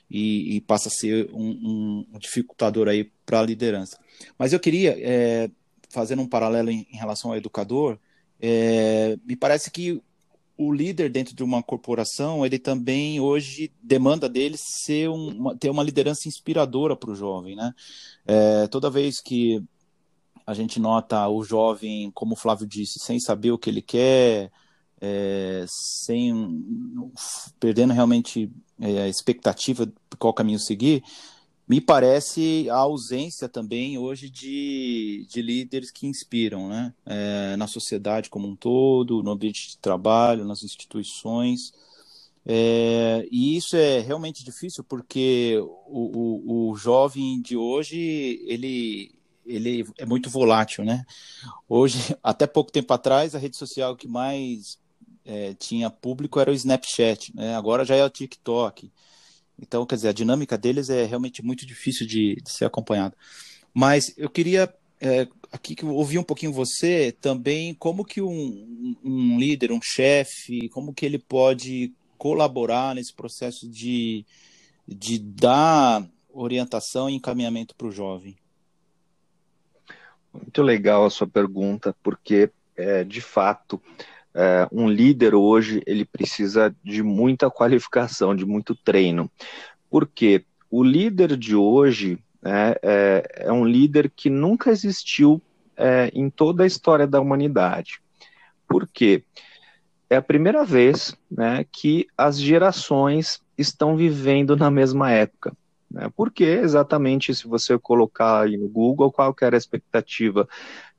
e, 0.09 0.55
e 0.55 0.61
passa 0.61 0.89
a 0.89 0.91
ser 0.91 1.29
um, 1.31 2.07
um 2.11 2.19
dificultador 2.19 2.87
aí 2.87 3.11
para 3.23 3.39
a 3.39 3.45
liderança. 3.45 3.97
Mas 4.39 4.53
eu 4.53 4.59
queria, 4.59 4.95
é, 4.99 5.51
fazendo 5.89 6.23
um 6.23 6.27
paralelo 6.27 6.71
em, 6.71 6.87
em 6.91 6.97
relação 6.97 7.29
ao 7.29 7.37
educador, 7.37 7.99
é, 8.41 9.17
me 9.23 9.35
parece 9.35 9.69
que 9.69 10.01
o 10.57 10.73
líder 10.73 11.11
dentro 11.11 11.35
de 11.35 11.43
uma 11.43 11.61
corporação, 11.61 12.43
ele 12.45 12.57
também 12.57 13.19
hoje 13.19 13.71
demanda 13.81 14.27
dele 14.27 14.55
ser 14.57 15.09
uma, 15.09 15.55
ter 15.55 15.69
uma 15.69 15.83
liderança 15.83 16.27
inspiradora 16.27 16.95
para 16.95 17.11
o 17.11 17.15
jovem, 17.15 17.55
né? 17.55 17.73
É, 18.25 18.67
toda 18.67 18.89
vez 18.89 19.19
que 19.19 19.63
a 20.45 20.53
gente 20.53 20.79
nota 20.79 21.27
o 21.27 21.43
jovem, 21.43 22.11
como 22.11 22.33
o 22.33 22.37
Flávio 22.37 22.67
disse, 22.67 22.99
sem 22.99 23.19
saber 23.19 23.51
o 23.51 23.57
que 23.57 23.69
ele 23.69 23.81
quer, 23.81 24.51
é, 25.01 25.65
sem 25.67 26.63
perdendo 27.59 27.93
realmente 27.93 28.51
é, 28.79 29.03
a 29.03 29.07
expectativa 29.07 29.85
de 29.85 29.93
qual 30.17 30.33
caminho 30.33 30.59
seguir, 30.59 31.03
me 31.67 31.79
parece 31.79 32.69
a 32.69 32.75
ausência 32.75 33.47
também 33.47 33.97
hoje 33.97 34.29
de, 34.29 35.25
de 35.29 35.41
líderes 35.41 35.91
que 35.91 36.05
inspiram, 36.05 36.67
né? 36.67 36.93
É, 37.05 37.55
na 37.55 37.67
sociedade 37.67 38.29
como 38.29 38.47
um 38.47 38.55
todo, 38.55 39.23
no 39.23 39.31
ambiente 39.31 39.69
de 39.69 39.77
trabalho, 39.77 40.45
nas 40.45 40.61
instituições. 40.61 41.71
É, 42.45 43.25
e 43.31 43.55
isso 43.55 43.77
é 43.77 43.99
realmente 43.99 44.43
difícil 44.43 44.83
porque 44.83 45.57
o, 45.87 46.41
o, 46.45 46.71
o, 46.71 46.75
jovem 46.75 47.41
de 47.41 47.55
hoje 47.55 48.43
ele, 48.45 49.15
ele 49.45 49.85
é 49.97 50.05
muito 50.05 50.29
volátil, 50.29 50.83
né? 50.83 51.05
Hoje, 51.67 51.97
até 52.23 52.47
pouco 52.47 52.71
tempo 52.71 52.93
atrás, 52.93 53.35
a 53.35 53.39
rede 53.39 53.57
social 53.57 53.95
que 53.95 54.07
mais 54.07 54.79
é, 55.25 55.53
tinha 55.53 55.89
público 55.89 56.39
era 56.39 56.51
o 56.51 56.53
Snapchat, 56.53 57.35
né? 57.35 57.55
Agora 57.55 57.85
já 57.85 57.95
é 57.95 58.03
o 58.03 58.09
TikTok. 58.09 58.91
Então, 59.59 59.85
quer 59.85 59.95
dizer, 59.95 60.09
a 60.09 60.13
dinâmica 60.13 60.57
deles 60.57 60.89
é 60.89 61.05
realmente 61.05 61.43
muito 61.43 61.65
difícil 61.65 62.07
de, 62.07 62.35
de 62.35 62.51
ser 62.51 62.65
acompanhada. 62.65 63.15
Mas 63.73 64.13
eu 64.17 64.29
queria 64.29 64.73
é, 64.99 65.27
aqui 65.51 65.75
ouvir 65.83 66.17
um 66.17 66.23
pouquinho 66.23 66.53
você 66.53 67.15
também, 67.19 67.73
como 67.73 68.05
que 68.05 68.21
um, 68.21 68.95
um 69.03 69.39
líder, 69.39 69.71
um 69.71 69.81
chefe, 69.81 70.69
como 70.69 70.93
que 70.93 71.05
ele 71.05 71.19
pode 71.19 71.93
colaborar 72.17 72.95
nesse 72.95 73.13
processo 73.13 73.67
de, 73.69 74.25
de 74.87 75.19
dar 75.19 76.07
orientação 76.31 77.09
e 77.09 77.15
encaminhamento 77.15 77.75
para 77.75 77.87
o 77.87 77.91
jovem? 77.91 78.37
Muito 80.33 80.61
legal 80.61 81.05
a 81.05 81.09
sua 81.09 81.27
pergunta, 81.27 81.95
porque, 82.01 82.49
é, 82.75 83.03
de 83.03 83.21
fato, 83.21 83.81
é, 84.33 84.67
um 84.71 84.89
líder 84.89 85.35
hoje 85.35 85.81
ele 85.85 86.03
precisa 86.05 86.75
de 86.83 87.03
muita 87.03 87.51
qualificação, 87.51 88.35
de 88.35 88.45
muito 88.45 88.75
treino, 88.75 89.29
porque 89.89 90.43
o 90.71 90.83
líder 90.83 91.37
de 91.37 91.55
hoje 91.55 92.17
né, 92.41 92.73
é, 92.81 93.45
é 93.47 93.51
um 93.51 93.63
líder 93.63 94.11
que 94.15 94.29
nunca 94.29 94.71
existiu 94.71 95.39
é, 95.77 96.09
em 96.13 96.29
toda 96.29 96.63
a 96.63 96.67
história 96.67 97.05
da 97.05 97.21
humanidade. 97.21 98.01
Por 98.67 98.87
quê? 98.87 99.23
É 100.09 100.15
a 100.15 100.21
primeira 100.21 100.65
vez 100.65 101.15
né, 101.29 101.65
que 101.71 102.07
as 102.17 102.39
gerações 102.39 103.41
estão 103.57 103.95
vivendo 103.95 104.55
na 104.55 104.71
mesma 104.71 105.11
época. 105.11 105.55
Né? 105.93 106.11
Porque 106.15 106.43
exatamente 106.43 107.33
se 107.35 107.47
você 107.47 107.77
colocar 107.77 108.41
aí 108.41 108.57
no 108.57 108.67
Google 108.67 109.11
qual 109.11 109.35
era 109.41 109.55
a 109.55 109.57
expectativa 109.57 110.49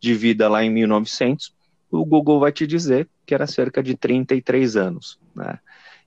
de 0.01 0.14
vida 0.14 0.49
lá 0.49 0.64
em 0.64 0.70
1900, 0.70 1.53
o 1.90 2.05
Google 2.05 2.38
vai 2.38 2.53
te 2.53 2.66
dizer 2.66 3.09
que 3.26 3.34
era 3.34 3.47
cerca 3.47 3.82
de 3.82 3.97
33 3.97 4.76
anos. 4.76 5.18
Né? 5.34 5.59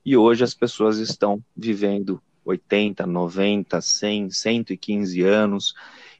E 0.04 0.16
hoje 0.16 0.42
as 0.42 0.54
pessoas 0.54 0.98
estão 0.98 1.44
vivendo 1.54 2.20
80, 2.44 3.06
90, 3.06 3.80
100, 3.80 4.30
115 4.30 5.22
anos, 5.22 5.74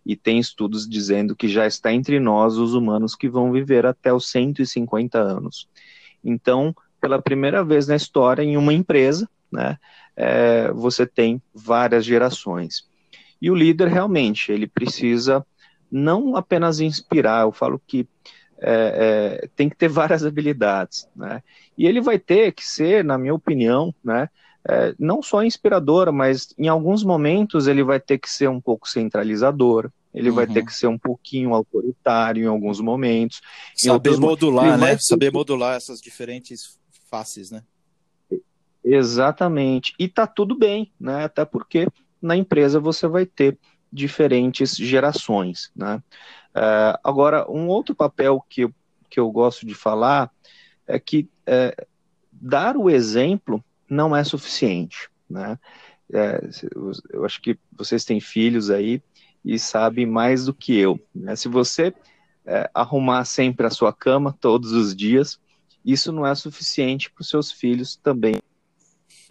e 0.05 0.15
tem 0.17 0.39
estudos 0.39 0.89
dizendo 0.89 1.35
que 1.35 1.49
já 1.49 1.67
está 1.67 1.93
entre 1.93 2.21
nós 2.21 2.57
os 2.57 2.75
humanos 2.75 3.15
que 3.15 3.29
vão 3.29 3.53
viver 3.53 3.87
até 3.87 4.13
os 4.13 4.31
150 4.31 5.19
anos. 5.19 5.69
Então, 6.25 6.75
pela 7.01 7.21
primeira 7.21 7.65
vez 7.65 7.87
na 7.87 7.97
história, 7.97 8.43
em 8.43 8.57
uma 8.57 8.73
empresa, 8.73 9.29
né, 9.51 9.79
é, 10.19 10.73
você 10.73 11.07
tem 11.07 11.41
várias 11.55 12.05
gerações. 12.05 12.85
E 13.41 13.49
o 13.53 13.55
líder 13.55 13.87
realmente, 13.87 14.51
ele 14.51 14.67
precisa 14.67 15.47
não 15.91 16.37
apenas 16.37 16.81
inspirar, 16.81 17.45
eu 17.45 17.53
falo 17.53 17.81
que 17.87 18.07
é, 18.61 19.41
é, 19.43 19.49
tem 19.55 19.69
que 19.69 19.77
ter 19.77 19.89
várias 19.89 20.25
habilidades, 20.27 21.07
né? 21.15 21.41
E 21.79 21.87
ele 21.87 22.01
vai 22.01 22.19
ter 22.19 22.53
que 22.53 22.67
ser, 22.67 23.05
na 23.05 23.17
minha 23.17 23.33
opinião, 23.33 23.95
né, 24.05 24.29
é, 24.69 24.93
não 24.99 25.23
só 25.23 25.45
inspirador, 25.45 26.13
mas 26.13 26.53
em 26.59 26.67
alguns 26.67 27.05
momentos 27.05 27.69
ele 27.69 27.85
vai 27.85 28.01
ter 28.01 28.19
que 28.19 28.29
ser 28.29 28.49
um 28.49 28.61
pouco 28.61 28.89
centralizador, 28.89 29.89
ele 30.13 30.31
uhum. 30.31 30.35
vai 30.35 30.49
ter 30.49 30.59
uhum. 30.59 30.67
que 30.67 30.75
ser 30.75 30.89
um 30.89 30.99
pouquinho 30.99 31.55
autoritário 31.55 32.43
em 32.43 32.49
alguns 32.49 32.81
momentos. 32.81 33.41
Saber 33.77 34.17
modular, 34.17 34.77
né? 34.77 34.99
Saber 34.99 35.33
modular 35.33 35.77
essas 35.77 36.01
diferentes 36.01 36.77
faces, 37.09 37.53
né? 37.53 37.63
Exatamente. 38.91 39.95
E 39.99 40.09
tá 40.09 40.27
tudo 40.27 40.57
bem, 40.57 40.93
né? 40.99 41.25
Até 41.25 41.45
porque 41.45 41.87
na 42.21 42.37
empresa 42.37 42.81
você 42.81 43.07
vai 43.07 43.27
ter 43.27 43.59
diferentes 43.93 44.77
gerações, 44.77 45.71
né? 45.75 46.03
Uh, 46.55 46.99
agora, 47.05 47.51
um 47.51 47.69
outro 47.69 47.95
papel 47.95 48.45
que 48.49 48.69
que 49.09 49.19
eu 49.19 49.31
gosto 49.31 49.67
de 49.67 49.75
falar 49.75 50.31
é 50.87 50.99
que 50.99 51.29
é, 51.47 51.75
dar 52.31 52.77
o 52.77 52.91
exemplo 52.91 53.65
não 53.89 54.15
é 54.15 54.23
suficiente. 54.23 55.09
Né? 55.29 55.59
É, 56.13 56.41
eu 57.11 57.25
acho 57.25 57.41
que 57.41 57.59
vocês 57.73 58.05
têm 58.05 58.21
filhos 58.21 58.71
aí 58.71 59.03
e 59.45 59.59
sabem 59.59 60.07
mais 60.07 60.47
do 60.47 60.55
que 60.55 60.77
eu. 60.77 61.01
Né? 61.15 61.37
Se 61.37 61.49
você 61.49 61.95
é, 62.47 62.71
arrumar 62.75 63.25
sempre 63.25 63.67
a 63.67 63.71
sua 63.71 63.93
cama 63.93 64.37
todos 64.39 64.73
os 64.73 64.95
dias, 64.95 65.39
isso 65.85 66.13
não 66.13 66.27
é 66.27 66.35
suficiente 66.35 67.11
para 67.11 67.23
os 67.23 67.29
seus 67.29 67.51
filhos 67.51 67.97
também. 67.97 68.37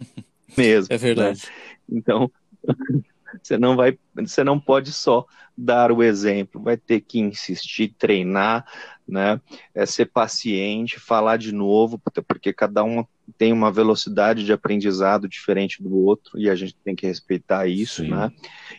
Mesmo. 0.56 0.92
É 0.92 0.96
verdade. 0.96 1.42
Né? 1.46 1.98
Então, 1.98 2.30
você 3.42 3.58
não 3.58 3.76
vai, 3.76 3.98
você 4.14 4.42
não 4.42 4.58
pode 4.58 4.92
só 4.92 5.26
dar 5.56 5.90
o 5.90 6.02
exemplo, 6.02 6.62
vai 6.62 6.76
ter 6.76 7.00
que 7.00 7.18
insistir, 7.18 7.94
treinar, 7.98 8.64
né? 9.06 9.40
É 9.74 9.84
ser 9.84 10.06
paciente, 10.06 11.00
falar 11.00 11.36
de 11.36 11.52
novo, 11.52 12.00
porque 12.26 12.52
cada 12.52 12.84
um 12.84 13.04
tem 13.36 13.52
uma 13.52 13.72
velocidade 13.72 14.44
de 14.44 14.52
aprendizado 14.52 15.28
diferente 15.28 15.82
do 15.82 15.94
outro 15.96 16.38
e 16.38 16.48
a 16.48 16.54
gente 16.54 16.76
tem 16.84 16.94
que 16.94 17.06
respeitar 17.06 17.66
isso, 17.66 18.02
Sim. 18.02 18.10
né? 18.10 18.32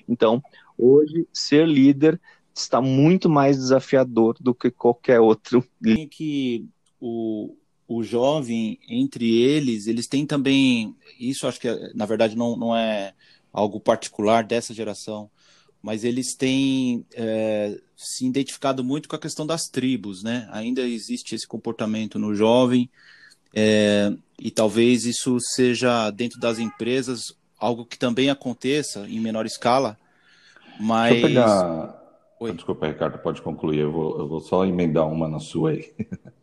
Então, 0.07 0.41
hoje 0.77 1.27
ser 1.33 1.67
líder 1.67 2.19
está 2.55 2.81
muito 2.81 3.29
mais 3.29 3.57
desafiador 3.57 4.37
do 4.39 4.53
que 4.55 4.71
qualquer 4.71 5.19
outro. 5.19 5.65
Que 6.11 6.65
o, 6.99 7.55
o 7.89 8.03
jovem 8.03 8.77
entre 8.87 9.41
eles, 9.41 9.87
eles 9.87 10.05
têm 10.05 10.23
também 10.23 10.95
isso 11.19 11.47
acho 11.47 11.59
que 11.59 11.67
na 11.95 12.05
verdade 12.05 12.37
não, 12.37 12.55
não 12.55 12.77
é 12.77 13.13
algo 13.51 13.79
particular 13.79 14.43
dessa 14.43 14.75
geração, 14.75 15.27
mas 15.81 16.03
eles 16.03 16.35
têm 16.35 17.03
é, 17.15 17.79
se 17.97 18.27
identificado 18.27 18.83
muito 18.83 19.09
com 19.09 19.15
a 19.15 19.19
questão 19.19 19.45
das 19.45 19.63
tribos, 19.63 20.21
né? 20.21 20.47
Ainda 20.51 20.81
existe 20.81 21.33
esse 21.33 21.47
comportamento 21.47 22.19
no 22.19 22.35
jovem 22.35 22.87
é, 23.55 24.13
e 24.37 24.51
talvez 24.51 25.05
isso 25.05 25.39
seja 25.39 26.11
dentro 26.11 26.39
das 26.39 26.59
empresas 26.59 27.35
algo 27.57 27.87
que 27.87 27.97
também 27.97 28.29
aconteça 28.29 29.07
em 29.09 29.19
menor 29.19 29.47
escala, 29.47 29.97
mas 30.79 31.13
Deixa 31.13 31.25
eu 31.25 31.29
pegar... 31.29 31.99
Desculpa, 32.55 32.87
Ricardo, 32.87 33.17
pode 33.17 33.41
concluir. 33.41 33.79
Eu 33.79 33.91
vou, 33.91 34.17
eu 34.19 34.27
vou 34.27 34.39
só 34.39 34.63
emendar 34.65 35.05
uma 35.05 35.27
na 35.27 35.39
sua 35.39 35.71
aí. 35.71 35.91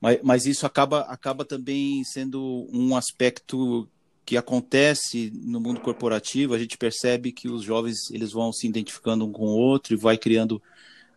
mas, 0.00 0.18
mas 0.22 0.46
isso 0.46 0.66
acaba, 0.66 1.00
acaba 1.02 1.44
também 1.44 2.02
sendo 2.04 2.68
um 2.72 2.96
aspecto 2.96 3.88
que 4.24 4.36
acontece 4.36 5.32
no 5.34 5.58
mundo 5.58 5.80
corporativo, 5.80 6.52
a 6.52 6.58
gente 6.58 6.76
percebe 6.76 7.32
que 7.32 7.48
os 7.48 7.62
jovens 7.62 8.10
eles 8.10 8.32
vão 8.32 8.52
se 8.52 8.66
identificando 8.66 9.24
um 9.24 9.32
com 9.32 9.46
o 9.46 9.56
outro 9.56 9.94
e 9.94 9.96
vai 9.96 10.18
criando 10.18 10.62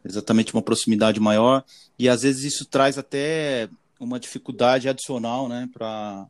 exatamente 0.03 0.53
uma 0.53 0.61
proximidade 0.61 1.19
maior 1.19 1.63
e 1.99 2.07
às 2.07 2.21
vezes 2.21 2.53
isso 2.53 2.65
traz 2.65 2.97
até 2.97 3.69
uma 3.99 4.19
dificuldade 4.19 4.89
adicional, 4.89 5.47
né, 5.47 5.69
para 5.73 6.25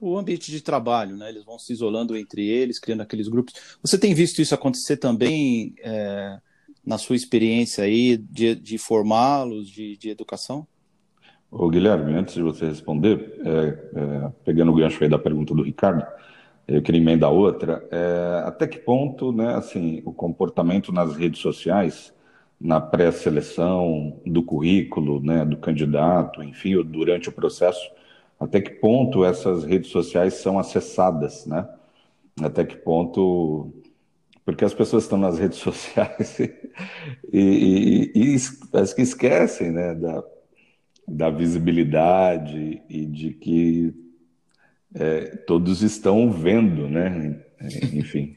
o 0.00 0.18
ambiente 0.18 0.50
de 0.50 0.60
trabalho, 0.60 1.16
né? 1.16 1.28
Eles 1.28 1.44
vão 1.44 1.58
se 1.60 1.72
isolando 1.72 2.16
entre 2.16 2.44
eles, 2.48 2.80
criando 2.80 3.02
aqueles 3.02 3.28
grupos. 3.28 3.54
Você 3.80 3.96
tem 3.96 4.12
visto 4.12 4.42
isso 4.42 4.52
acontecer 4.52 4.96
também 4.96 5.74
é, 5.78 6.40
na 6.84 6.98
sua 6.98 7.14
experiência 7.14 7.84
aí 7.84 8.16
de, 8.16 8.56
de 8.56 8.78
formá-los, 8.78 9.68
de, 9.68 9.96
de 9.96 10.10
educação? 10.10 10.66
Ô, 11.54 11.68
Guilherme, 11.68 12.14
antes 12.14 12.34
de 12.34 12.42
você 12.42 12.64
responder, 12.64 13.38
é, 13.44 13.50
é, 14.26 14.32
pegando 14.42 14.72
o 14.72 14.74
gancho 14.74 15.04
aí 15.04 15.10
da 15.10 15.18
pergunta 15.18 15.54
do 15.54 15.62
Ricardo, 15.62 16.02
eu 16.66 16.80
queria 16.80 16.98
emendar 16.98 17.30
outra. 17.30 17.86
É, 17.90 18.42
até 18.46 18.66
que 18.66 18.78
ponto, 18.78 19.32
né, 19.32 19.54
assim, 19.54 20.00
o 20.06 20.14
comportamento 20.14 20.90
nas 20.90 21.14
redes 21.14 21.40
sociais, 21.42 22.14
na 22.58 22.80
pré-seleção 22.80 24.18
do 24.24 24.42
currículo, 24.42 25.20
né, 25.20 25.44
do 25.44 25.58
candidato, 25.58 26.42
enfim, 26.42 26.82
durante 26.84 27.28
o 27.28 27.32
processo, 27.32 27.86
até 28.40 28.58
que 28.58 28.70
ponto 28.70 29.22
essas 29.22 29.62
redes 29.62 29.90
sociais 29.90 30.34
são 30.34 30.58
acessadas, 30.58 31.44
né? 31.44 31.68
até 32.40 32.64
que 32.64 32.76
ponto 32.76 33.72
porque 34.44 34.64
as 34.64 34.74
pessoas 34.74 35.04
estão 35.04 35.18
nas 35.18 35.38
redes 35.38 35.58
sociais 35.60 36.38
e, 36.40 36.50
e, 37.32 38.12
e, 38.14 38.36
parece 38.70 38.94
que 38.94 39.02
esquecem 39.02 39.70
né, 39.70 39.94
da, 39.94 40.24
da 41.06 41.30
visibilidade 41.30 42.82
e 42.88 43.06
de 43.06 43.32
que 43.32 43.94
é, 44.94 45.36
todos 45.46 45.82
estão 45.82 46.30
vendo, 46.30 46.88
né? 46.88 47.44
Enfim. 47.92 48.36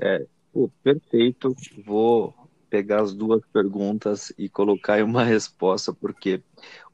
É, 0.00 0.26
pô, 0.52 0.70
perfeito. 0.82 1.54
Vou 1.84 2.34
pegar 2.68 3.02
as 3.02 3.14
duas 3.14 3.40
perguntas 3.52 4.32
e 4.36 4.48
colocar 4.48 5.02
uma 5.04 5.22
resposta, 5.22 5.92
porque 5.92 6.42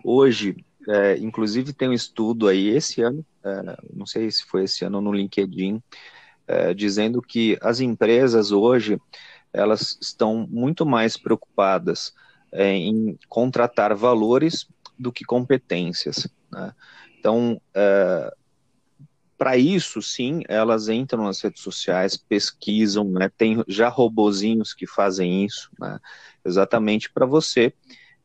hoje, 0.05 0.57
é, 0.89 1.17
inclusive, 1.19 1.73
tem 1.73 1.89
um 1.89 1.95
estudo 1.95 2.49
aí 2.49 2.69
esse 2.69 3.01
ano, 3.01 3.25
é, 3.43 3.77
não 3.93 4.05
sei 4.05 4.31
se 4.31 4.45
foi 4.45 4.65
esse 4.65 4.85
ano 4.85 5.01
no 5.01 5.13
LinkedIn, 5.13 5.83
é, 6.47 6.75
dizendo 6.75 7.23
que 7.23 7.57
as 7.63 7.81
empresas 7.81 8.53
hoje 8.53 9.01
elas 9.53 9.99
estão 10.01 10.47
muito 10.49 10.85
mais 10.85 11.17
preocupadas 11.17 12.13
é, 12.53 12.73
em 12.73 13.19
contratar 13.29 13.95
valores 13.95 14.67
do 14.99 15.13
que 15.13 15.25
competências. 15.25 16.29
Né? 16.51 16.75
Então, 17.19 17.61
é, 17.75 18.35
para 19.41 19.57
isso, 19.57 20.03
sim, 20.03 20.43
elas 20.49 20.89
entram 20.89 21.25
nas 21.25 21.41
redes 21.41 21.63
sociais, 21.63 22.17
pesquisam, 22.17 23.05
né? 23.05 23.31
tem 23.37 23.65
já 23.67 23.89
robozinhos 23.89 24.75
que 24.75 24.87
fazem 24.87 25.47
isso, 25.47 25.71
né? 25.79 25.99
exatamente 26.45 27.11
para 27.11 27.25
você 27.25 27.73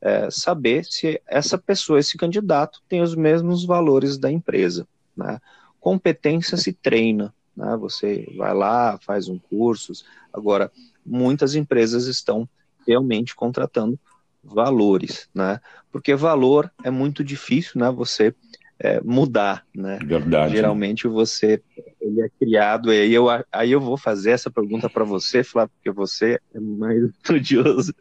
é, 0.01 0.29
saber 0.29 0.83
se 0.83 1.21
essa 1.25 1.57
pessoa, 1.57 1.99
esse 1.99 2.17
candidato, 2.17 2.81
tem 2.89 3.01
os 3.01 3.15
mesmos 3.15 3.65
valores 3.65 4.17
da 4.17 4.29
empresa. 4.29 4.87
Né? 5.15 5.39
Competência 5.79 6.57
se 6.57 6.73
treina, 6.73 7.33
né? 7.55 7.77
você 7.77 8.27
vai 8.37 8.53
lá, 8.53 8.99
faz 9.01 9.29
um 9.29 9.39
curso. 9.39 9.93
Agora, 10.33 10.69
muitas 11.05 11.55
empresas 11.55 12.07
estão 12.07 12.47
realmente 12.85 13.35
contratando 13.35 13.99
valores, 14.45 15.27
né? 15.33 15.59
Porque 15.91 16.15
valor 16.15 16.71
é 16.83 16.91
muito 16.91 17.23
difícil, 17.23 17.81
né? 17.81 17.89
Você 17.91 18.33
é, 18.79 19.01
mudar, 19.01 19.65
né? 19.73 19.99
Verdade. 20.03 20.53
Geralmente 20.53 21.07
você 21.07 21.61
ele 21.99 22.21
é 22.21 22.29
criado 22.39 22.93
e 22.93 23.01
aí 23.01 23.13
eu 23.13 23.27
aí 23.51 23.71
eu 23.71 23.81
vou 23.81 23.97
fazer 23.97 24.31
essa 24.31 24.51
pergunta 24.51 24.89
para 24.89 25.03
você, 25.03 25.43
Flávio, 25.43 25.73
porque 25.75 25.91
você 25.91 26.39
é 26.53 26.59
mais 26.59 27.03
estudioso 27.09 27.93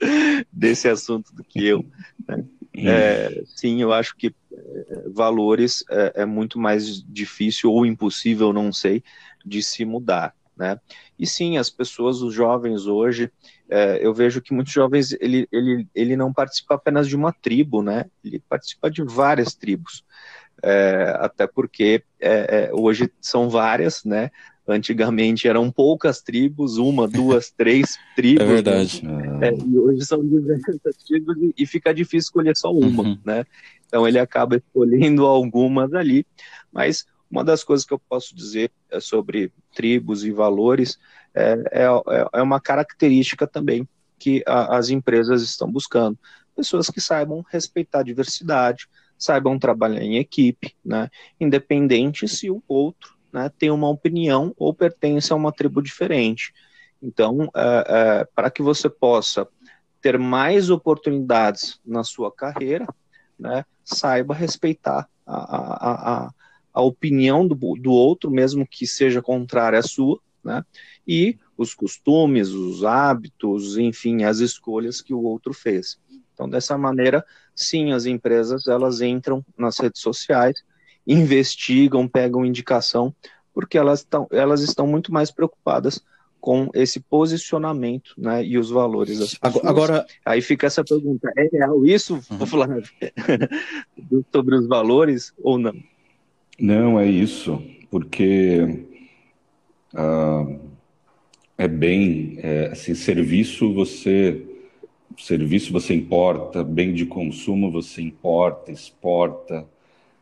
desse 0.52 0.88
assunto 0.88 1.34
do 1.34 1.44
que 1.44 1.64
eu. 1.64 1.84
Né? 2.28 2.44
É, 2.76 3.42
sim, 3.46 3.80
eu 3.80 3.92
acho 3.92 4.16
que 4.16 4.34
é, 4.52 5.08
valores 5.14 5.84
é, 5.88 6.22
é, 6.22 6.24
muito 6.24 6.58
mais 6.58 7.00
difícil 7.02 7.70
ou 7.70 7.86
impossível, 7.86 8.52
não 8.52 8.72
sei, 8.72 9.02
de 9.46 9.62
se 9.62 9.84
mudar, 9.84 10.34
né? 10.56 10.78
E 11.18 11.26
sim, 11.26 11.56
as 11.56 11.70
pessoas, 11.70 12.22
os 12.22 12.32
jovens 12.32 12.86
hoje, 12.86 13.30
é, 13.68 13.98
eu 14.04 14.12
vejo 14.14 14.40
que 14.40 14.54
muitos 14.54 14.72
jovens, 14.72 15.12
ele, 15.20 15.48
ele, 15.50 15.86
ele 15.94 16.16
não 16.16 16.32
participa 16.32 16.74
apenas 16.74 17.08
de 17.08 17.16
uma 17.16 17.32
tribo, 17.32 17.82
né? 17.82 18.06
Ele 18.24 18.42
participa 18.48 18.90
de 18.90 19.02
várias 19.02 19.54
tribos. 19.54 20.04
É, 20.62 21.14
até 21.18 21.46
porque 21.46 22.02
é, 22.20 22.68
é 22.68 22.70
hoje 22.72 23.10
são 23.20 23.50
várias, 23.50 24.04
né? 24.04 24.30
Antigamente 24.66 25.46
eram 25.46 25.70
poucas 25.70 26.22
tribos, 26.22 26.78
uma, 26.78 27.06
duas, 27.06 27.50
três 27.56 27.98
tribos. 28.16 28.44
É 28.44 28.46
verdade. 28.46 29.04
Né? 29.04 29.50
e 29.66 29.78
hoje 29.78 30.06
são 30.06 30.26
diversas 30.26 30.96
tribos 31.06 31.36
e, 31.36 31.54
e, 31.58 31.66
fica 31.66 31.92
difícil 31.92 32.28
escolher 32.28 32.56
só 32.56 32.72
uma, 32.72 33.02
uhum. 33.02 33.18
né? 33.24 33.44
Então 33.86 34.08
ele 34.08 34.18
acaba 34.18 34.56
escolhendo 34.56 35.26
algumas 35.26 35.92
ali, 35.92 36.26
mas 36.72 37.04
uma 37.30 37.44
das 37.44 37.62
coisas 37.62 37.84
que 37.84 37.92
eu 37.92 37.98
posso 37.98 38.34
dizer 38.34 38.70
é 38.90 39.00
sobre 39.00 39.52
tribos 39.74 40.24
e 40.24 40.30
valores 40.30 40.98
é, 41.34 41.52
é, 41.72 41.84
é 42.32 42.42
uma 42.42 42.60
característica 42.60 43.46
também 43.46 43.86
que 44.18 44.42
a, 44.46 44.76
as 44.76 44.88
empresas 44.88 45.42
estão 45.42 45.70
buscando. 45.70 46.18
Pessoas 46.54 46.88
que 46.88 47.00
saibam 47.00 47.44
respeitar 47.50 48.00
a 48.00 48.04
diversidade, 48.04 48.88
saibam 49.18 49.58
trabalhar 49.58 50.02
em 50.02 50.16
equipe, 50.16 50.74
né, 50.84 51.10
independente 51.40 52.28
se 52.28 52.50
o 52.50 52.62
outro 52.68 53.16
né, 53.32 53.50
tem 53.58 53.70
uma 53.70 53.88
opinião 53.88 54.54
ou 54.56 54.72
pertence 54.72 55.32
a 55.32 55.36
uma 55.36 55.52
tribo 55.52 55.82
diferente. 55.82 56.52
Então, 57.02 57.50
é, 57.54 57.84
é, 57.88 58.28
para 58.34 58.50
que 58.50 58.62
você 58.62 58.88
possa 58.88 59.46
ter 60.00 60.18
mais 60.18 60.70
oportunidades 60.70 61.80
na 61.84 62.04
sua 62.04 62.30
carreira, 62.30 62.86
né, 63.38 63.64
saiba 63.84 64.34
respeitar 64.34 65.08
a, 65.26 65.36
a, 65.36 66.26
a, 66.26 66.30
a 66.74 66.82
opinião 66.82 67.46
do, 67.46 67.54
do 67.54 67.92
outro, 67.92 68.30
mesmo 68.30 68.66
que 68.66 68.86
seja 68.86 69.22
contrária 69.22 69.78
à 69.78 69.82
sua, 69.82 70.20
né? 70.42 70.64
E 71.06 71.38
os 71.56 71.72
costumes, 71.72 72.48
os 72.48 72.84
hábitos, 72.84 73.78
enfim, 73.78 74.24
as 74.24 74.40
escolhas 74.40 75.00
que 75.00 75.14
o 75.14 75.22
outro 75.22 75.54
fez. 75.54 75.98
Então, 76.32 76.48
dessa 76.48 76.76
maneira, 76.76 77.24
sim, 77.54 77.92
as 77.92 78.06
empresas 78.06 78.66
elas 78.66 79.00
entram 79.00 79.44
nas 79.56 79.78
redes 79.78 80.00
sociais, 80.00 80.56
investigam, 81.06 82.08
pegam 82.08 82.44
indicação, 82.44 83.14
porque 83.52 83.78
elas 83.78 84.00
estão, 84.00 84.26
elas 84.32 84.60
estão 84.60 84.86
muito 84.86 85.12
mais 85.12 85.30
preocupadas 85.30 86.02
com 86.40 86.68
esse 86.74 87.00
posicionamento 87.00 88.12
né, 88.18 88.44
e 88.44 88.58
os 88.58 88.68
valores 88.68 89.18
das 89.20 89.34
pessoas. 89.34 89.64
Agora, 89.64 90.04
aí 90.26 90.42
fica 90.42 90.66
essa 90.66 90.84
pergunta: 90.84 91.30
é 91.36 91.48
real 91.50 91.86
isso, 91.86 92.20
uhum. 92.30 92.46
Flávio, 92.46 92.82
sobre 94.32 94.56
os 94.56 94.66
valores 94.66 95.32
ou 95.38 95.56
não? 95.56 95.74
Não, 96.58 96.98
é 96.98 97.06
isso, 97.06 97.62
porque 97.90 98.86
uh, 99.92 100.60
é 101.58 101.66
bem, 101.66 102.38
é, 102.38 102.66
assim, 102.72 102.94
serviço 102.94 103.72
você, 103.72 104.44
serviço 105.18 105.72
você 105.72 105.94
importa, 105.94 106.62
bem 106.62 106.92
de 106.92 107.06
consumo 107.06 107.70
você 107.70 108.02
importa, 108.02 108.70
exporta. 108.70 109.66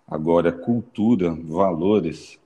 Agora, 0.06 0.52
cultura, 0.52 1.30
valores, 1.30 2.38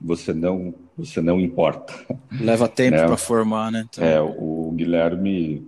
você 0.00 0.32
não, 0.32 0.74
você 0.96 1.20
não 1.20 1.40
importa. 1.40 1.94
Leva 2.40 2.68
tempo 2.68 2.96
né? 2.96 3.06
para 3.06 3.16
formar, 3.16 3.70
né? 3.70 3.86
Então... 3.88 4.04
É, 4.04 4.20
o 4.20 4.72
Guilherme 4.74 5.66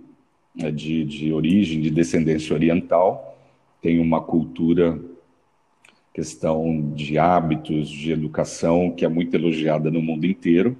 é 0.57 0.71
de, 0.71 1.03
de 1.05 1.33
origem, 1.33 1.81
de 1.81 1.89
descendência 1.89 2.53
oriental, 2.53 3.37
tem 3.81 3.99
uma 3.99 4.21
cultura 4.21 4.99
questão 6.13 6.91
de 6.93 7.17
hábitos, 7.17 7.89
de 7.89 8.11
educação, 8.11 8.91
que 8.91 9.05
é 9.05 9.07
muito 9.07 9.33
elogiada 9.33 9.89
no 9.89 10.01
mundo 10.01 10.25
inteiro, 10.25 10.77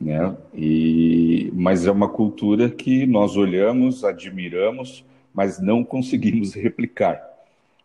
né? 0.00 0.36
E, 0.54 1.50
mas 1.54 1.86
é 1.86 1.90
uma 1.90 2.08
cultura 2.08 2.68
que 2.68 3.06
nós 3.06 3.36
olhamos, 3.36 4.04
admiramos, 4.04 5.04
mas 5.32 5.60
não 5.60 5.82
conseguimos 5.82 6.54
replicar, 6.54 7.20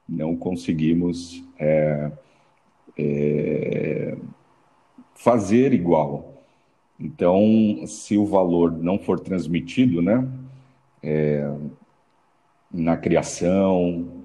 não 0.07 0.35
conseguimos 0.35 1.43
é, 1.57 2.11
é, 2.97 4.17
fazer 5.15 5.73
igual. 5.73 6.43
Então, 6.99 7.85
se 7.87 8.17
o 8.17 8.25
valor 8.25 8.71
não 8.71 8.99
for 8.99 9.19
transmitido, 9.19 10.01
né, 10.01 10.27
é, 11.01 11.49
na 12.71 12.97
criação, 12.97 14.18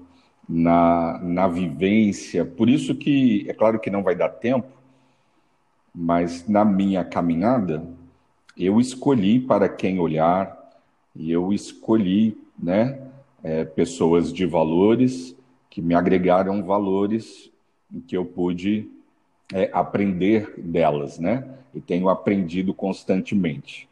na, 0.47 1.19
na 1.21 1.47
vivência. 1.47 2.45
Por 2.45 2.69
isso 2.69 2.95
que, 2.95 3.45
é 3.49 3.53
claro 3.53 3.79
que 3.79 3.89
não 3.89 4.03
vai 4.03 4.15
dar 4.15 4.29
tempo, 4.29 4.67
mas 5.93 6.47
na 6.47 6.63
minha 6.63 7.03
caminhada, 7.03 7.85
eu 8.57 8.79
escolhi 8.79 9.39
para 9.39 9.67
quem 9.67 9.99
olhar, 9.99 10.63
e 11.15 11.31
eu 11.31 11.53
escolhi 11.53 12.37
né, 12.61 12.99
é, 13.43 13.63
pessoas 13.63 14.31
de 14.31 14.45
valores 14.45 15.35
que 15.69 15.81
me 15.81 15.95
agregaram 15.95 16.63
valores 16.63 17.49
que 18.07 18.17
eu 18.17 18.25
pude 18.25 18.89
é, 19.53 19.69
aprender 19.73 20.53
delas, 20.57 21.19
né? 21.19 21.47
E 21.73 21.79
tenho 21.79 22.09
aprendido 22.09 22.73
constantemente. 22.73 23.87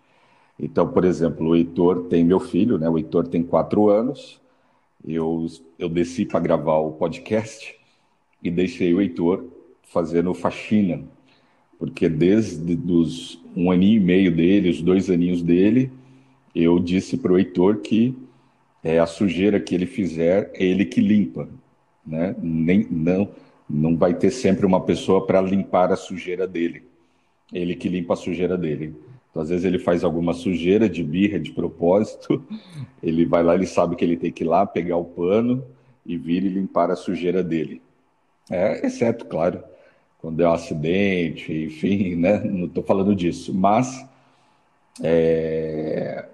Então, 0.57 0.87
por 0.87 1.03
exemplo, 1.05 1.49
o 1.49 1.55
Heitor 1.55 2.05
tem 2.05 2.23
meu 2.23 2.39
filho, 2.39 2.77
né? 2.77 2.89
O 2.89 2.97
Heitor 2.97 3.27
tem 3.27 3.43
quatro 3.43 3.89
anos 3.89 4.41
eu, 5.05 5.45
eu 5.77 5.89
desci 5.89 6.25
para 6.25 6.39
gravar 6.39 6.77
o 6.77 6.91
podcast 6.91 7.75
e 8.41 8.49
deixei 8.49 8.93
o 8.93 9.01
Heitor 9.01 9.45
fazendo 9.83 10.33
faxina, 10.33 11.03
porque 11.77 12.07
desde 12.09 12.73
os 12.91 13.41
um 13.55 13.71
aninho 13.71 13.97
e 13.97 14.03
meio 14.03 14.35
dele, 14.35 14.69
os 14.69 14.81
dois 14.81 15.09
aninhos 15.09 15.41
dele, 15.43 15.91
eu 16.55 16.79
disse 16.79 17.17
para 17.17 17.33
o 17.33 17.37
Heitor 17.37 17.77
que 17.77 18.15
é, 18.83 18.99
a 18.99 19.05
sujeira 19.05 19.59
que 19.59 19.73
ele 19.75 19.85
fizer 19.85 20.51
é 20.53 20.65
ele 20.65 20.85
que 20.85 20.99
limpa, 20.99 21.47
né? 22.05 22.35
Nem, 22.41 22.87
não, 22.89 23.29
não 23.69 23.95
vai 23.95 24.13
ter 24.13 24.31
sempre 24.31 24.65
uma 24.65 24.81
pessoa 24.81 25.25
para 25.25 25.41
limpar 25.41 25.91
a 25.91 25.95
sujeira 25.95 26.47
dele, 26.47 26.83
ele 27.51 27.75
que 27.75 27.87
limpa 27.87 28.13
a 28.13 28.17
sujeira 28.17 28.57
dele. 28.57 28.95
Então, 29.33 29.41
às 29.41 29.49
vezes 29.49 29.65
ele 29.65 29.79
faz 29.79 30.03
alguma 30.03 30.31
sujeira 30.31 30.87
de 30.87 31.03
birra, 31.03 31.39
de 31.39 31.51
propósito, 31.51 32.45
ele 33.01 33.25
vai 33.25 33.41
lá, 33.41 33.55
ele 33.55 33.65
sabe 33.65 33.95
que 33.95 34.05
ele 34.05 34.15
tem 34.15 34.31
que 34.31 34.43
ir 34.43 34.47
lá, 34.47 34.63
pegar 34.63 34.97
o 34.97 35.05
pano 35.05 35.65
e 36.05 36.15
vir 36.15 36.43
e 36.43 36.49
limpar 36.49 36.91
a 36.91 36.95
sujeira 36.95 37.43
dele. 37.43 37.81
É, 38.47 38.85
exceto, 38.85 39.25
claro, 39.25 39.63
quando 40.19 40.39
é 40.39 40.47
um 40.47 40.53
acidente, 40.53 41.51
enfim, 41.51 42.13
né? 42.15 42.43
Não 42.43 42.67
estou 42.67 42.83
falando 42.83 43.15
disso, 43.15 43.51
mas 43.51 44.05
é, 45.01 46.27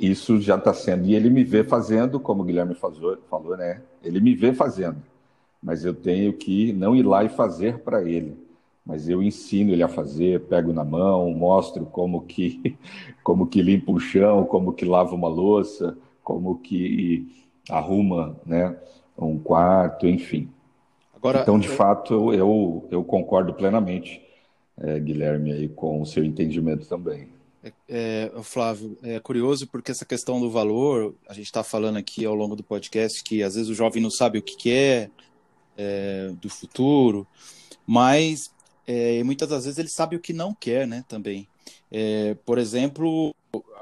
isso 0.00 0.40
já 0.40 0.56
está 0.56 0.74
sendo. 0.74 1.06
E 1.06 1.14
ele 1.14 1.30
me 1.30 1.44
vê 1.44 1.62
fazendo, 1.62 2.18
como 2.18 2.42
o 2.42 2.44
Guilherme 2.44 2.74
falou, 2.74 3.16
falou, 3.30 3.56
né? 3.56 3.80
Ele 4.02 4.18
me 4.18 4.34
vê 4.34 4.52
fazendo, 4.52 5.00
mas 5.62 5.84
eu 5.84 5.94
tenho 5.94 6.32
que 6.32 6.72
não 6.72 6.96
ir 6.96 7.04
lá 7.04 7.22
e 7.22 7.28
fazer 7.28 7.78
para 7.78 8.02
ele. 8.02 8.45
Mas 8.86 9.08
eu 9.08 9.20
ensino 9.20 9.72
ele 9.72 9.82
a 9.82 9.88
fazer, 9.88 10.42
pego 10.42 10.72
na 10.72 10.84
mão, 10.84 11.30
mostro 11.32 11.84
como 11.84 12.22
que, 12.22 12.78
como 13.24 13.48
que 13.48 13.60
limpa 13.60 13.90
o 13.90 13.98
chão, 13.98 14.44
como 14.44 14.72
que 14.72 14.84
lava 14.84 15.14
uma 15.14 15.28
louça, 15.28 15.98
como 16.22 16.58
que 16.58 17.26
arruma 17.68 18.40
né, 18.46 18.78
um 19.18 19.38
quarto, 19.38 20.06
enfim. 20.06 20.48
Agora, 21.14 21.40
então, 21.40 21.58
de 21.58 21.66
eu... 21.66 21.74
fato, 21.74 22.32
eu, 22.32 22.86
eu 22.90 23.02
concordo 23.02 23.52
plenamente, 23.52 24.22
é, 24.78 25.00
Guilherme, 25.00 25.52
aí, 25.52 25.68
com 25.68 26.00
o 26.00 26.06
seu 26.06 26.24
entendimento 26.24 26.86
também. 26.86 27.28
É, 27.88 28.30
é, 28.36 28.42
Flávio, 28.42 28.96
é 29.02 29.18
curioso 29.18 29.66
porque 29.66 29.90
essa 29.90 30.04
questão 30.04 30.40
do 30.40 30.48
valor, 30.48 31.16
a 31.28 31.34
gente 31.34 31.46
está 31.46 31.64
falando 31.64 31.96
aqui 31.96 32.24
ao 32.24 32.34
longo 32.34 32.54
do 32.54 32.62
podcast 32.62 33.24
que 33.24 33.42
às 33.42 33.56
vezes 33.56 33.68
o 33.68 33.74
jovem 33.74 34.00
não 34.00 34.10
sabe 34.10 34.38
o 34.38 34.42
que 34.42 34.56
quer 34.56 35.10
é, 35.76 36.30
do 36.40 36.48
futuro, 36.48 37.26
mas 37.84 38.54
é, 38.86 39.22
muitas 39.22 39.48
das 39.48 39.64
vezes 39.64 39.78
ele 39.78 39.88
sabe 39.88 40.16
o 40.16 40.20
que 40.20 40.32
não 40.32 40.54
quer, 40.54 40.86
né, 40.86 41.04
também. 41.08 41.48
É, 41.90 42.34
por 42.44 42.58
exemplo, 42.58 43.34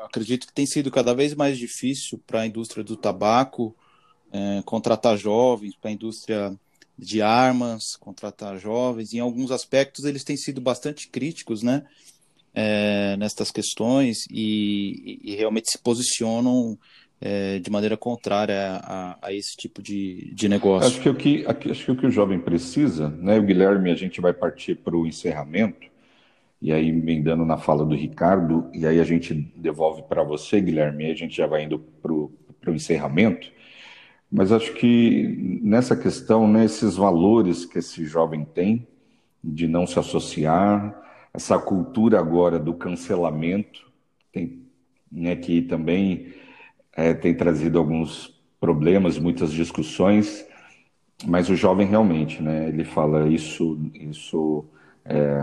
acredito 0.05 0.47
que 0.47 0.53
tem 0.53 0.67
sido 0.67 0.91
cada 0.91 1.15
vez 1.15 1.35
mais 1.35 1.59
difícil 1.59 2.21
para 2.27 2.41
a 2.41 2.47
indústria 2.47 2.85
do 2.85 2.97
tabaco 2.97 3.75
é, 4.33 4.63
contratar 4.65 5.17
jovens, 5.17 5.77
para 5.77 5.91
a 5.91 5.93
indústria 5.93 6.55
de 6.99 7.21
armas, 7.21 7.97
contratar 7.99 8.59
jovens. 8.59 9.13
Em 9.13 9.21
alguns 9.21 9.51
aspectos 9.51 10.05
eles 10.05 10.25
têm 10.25 10.37
sido 10.37 10.61
bastante 10.61 11.09
críticos, 11.09 11.63
né? 11.63 11.85
é, 12.55 13.17
nestas 13.17 13.51
questões 13.51 14.27
e, 14.31 15.19
e, 15.23 15.35
realmente 15.35 15.71
se 15.71 15.79
posicionam 15.79 16.79
é, 17.25 17.59
de 17.59 17.71
maneira 17.71 17.97
contrária 17.97 18.83
a, 18.85 19.19
a, 19.23 19.33
esse 19.33 19.57
tipo 19.57 19.81
de, 19.81 20.31
de 20.35 20.47
negócio. 20.47 20.89
Acho 20.89 21.01
que, 21.01 21.09
o 21.09 21.15
que, 21.15 21.47
acho 21.47 21.85
que 21.87 21.91
o 21.91 21.97
que 21.97 22.07
o 22.07 22.11
jovem 22.11 22.39
precisa, 22.39 23.09
né, 23.09 23.39
o 23.39 23.43
Guilherme, 23.43 23.91
a 23.91 23.95
gente 23.95 24.21
vai 24.21 24.35
partir 24.35 24.75
para 24.75 24.95
o 24.95 25.07
encerramento, 25.07 25.89
e 26.61 26.71
aí 26.71 26.91
emendando 26.91 27.47
na 27.47 27.57
fala 27.57 27.83
do 27.83 27.95
Ricardo, 27.95 28.69
e 28.75 28.87
aí 28.87 29.01
a 29.01 29.05
gente 29.05 29.33
devolve 29.57 30.03
para 30.03 30.23
você, 30.23 30.61
Guilherme, 30.61 31.09
e 31.09 31.13
a 31.13 31.15
gente 31.15 31.35
já 31.35 31.47
vai 31.47 31.65
indo 31.65 31.79
para 31.79 32.13
o 32.13 32.31
encerramento. 32.69 33.51
Mas 34.31 34.53
acho 34.53 34.75
que 34.75 35.61
nessa 35.63 35.97
questão, 35.97 36.47
né, 36.47 36.67
esses 36.67 36.95
valores 36.95 37.65
que 37.65 37.79
esse 37.79 38.05
jovem 38.05 38.45
tem, 38.45 38.87
de 39.43 39.67
não 39.67 39.87
se 39.87 39.99
associar, 39.99 40.95
essa 41.33 41.59
cultura 41.59 42.19
agora 42.19 42.59
do 42.59 42.75
cancelamento, 42.75 43.81
tem, 44.31 44.63
né, 45.11 45.37
que 45.37 45.63
também 45.63 46.44
é, 46.97 47.15
tem 47.15 47.35
trazido 47.35 47.79
alguns 47.79 48.41
problemas, 48.61 49.19
muitas 49.19 49.53
discussões, 49.53 50.47
mas 51.27 51.49
o 51.49 51.57
jovem 51.57 51.87
realmente, 51.87 52.43
né, 52.43 52.69
ele 52.69 52.85
fala 52.85 53.29
isso, 53.29 53.79
isso 53.95 54.65
é, 55.05 55.39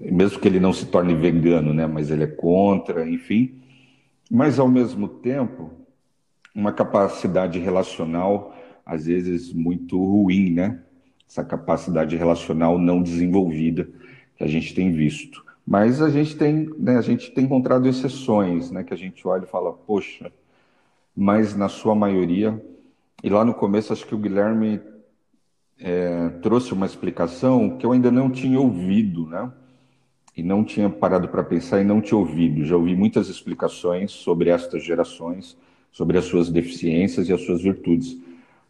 mesmo 0.00 0.40
que 0.40 0.48
ele 0.48 0.60
não 0.60 0.72
se 0.72 0.86
torne 0.86 1.14
vegano, 1.14 1.72
né, 1.72 1.86
mas 1.86 2.10
ele 2.10 2.24
é 2.24 2.26
contra, 2.26 3.08
enfim, 3.08 3.60
mas 4.30 4.58
ao 4.58 4.68
mesmo 4.68 5.08
tempo 5.08 5.70
uma 6.54 6.72
capacidade 6.72 7.58
relacional 7.58 8.54
às 8.88 9.04
vezes 9.04 9.52
muito 9.52 10.02
ruim, 10.02 10.50
né? 10.50 10.80
Essa 11.28 11.44
capacidade 11.44 12.16
relacional 12.16 12.78
não 12.78 13.02
desenvolvida 13.02 13.86
que 14.34 14.42
a 14.42 14.46
gente 14.46 14.74
tem 14.74 14.90
visto. 14.90 15.44
Mas 15.70 16.00
a 16.00 16.08
gente 16.08 16.34
tem, 16.34 16.72
né, 16.78 16.96
a 16.96 17.02
gente 17.02 17.30
tem 17.30 17.44
encontrado 17.44 17.86
exceções, 17.86 18.70
né, 18.70 18.82
que 18.82 18.94
a 18.94 18.96
gente 18.96 19.28
olha 19.28 19.44
e 19.44 19.46
fala, 19.46 19.70
poxa, 19.70 20.32
mas 21.14 21.54
na 21.54 21.68
sua 21.68 21.94
maioria, 21.94 22.58
e 23.22 23.28
lá 23.28 23.44
no 23.44 23.52
começo 23.52 23.92
acho 23.92 24.06
que 24.06 24.14
o 24.14 24.18
Guilherme 24.18 24.80
é, 25.78 26.30
trouxe 26.40 26.72
uma 26.72 26.86
explicação 26.86 27.76
que 27.76 27.84
eu 27.84 27.92
ainda 27.92 28.10
não 28.10 28.30
tinha 28.30 28.58
ouvido, 28.58 29.26
né? 29.26 29.52
E 30.34 30.42
não 30.42 30.64
tinha 30.64 30.88
parado 30.88 31.28
para 31.28 31.44
pensar 31.44 31.82
e 31.82 31.84
não 31.84 32.00
tinha 32.00 32.16
ouvido. 32.16 32.64
Já 32.64 32.76
ouvi 32.76 32.96
muitas 32.96 33.28
explicações 33.28 34.10
sobre 34.10 34.48
estas 34.48 34.82
gerações, 34.82 35.54
sobre 35.92 36.16
as 36.16 36.24
suas 36.24 36.48
deficiências 36.48 37.28
e 37.28 37.32
as 37.32 37.42
suas 37.42 37.60
virtudes. 37.60 38.16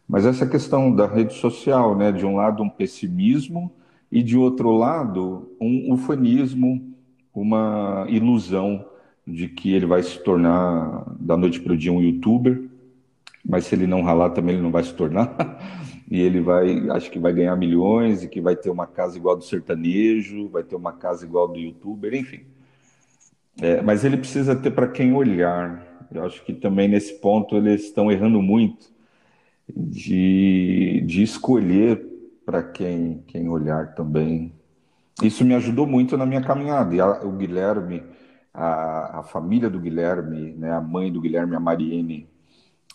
Mas 0.07 0.25
essa 0.25 0.45
questão 0.45 0.93
da 0.93 1.07
rede 1.07 1.33
social, 1.35 1.95
né? 1.95 2.11
De 2.11 2.25
um 2.25 2.35
lado, 2.35 2.61
um 2.61 2.69
pessimismo 2.69 3.71
e 4.11 4.21
de 4.21 4.35
outro 4.35 4.71
lado, 4.71 5.51
um 5.61 5.93
ufanismo, 5.93 6.88
uma 7.33 8.05
ilusão 8.09 8.85
de 9.25 9.47
que 9.47 9.73
ele 9.73 9.85
vai 9.85 10.01
se 10.01 10.17
tornar 10.23 11.05
da 11.19 11.37
noite 11.37 11.59
para 11.59 11.73
o 11.73 11.77
dia 11.77 11.93
um 11.93 12.01
youtuber, 12.01 12.63
mas 13.47 13.65
se 13.65 13.75
ele 13.75 13.87
não 13.87 14.01
ralar 14.01 14.31
também 14.31 14.55
ele 14.55 14.63
não 14.63 14.71
vai 14.71 14.83
se 14.83 14.93
tornar. 14.93 15.35
e 16.09 16.19
ele 16.19 16.41
vai, 16.41 16.89
acho 16.89 17.11
que 17.11 17.19
vai 17.19 17.31
ganhar 17.31 17.55
milhões 17.55 18.23
e 18.23 18.27
que 18.27 18.41
vai 18.41 18.55
ter 18.55 18.69
uma 18.69 18.87
casa 18.87 19.17
igual 19.17 19.35
do 19.35 19.43
sertanejo, 19.43 20.49
vai 20.49 20.63
ter 20.63 20.75
uma 20.75 20.93
casa 20.93 21.25
igual 21.25 21.47
do 21.47 21.59
youtuber, 21.59 22.13
enfim. 22.15 22.41
É, 23.61 23.81
mas 23.81 24.03
ele 24.03 24.17
precisa 24.17 24.55
ter 24.55 24.71
para 24.71 24.87
quem 24.87 25.13
olhar. 25.13 26.07
Eu 26.11 26.25
acho 26.25 26.43
que 26.43 26.53
também 26.53 26.87
nesse 26.87 27.13
ponto 27.19 27.55
eles 27.55 27.83
estão 27.83 28.11
errando 28.11 28.41
muito 28.41 28.91
de, 29.75 31.03
de 31.05 31.21
escolher 31.21 32.03
para 32.45 32.63
quem, 32.63 33.23
quem 33.27 33.47
olhar 33.47 33.93
também. 33.93 34.51
Isso 35.21 35.43
me 35.43 35.53
ajudou 35.55 35.85
muito 35.85 36.15
na 36.15 36.25
minha 36.25 36.41
caminhada. 36.41 36.95
E 36.95 37.01
a, 37.01 37.21
o 37.23 37.31
Guilherme, 37.31 38.03
a, 38.53 39.19
a, 39.19 39.23
família 39.23 39.69
do 39.69 39.79
Guilherme, 39.79 40.53
né, 40.53 40.71
a 40.71 40.81
mãe 40.81 41.11
do 41.11 41.19
Guilherme, 41.19 41.55
a 41.55 41.59
Mariene, 41.59 42.27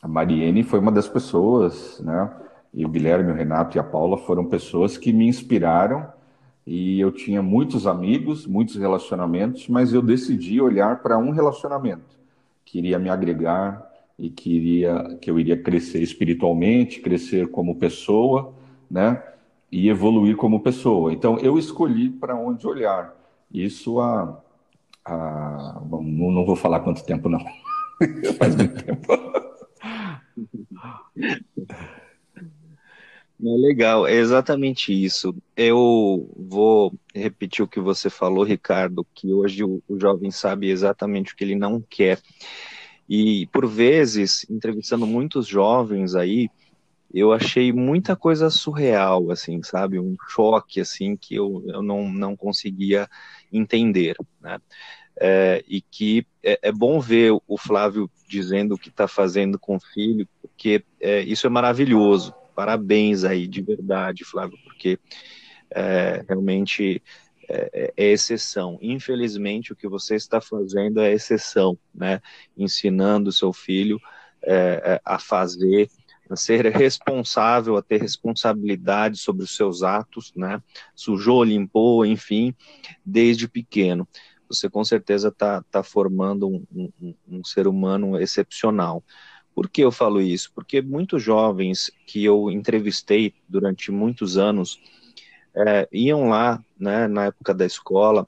a 0.03 0.09
Mariene 0.09 0.62
foi 0.62 0.81
uma 0.81 0.93
das 0.93 1.09
pessoas, 1.09 2.01
né? 2.01 2.31
E 2.72 2.85
o 2.85 2.89
Guilherme, 2.89 3.31
o 3.31 3.35
Renato 3.35 3.77
e 3.77 3.81
a 3.81 3.85
Paula 3.85 4.18
foram 4.18 4.45
pessoas 4.45 4.99
que 4.99 5.12
me 5.12 5.27
inspiraram. 5.27 6.07
E 6.66 6.99
eu 6.99 7.12
tinha 7.12 7.43
muitos 7.43 7.87
amigos, 7.87 8.47
muitos 8.47 8.77
relacionamentos, 8.77 9.68
mas 9.68 9.93
eu 9.93 10.03
decidi 10.03 10.61
olhar 10.61 11.03
para 11.03 11.18
um 11.18 11.31
relacionamento 11.31 12.18
que 12.64 12.79
iria 12.79 12.99
me 12.99 13.11
agregar 13.11 13.87
e 14.18 14.31
que, 14.31 14.51
iria, 14.57 15.18
que 15.20 15.31
eu 15.31 15.39
iria 15.39 15.57
crescer 15.57 16.03
espiritualmente, 16.03 17.01
crescer 17.01 17.51
como 17.51 17.77
pessoa, 17.77 18.55
né? 18.91 19.22
E 19.71 19.89
evoluir 19.89 20.37
como 20.37 20.62
pessoa. 20.62 21.12
Então, 21.12 21.39
eu 21.39 21.59
escolhi 21.59 22.11
para 22.11 22.37
onde 22.37 22.67
olhar. 22.67 23.15
Isso 23.53 24.01
há. 24.01 24.41
há 25.05 25.81
bom, 25.85 26.03
não 26.03 26.45
vou 26.45 26.57
falar 26.57 26.81
quanto 26.81 27.05
tempo, 27.05 27.29
não. 27.29 27.41
Faz 28.39 28.57
muito 28.57 28.85
tempo. 28.85 29.12
É 33.47 33.57
legal, 33.59 34.07
é 34.07 34.15
exatamente 34.15 34.93
isso. 34.93 35.35
Eu 35.57 36.31
vou 36.37 36.95
repetir 37.15 37.65
o 37.65 37.69
que 37.69 37.81
você 37.81 38.09
falou, 38.09 38.45
Ricardo, 38.45 39.07
que 39.15 39.33
hoje 39.33 39.62
o, 39.62 39.83
o 39.89 39.99
jovem 39.99 40.31
sabe 40.31 40.71
exatamente 40.71 41.33
o 41.33 41.37
que 41.37 41.45
ele 41.45 41.55
não 41.55 41.81
quer. 41.81 42.21
E, 43.09 43.47
por 43.49 43.67
vezes, 43.67 44.47
entrevistando 44.49 45.07
muitos 45.07 45.47
jovens 45.47 46.15
aí, 46.15 46.49
eu 47.21 47.33
achei 47.33 47.73
muita 47.73 48.17
coisa 48.17 48.51
surreal, 48.51 49.31
assim, 49.31 49.62
sabe? 49.62 50.01
Um 50.01 50.17
choque, 50.29 50.81
assim, 50.81 51.17
que 51.17 51.37
eu, 51.37 51.62
eu 51.69 51.81
não, 51.81 52.12
não 52.12 52.37
conseguia 52.37 53.09
entender, 53.53 54.17
né? 54.41 54.59
É, 55.17 55.65
e 55.69 55.81
que 55.81 56.27
é, 56.43 56.59
é, 56.61 56.73
bom 56.73 56.99
ver 56.99 57.31
o 57.47 57.57
Flávio 57.57 58.11
dizendo 58.29 58.75
o 58.75 58.79
que 58.79 58.89
está 58.89 59.07
fazendo 59.07 59.61
com 59.61 59.77
o 59.77 59.81
filho, 59.81 60.29
porque 60.43 60.85
é, 61.01 61.21
isso 61.21 61.47
é 61.47 61.51
maravilhoso. 61.51 62.35
Parabéns 62.53 63.23
aí, 63.23 63.47
de 63.47 63.62
verdade, 63.62 64.25
Flávio, 64.25 64.59
porque 64.65 64.99
é, 65.71 66.25
realmente 66.29 67.01
é, 67.49 67.93
é, 67.97 68.11
exceção. 68.11 68.77
Infelizmente, 68.83 69.73
o 69.73 69.77
que 69.77 69.87
você 69.87 70.17
está 70.17 70.41
fazendo 70.41 71.01
é 71.01 71.12
exceção, 71.12 71.79
né? 71.95 72.21
Ensinando 72.57 73.31
o 73.31 73.33
seu 73.33 73.53
filho 73.53 74.01
é, 74.43 75.01
a 75.05 75.19
fazer 75.21 75.89
ser 76.37 76.66
responsável, 76.66 77.76
a 77.76 77.82
ter 77.82 78.01
responsabilidade 78.01 79.18
sobre 79.18 79.45
os 79.45 79.55
seus 79.55 79.82
atos, 79.82 80.32
né? 80.35 80.62
Sujou, 80.95 81.43
limpou, 81.45 82.05
enfim, 82.05 82.55
desde 83.05 83.49
pequeno. 83.49 84.09
Você 84.49 84.68
com 84.68 84.85
certeza 84.85 85.28
está 85.28 85.62
tá 85.70 85.82
formando 85.82 86.49
um, 86.49 86.64
um, 87.01 87.14
um 87.28 87.45
ser 87.45 87.66
humano 87.66 88.18
excepcional. 88.18 89.03
Por 89.55 89.68
que 89.68 89.82
eu 89.82 89.93
falo 89.93 90.20
isso? 90.20 90.51
Porque 90.55 90.82
muitos 90.82 91.22
jovens 91.22 91.91
que 92.07 92.24
eu 92.24 92.51
entrevistei 92.51 93.35
durante 93.49 93.93
muitos 93.93 94.37
anos 94.37 94.80
é, 95.55 95.89
iam 95.93 96.28
lá, 96.28 96.62
né, 96.78 97.07
na 97.07 97.26
época 97.26 97.55
da 97.55 97.64
escola, 97.64 98.26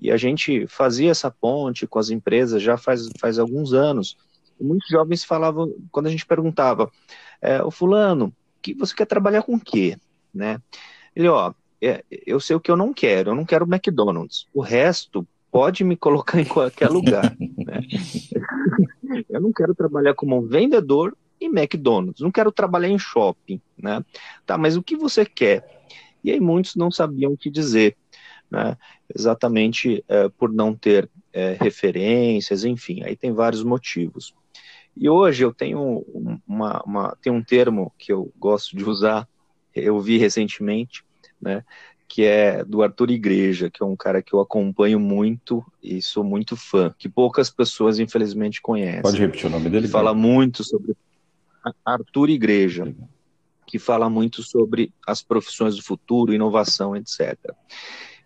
e 0.00 0.10
a 0.10 0.16
gente 0.16 0.66
fazia 0.66 1.10
essa 1.10 1.30
ponte 1.30 1.86
com 1.86 1.98
as 1.98 2.10
empresas 2.10 2.62
já 2.62 2.76
faz, 2.76 3.08
faz 3.18 3.38
alguns 3.38 3.72
anos. 3.72 4.16
E 4.60 4.64
muitos 4.64 4.88
jovens 4.88 5.24
falavam, 5.24 5.72
quando 5.90 6.08
a 6.08 6.10
gente 6.10 6.26
perguntava, 6.26 6.90
é, 7.40 7.62
o 7.62 7.70
fulano, 7.70 8.32
que 8.62 8.74
você 8.74 8.94
quer 8.94 9.06
trabalhar 9.06 9.42
com 9.42 9.54
o 9.54 9.60
quê? 9.60 9.96
Né? 10.32 10.60
Ele, 11.14 11.28
ó, 11.28 11.52
é, 11.80 12.04
eu 12.26 12.40
sei 12.40 12.56
o 12.56 12.60
que 12.60 12.70
eu 12.70 12.76
não 12.76 12.92
quero, 12.92 13.30
eu 13.30 13.34
não 13.34 13.44
quero 13.44 13.66
McDonald's. 13.66 14.46
O 14.52 14.60
resto 14.60 15.26
pode 15.50 15.84
me 15.84 15.96
colocar 15.96 16.40
em 16.40 16.44
qualquer 16.44 16.88
lugar. 16.88 17.36
né? 17.38 17.80
eu 19.28 19.40
não 19.40 19.52
quero 19.52 19.74
trabalhar 19.74 20.14
como 20.14 20.36
um 20.36 20.46
vendedor 20.46 21.16
em 21.40 21.46
McDonald's, 21.46 22.20
não 22.20 22.30
quero 22.30 22.50
trabalhar 22.50 22.88
em 22.88 22.98
shopping, 22.98 23.60
né? 23.76 24.04
Tá, 24.46 24.56
mas 24.56 24.76
o 24.76 24.82
que 24.82 24.96
você 24.96 25.24
quer? 25.24 25.84
E 26.22 26.30
aí 26.30 26.40
muitos 26.40 26.74
não 26.74 26.90
sabiam 26.90 27.32
o 27.32 27.36
que 27.36 27.50
dizer, 27.50 27.96
né? 28.50 28.76
Exatamente 29.14 30.02
é, 30.08 30.28
por 30.28 30.50
não 30.50 30.74
ter 30.74 31.08
é, 31.32 31.56
referências, 31.60 32.64
enfim, 32.64 33.02
aí 33.02 33.14
tem 33.14 33.32
vários 33.32 33.62
motivos. 33.62 34.34
E 34.96 35.08
hoje 35.08 35.44
eu 35.44 35.52
tenho 35.52 36.04
uma, 36.46 36.82
uma, 36.84 37.16
tem 37.20 37.32
um 37.32 37.42
termo 37.42 37.92
que 37.98 38.12
eu 38.12 38.32
gosto 38.38 38.76
de 38.76 38.84
usar, 38.84 39.28
eu 39.74 40.00
vi 40.00 40.18
recentemente, 40.18 41.04
né, 41.40 41.64
que 42.06 42.22
é 42.22 42.64
do 42.64 42.82
Arthur 42.82 43.10
Igreja, 43.10 43.68
que 43.68 43.82
é 43.82 43.86
um 43.86 43.96
cara 43.96 44.22
que 44.22 44.32
eu 44.32 44.40
acompanho 44.40 45.00
muito 45.00 45.64
e 45.82 46.00
sou 46.00 46.22
muito 46.22 46.56
fã, 46.56 46.94
que 46.96 47.08
poucas 47.08 47.50
pessoas 47.50 47.98
infelizmente 47.98 48.62
conhecem. 48.62 49.02
Pode 49.02 49.18
repetir 49.18 49.46
o 49.46 49.50
nome 49.50 49.68
dele? 49.68 49.86
Que 49.86 49.92
fala 49.92 50.14
muito 50.14 50.62
sobre 50.62 50.94
Arthur 51.84 52.30
Igreja, 52.30 52.94
que 53.66 53.78
fala 53.78 54.08
muito 54.08 54.42
sobre 54.42 54.92
as 55.06 55.22
profissões 55.22 55.74
do 55.74 55.82
futuro, 55.82 56.32
inovação, 56.32 56.94
etc. 56.94 57.36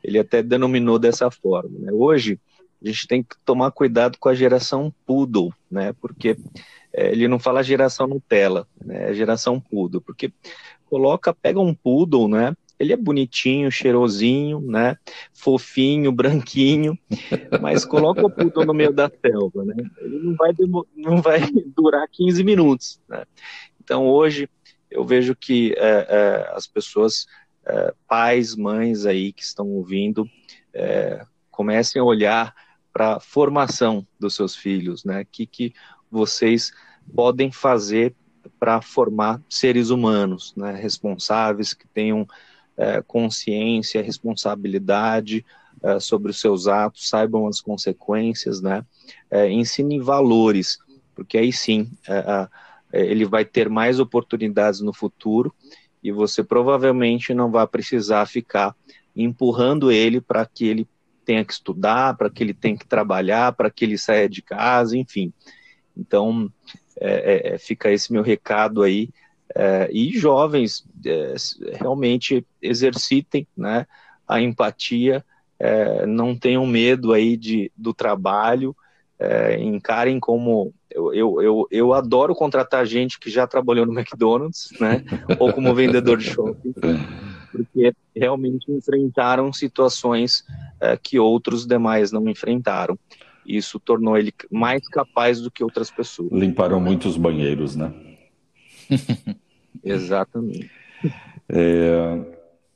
Ele 0.04 0.18
até 0.18 0.42
denominou 0.42 0.98
dessa 0.98 1.30
forma. 1.30 1.78
Né? 1.78 1.92
Hoje 1.92 2.38
a 2.82 2.86
gente 2.86 3.06
tem 3.06 3.22
que 3.22 3.36
tomar 3.44 3.70
cuidado 3.72 4.18
com 4.18 4.28
a 4.28 4.34
geração 4.34 4.92
poodle, 5.04 5.52
né? 5.70 5.92
Porque 6.00 6.36
é, 6.92 7.10
ele 7.10 7.28
não 7.28 7.38
fala 7.38 7.62
geração 7.62 8.06
Nutella, 8.06 8.66
né? 8.84 9.10
É 9.10 9.14
geração 9.14 9.60
poodle, 9.60 10.00
porque 10.00 10.32
coloca, 10.86 11.34
pega 11.34 11.60
um 11.60 11.74
poodle, 11.74 12.28
né? 12.28 12.54
Ele 12.78 12.92
é 12.92 12.96
bonitinho, 12.96 13.72
cheirosinho, 13.72 14.60
né? 14.60 14.96
Fofinho, 15.32 16.12
branquinho, 16.12 16.96
mas 17.60 17.84
coloca 17.84 18.24
o 18.24 18.30
poodle 18.30 18.64
no 18.64 18.74
meio 18.74 18.92
da 18.92 19.10
selva, 19.10 19.64
né? 19.64 19.74
Ele 20.00 20.18
não 20.20 20.36
vai, 20.36 20.52
não 20.94 21.20
vai 21.20 21.40
durar 21.76 22.06
15 22.08 22.44
minutos, 22.44 23.00
né? 23.08 23.24
Então 23.82 24.06
hoje 24.06 24.48
eu 24.90 25.04
vejo 25.04 25.34
que 25.34 25.74
é, 25.76 26.06
é, 26.08 26.52
as 26.54 26.66
pessoas, 26.66 27.26
é, 27.66 27.92
pais, 28.06 28.54
mães 28.54 29.04
aí 29.04 29.32
que 29.32 29.42
estão 29.42 29.66
ouvindo, 29.66 30.28
é, 30.72 31.24
comecem 31.50 32.00
a 32.00 32.04
olhar 32.04 32.54
para 32.92 33.16
a 33.16 33.20
formação 33.20 34.06
dos 34.18 34.34
seus 34.34 34.56
filhos, 34.56 35.04
né? 35.04 35.22
O 35.22 35.26
que, 35.30 35.46
que 35.46 35.74
vocês 36.10 36.72
podem 37.14 37.50
fazer 37.50 38.14
para 38.58 38.80
formar 38.80 39.40
seres 39.48 39.90
humanos, 39.90 40.54
né? 40.56 40.74
Responsáveis, 40.74 41.74
que 41.74 41.86
tenham 41.88 42.26
é, 42.76 43.02
consciência, 43.02 44.02
responsabilidade 44.02 45.44
é, 45.82 46.00
sobre 46.00 46.30
os 46.30 46.40
seus 46.40 46.66
atos, 46.66 47.08
saibam 47.08 47.46
as 47.46 47.60
consequências, 47.60 48.60
né? 48.60 48.84
É, 49.30 49.50
ensine 49.50 50.00
valores, 50.00 50.78
porque 51.14 51.38
aí 51.38 51.52
sim 51.52 51.90
é, 52.08 52.48
é, 52.92 53.06
ele 53.06 53.24
vai 53.24 53.44
ter 53.44 53.68
mais 53.68 54.00
oportunidades 54.00 54.80
no 54.80 54.92
futuro 54.92 55.54
e 56.02 56.12
você 56.12 56.42
provavelmente 56.42 57.34
não 57.34 57.50
vai 57.50 57.66
precisar 57.66 58.26
ficar 58.26 58.74
empurrando 59.14 59.90
ele 59.90 60.20
para 60.20 60.46
que 60.46 60.66
ele 60.66 60.88
tenha 61.28 61.44
que 61.44 61.52
estudar, 61.52 62.16
para 62.16 62.30
que 62.30 62.42
ele 62.42 62.54
tenha 62.54 62.74
que 62.74 62.86
trabalhar, 62.86 63.52
para 63.52 63.70
que 63.70 63.84
ele 63.84 63.98
saia 63.98 64.26
de 64.26 64.40
casa, 64.40 64.96
enfim. 64.96 65.30
Então, 65.94 66.50
é, 66.98 67.50
é, 67.50 67.54
é 67.54 67.58
fica 67.58 67.92
esse 67.92 68.10
meu 68.10 68.22
recado 68.22 68.82
aí. 68.82 69.10
É, 69.54 69.90
e 69.92 70.18
jovens 70.18 70.86
é, 71.04 71.34
realmente 71.74 72.46
exercitem 72.62 73.46
né, 73.54 73.86
a 74.26 74.40
empatia, 74.40 75.22
é, 75.58 76.06
não 76.06 76.34
tenham 76.34 76.66
medo 76.66 77.12
aí 77.12 77.36
de, 77.36 77.70
do 77.76 77.92
trabalho, 77.92 78.74
encarem 79.58 80.20
como 80.20 80.72
eu, 80.88 81.12
eu, 81.12 81.42
eu, 81.42 81.68
eu, 81.72 81.92
adoro 81.92 82.36
contratar 82.36 82.86
gente 82.86 83.18
que 83.18 83.28
já 83.28 83.48
trabalhou 83.48 83.84
no 83.84 83.92
McDonald's, 83.92 84.70
né? 84.80 85.02
Ou 85.40 85.52
como 85.52 85.74
vendedor 85.74 86.18
de 86.18 86.30
shopping 86.30 86.72
porque 87.64 87.92
realmente 88.14 88.70
enfrentaram 88.70 89.52
situações 89.52 90.44
é, 90.80 90.96
que 90.96 91.18
outros 91.18 91.66
demais 91.66 92.12
não 92.12 92.28
enfrentaram. 92.28 92.98
Isso 93.46 93.80
tornou 93.80 94.16
ele 94.16 94.32
mais 94.50 94.86
capaz 94.88 95.40
do 95.40 95.50
que 95.50 95.64
outras 95.64 95.90
pessoas. 95.90 96.30
Limparam 96.30 96.80
muitos 96.80 97.16
banheiros, 97.16 97.74
né? 97.74 97.92
Exatamente. 99.82 100.70
É, 101.48 102.20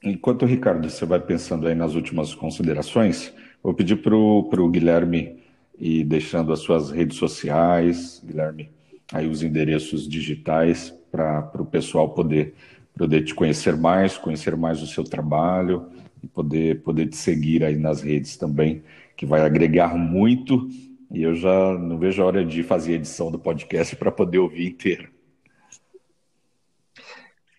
enquanto, 0.03 0.47
Ricardo, 0.47 0.89
você 0.89 1.05
vai 1.05 1.21
pensando 1.21 1.67
aí 1.67 1.75
nas 1.75 1.95
últimas 1.95 2.35
considerações, 2.35 3.33
vou 3.63 3.75
pedir 3.75 3.97
para 3.97 4.15
o 4.17 4.71
Guilherme 4.71 5.43
ir 5.79 6.05
deixando 6.05 6.53
as 6.53 6.61
suas 6.61 6.91
redes 6.91 7.19
sociais, 7.19 8.23
Guilherme, 8.25 8.71
aí 9.13 9.27
os 9.27 9.43
endereços 9.43 10.09
digitais 10.09 10.95
para 11.11 11.51
o 11.59 11.67
pessoal 11.67 12.09
poder 12.11 12.55
poder 12.97 13.25
te 13.25 13.35
conhecer 13.35 13.77
mais, 13.77 14.19
conhecer 14.19 14.57
mais 14.57 14.83
o 14.83 14.87
seu 14.87 15.05
trabalho 15.05 15.91
e 16.23 16.27
poder, 16.27 16.83
poder 16.83 17.09
te 17.09 17.17
seguir 17.17 17.65
aí 17.65 17.77
nas 17.77 18.01
redes 18.01 18.37
também, 18.37 18.83
que 19.17 19.27
vai 19.27 19.43
agregar 19.43 19.97
muito. 19.97 20.69
E 21.11 21.23
eu 21.23 21.35
já 21.35 21.73
não 21.79 21.99
vejo 21.99 22.23
a 22.23 22.27
hora 22.27 22.45
de 22.45 22.63
fazer 22.63 22.93
a 22.93 22.97
edição 22.97 23.31
do 23.31 23.39
podcast 23.39 23.95
para 23.97 24.11
poder 24.11 24.39
ouvir 24.39 24.69
inteiro. 24.69 25.11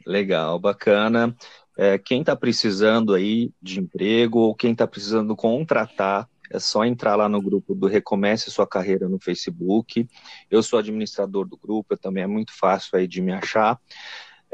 Legal, 0.05 0.59
bacana. 0.59 1.35
É, 1.77 1.97
quem 1.97 2.21
está 2.21 2.35
precisando 2.35 3.13
aí 3.13 3.51
de 3.61 3.79
emprego 3.79 4.39
ou 4.39 4.55
quem 4.55 4.73
está 4.73 4.85
precisando 4.85 5.35
contratar, 5.35 6.29
é 6.51 6.59
só 6.59 6.85
entrar 6.85 7.15
lá 7.15 7.27
no 7.27 7.41
grupo 7.41 7.73
do 7.73 7.87
Recomece 7.87 8.51
Sua 8.51 8.67
Carreira 8.67 9.09
no 9.09 9.19
Facebook. 9.19 10.07
Eu 10.51 10.61
sou 10.61 10.77
administrador 10.77 11.47
do 11.47 11.57
grupo, 11.57 11.97
também 11.97 12.23
é 12.23 12.27
muito 12.27 12.53
fácil 12.55 12.97
aí 12.97 13.07
de 13.07 13.21
me 13.21 13.31
achar. 13.31 13.79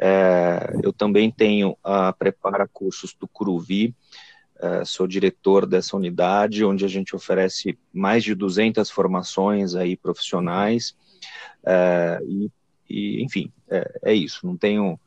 É, 0.02 0.80
eu 0.82 0.93
também 0.93 1.30
tenho 1.30 1.78
a 1.84 2.14
Prepara 2.14 2.68
Cursos 2.68 3.14
do 3.14 3.28
Curuvi, 3.28 3.93
é, 4.62 4.84
sou 4.86 5.08
diretor 5.08 5.66
dessa 5.66 5.95
unidade, 5.95 6.66
onde 6.66 6.86
a 6.86 6.88
gente 6.88 7.16
oferece 7.16 7.78
mais 7.93 8.24
de 8.24 8.36
200 8.36 8.89
formações 8.89 9.76
aí 9.76 9.97
profissionais, 9.97 10.95
é, 11.66 12.20
e, 12.24 12.52
e, 12.89 13.24
enfim, 13.24 13.52
é, 13.70 14.00
é, 14.04 14.14
isso, 14.14 14.45
não 14.45 14.58
tenho, 14.58 15.00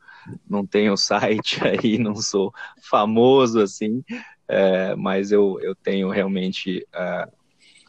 não 0.47 0.65
tenho 0.65 0.97
site 0.97 1.59
aí, 1.65 1.97
não 1.97 2.15
sou 2.15 2.53
famoso 2.81 3.59
assim, 3.61 4.03
é, 4.47 4.95
mas 4.95 5.31
eu, 5.31 5.59
eu 5.61 5.75
tenho 5.75 6.09
realmente 6.09 6.87
é, 6.93 7.27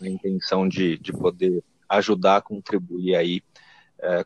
a 0.00 0.08
intenção 0.08 0.66
de, 0.68 0.98
de 0.98 1.12
poder 1.12 1.62
ajudar, 1.88 2.42
contribuir 2.42 3.14
aí 3.14 3.42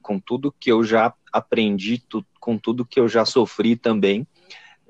com 0.03 0.19
tudo 0.19 0.53
que 0.59 0.73
eu 0.73 0.83
já 0.83 1.15
aprendi, 1.33 2.03
tu, 2.09 2.27
com 2.39 2.59
tudo 2.59 2.85
que 2.85 3.01
eu 3.01 3.09
já 3.09 3.25
sofri 3.25 3.77
também 3.77 4.27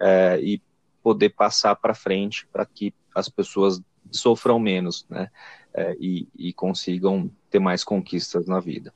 é, 0.01 0.39
e 0.41 0.61
poder 1.03 1.31
passar 1.31 1.75
para 1.77 1.95
frente 1.95 2.47
para 2.53 2.67
que 2.67 2.93
as 3.15 3.29
pessoas 3.29 3.81
sofram 4.11 4.59
menos, 4.59 5.07
né? 5.09 5.29
É, 5.75 5.97
e, 6.01 6.27
e, 6.37 6.53
consigam 6.53 7.31
ter 7.51 7.59
mais 7.59 7.85
conquistas 7.85 8.47
na 8.47 8.59
vida. 8.59 8.93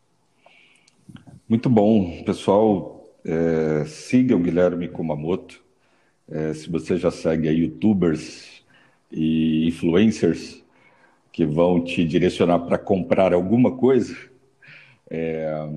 Muito 1.48 1.68
bom, 1.68 2.22
pessoal. 2.24 3.06
É, 3.24 3.84
siga 3.84 4.34
o 4.34 4.40
Guilherme 4.40 4.88
Kumamoto. 4.88 5.62
É, 6.28 6.54
se 6.54 6.70
você 6.70 6.96
já 6.96 7.10
segue 7.10 7.48
aí 7.48 7.58
YouTubers 7.58 8.64
e 9.10 9.68
influencers 9.68 10.64
que 11.30 11.44
vão 11.44 11.84
te 11.84 12.04
direcionar 12.04 12.60
para 12.60 12.78
comprar 12.78 13.32
alguma 13.32 13.76
coisa, 13.76 14.16
é, 15.10 15.68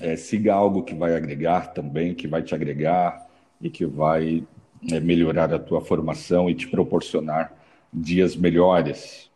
é, 0.00 0.16
siga 0.16 0.54
algo 0.54 0.82
que 0.82 0.94
vai 0.94 1.14
agregar 1.14 1.72
também, 1.72 2.14
que 2.14 2.26
vai 2.26 2.42
te 2.42 2.54
agregar 2.54 3.26
e 3.60 3.70
que 3.70 3.86
vai 3.86 4.46
é, 4.90 5.00
melhorar 5.00 5.52
a 5.52 5.58
tua 5.58 5.80
formação 5.80 6.48
e 6.50 6.54
te 6.54 6.68
proporcionar 6.68 7.52
dias 7.92 8.36
melhores. 8.36 9.30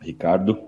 Ricardo? 0.00 0.58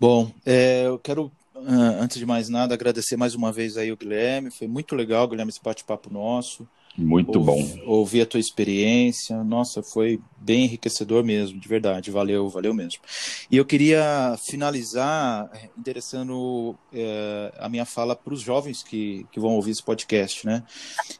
Bom, 0.00 0.30
é, 0.44 0.86
eu 0.86 0.98
quero, 0.98 1.30
ah, 1.54 1.98
antes 2.00 2.18
de 2.18 2.26
mais 2.26 2.48
nada, 2.48 2.74
agradecer 2.74 3.16
mais 3.16 3.34
uma 3.34 3.52
vez 3.52 3.76
aí 3.76 3.92
o 3.92 3.96
Guilherme. 3.96 4.50
Foi 4.50 4.66
muito 4.66 4.94
legal, 4.94 5.28
Guilherme, 5.28 5.50
esse 5.50 5.62
bate-papo 5.62 6.12
nosso. 6.12 6.68
Muito 6.98 7.38
bom. 7.38 7.64
Ouvir 7.86 8.22
a 8.22 8.26
tua 8.26 8.40
experiência, 8.40 9.44
nossa, 9.44 9.84
foi 9.84 10.20
bem 10.36 10.64
enriquecedor 10.64 11.22
mesmo, 11.22 11.60
de 11.60 11.68
verdade, 11.68 12.10
valeu, 12.10 12.48
valeu 12.48 12.74
mesmo. 12.74 13.00
E 13.48 13.56
eu 13.56 13.64
queria 13.64 14.36
finalizar 14.50 15.48
eh, 15.54 15.68
interessando 15.78 16.74
é, 16.92 17.54
a 17.56 17.68
minha 17.68 17.84
fala 17.84 18.16
para 18.16 18.34
os 18.34 18.40
jovens 18.40 18.82
que, 18.82 19.24
que 19.30 19.38
vão 19.38 19.54
ouvir 19.54 19.70
esse 19.70 19.82
podcast, 19.82 20.44
né? 20.44 20.64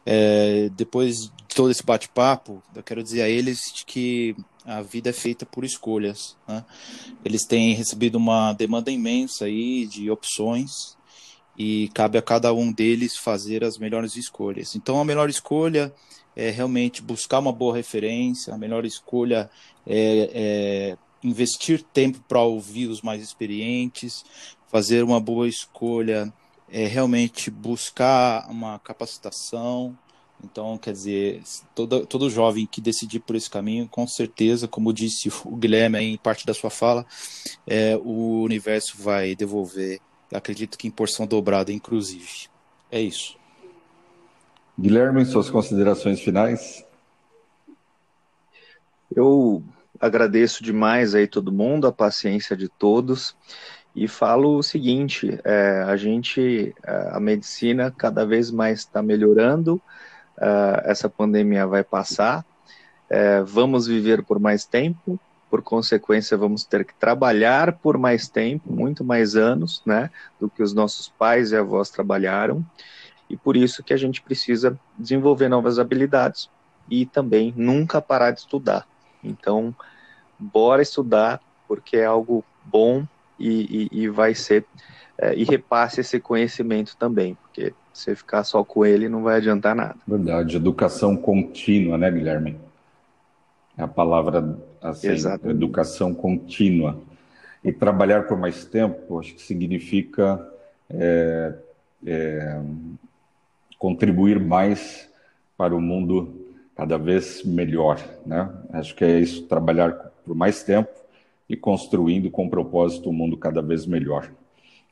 É, 0.05 0.69
depois 0.75 1.31
de 1.47 1.55
todo 1.55 1.71
esse 1.71 1.83
bate-papo, 1.83 2.61
eu 2.75 2.83
quero 2.83 3.01
dizer 3.01 3.21
a 3.21 3.29
eles 3.29 3.59
que 3.85 4.35
a 4.65 4.81
vida 4.81 5.11
é 5.11 5.13
feita 5.13 5.45
por 5.45 5.63
escolhas, 5.63 6.35
né? 6.45 6.65
Eles 7.23 7.45
têm 7.45 7.73
recebido 7.73 8.17
uma 8.17 8.51
demanda 8.51 8.91
imensa 8.91 9.45
aí 9.45 9.87
de 9.87 10.11
opções, 10.11 10.98
e 11.59 11.89
cabe 11.89 12.17
a 12.17 12.21
cada 12.21 12.53
um 12.53 12.71
deles 12.71 13.17
fazer 13.17 13.65
as 13.65 13.77
melhores 13.77 14.15
escolhas. 14.15 14.77
Então, 14.77 14.97
a 14.97 15.03
melhor 15.03 15.29
escolha 15.29 15.93
é 16.33 16.49
realmente 16.49 17.01
buscar 17.01 17.39
uma 17.39 17.51
boa 17.51 17.75
referência, 17.75 18.53
a 18.53 18.57
melhor 18.57 18.85
escolha 18.85 19.49
é, 19.85 20.31
é 20.33 20.97
investir 21.21 21.83
tempo 21.83 22.23
para 22.29 22.41
ouvir 22.41 22.87
os 22.87 23.01
mais 23.01 23.21
experientes, 23.21 24.23
fazer 24.69 25.03
uma 25.03 25.19
boa 25.19 25.49
escolha, 25.49 26.33
é 26.69 26.87
realmente 26.87 27.51
buscar 27.51 28.49
uma 28.49 28.79
capacitação. 28.79 29.97
Então, 30.41 30.77
quer 30.77 30.93
dizer, 30.93 31.41
todo, 31.75 32.05
todo 32.05 32.29
jovem 32.29 32.65
que 32.65 32.79
decidir 32.79 33.19
por 33.19 33.35
esse 33.35 33.49
caminho, 33.49 33.85
com 33.89 34.07
certeza, 34.07 34.65
como 34.65 34.93
disse 34.93 35.29
o 35.43 35.57
Guilherme 35.57 35.99
em 35.99 36.17
parte 36.17 36.45
da 36.45 36.53
sua 36.53 36.69
fala, 36.69 37.05
é, 37.67 37.97
o 37.97 38.43
universo 38.43 38.95
vai 38.97 39.35
devolver, 39.35 39.99
acredito 40.33 40.77
que 40.77 40.87
em 40.87 40.91
porção 40.91 41.25
dobrada, 41.25 41.71
inclusive. 41.71 42.47
É 42.91 42.99
isso. 42.99 43.37
Guilherme, 44.79 45.25
suas 45.25 45.49
considerações 45.49 46.21
finais? 46.21 46.85
Eu 49.13 49.63
agradeço 49.99 50.63
demais 50.63 51.13
aí 51.13 51.27
todo 51.27 51.51
mundo, 51.51 51.87
a 51.87 51.91
paciência 51.91 52.55
de 52.55 52.69
todos 52.69 53.35
e 53.95 54.07
falo 54.07 54.57
o 54.57 54.63
seguinte: 54.63 55.39
é, 55.43 55.83
a 55.85 55.95
gente, 55.97 56.73
é, 56.83 57.09
a 57.11 57.19
medicina 57.19 57.91
cada 57.91 58.25
vez 58.25 58.51
mais 58.51 58.79
está 58.79 59.01
melhorando, 59.01 59.81
é, 60.39 60.83
essa 60.85 61.09
pandemia 61.09 61.67
vai 61.67 61.83
passar, 61.83 62.45
é, 63.09 63.41
vamos 63.41 63.87
viver 63.87 64.23
por 64.23 64.39
mais 64.39 64.63
tempo, 64.65 65.19
por 65.49 65.61
consequência, 65.61 66.37
vamos 66.37 66.63
ter 66.63 66.85
que 66.85 66.93
trabalhar 66.93 67.73
por 67.73 67.97
mais 67.97 68.27
tempo, 68.27 68.71
muito 68.71 69.03
mais 69.03 69.35
anos, 69.35 69.81
né, 69.85 70.09
do 70.39 70.49
que 70.49 70.61
os 70.61 70.73
nossos 70.73 71.09
pais 71.09 71.51
e 71.51 71.57
avós 71.57 71.89
trabalharam, 71.89 72.63
e 73.29 73.35
por 73.35 73.57
isso 73.57 73.83
que 73.83 73.93
a 73.93 73.97
gente 73.97 74.21
precisa 74.21 74.79
desenvolver 74.97 75.49
novas 75.49 75.79
habilidades 75.79 76.49
e 76.89 77.05
também 77.05 77.53
nunca 77.55 78.01
parar 78.01 78.31
de 78.31 78.39
estudar. 78.39 78.87
Então, 79.23 79.75
bora 80.37 80.81
estudar, 80.81 81.39
porque 81.67 81.97
é 81.97 82.05
algo 82.05 82.43
bom 82.65 83.05
e, 83.37 83.89
e, 83.91 84.03
e 84.03 84.09
vai 84.09 84.33
ser, 84.33 84.65
é, 85.17 85.35
e 85.35 85.43
repasse 85.43 86.01
esse 86.01 86.19
conhecimento 86.19 86.95
também, 86.97 87.35
porque 87.35 87.73
você 87.93 88.15
ficar 88.15 88.43
só 88.43 88.63
com 88.63 88.85
ele 88.85 89.09
não 89.09 89.23
vai 89.23 89.37
adiantar 89.37 89.75
nada. 89.75 89.97
Verdade, 90.07 90.55
educação 90.57 91.15
contínua, 91.15 91.97
né, 91.97 92.09
Guilherme? 92.09 92.57
É 93.77 93.83
a 93.83 93.87
palavra 93.87 94.57
assim, 94.81 95.09
Exatamente. 95.09 95.57
educação 95.57 96.13
contínua. 96.13 96.99
E 97.63 97.71
trabalhar 97.73 98.27
por 98.27 98.37
mais 98.37 98.63
tempo, 98.63 99.19
acho 99.19 99.35
que 99.35 99.41
significa 99.41 100.39
é, 100.89 101.53
é, 102.05 102.61
contribuir 103.77 104.39
mais 104.39 105.09
para 105.57 105.75
o 105.75 105.81
mundo 105.81 106.47
cada 106.75 106.97
vez 106.97 107.43
melhor, 107.43 107.99
né? 108.25 108.49
Acho 108.71 108.95
que 108.95 109.03
é 109.03 109.19
isso, 109.19 109.43
trabalhar 109.43 109.91
por 110.25 110.33
mais 110.33 110.63
tempo 110.63 110.89
e 111.49 111.57
construindo 111.57 112.31
com 112.31 112.47
propósito 112.47 113.09
um 113.09 113.13
mundo 113.13 113.35
cada 113.35 113.61
vez 113.61 113.85
melhor. 113.85 114.31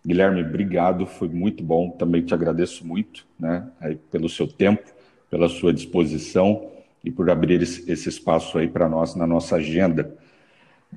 Guilherme, 0.06 0.42
obrigado, 0.42 1.06
foi 1.06 1.30
muito 1.30 1.64
bom. 1.64 1.92
Também 1.92 2.22
te 2.22 2.34
agradeço 2.34 2.86
muito, 2.86 3.26
né, 3.40 3.68
pelo 4.12 4.28
seu 4.28 4.48
tempo, 4.48 4.84
pela 5.30 5.48
sua 5.48 5.74
disposição 5.74 6.70
e 7.04 7.12
por 7.12 7.30
abrir 7.30 7.62
esse, 7.62 8.10
espaço 8.10 8.58
aí 8.58 8.68
para 8.68 8.90
nós 8.90 9.16
na 9.16 9.26
nossa 9.26 9.58
agenda. 9.58 10.16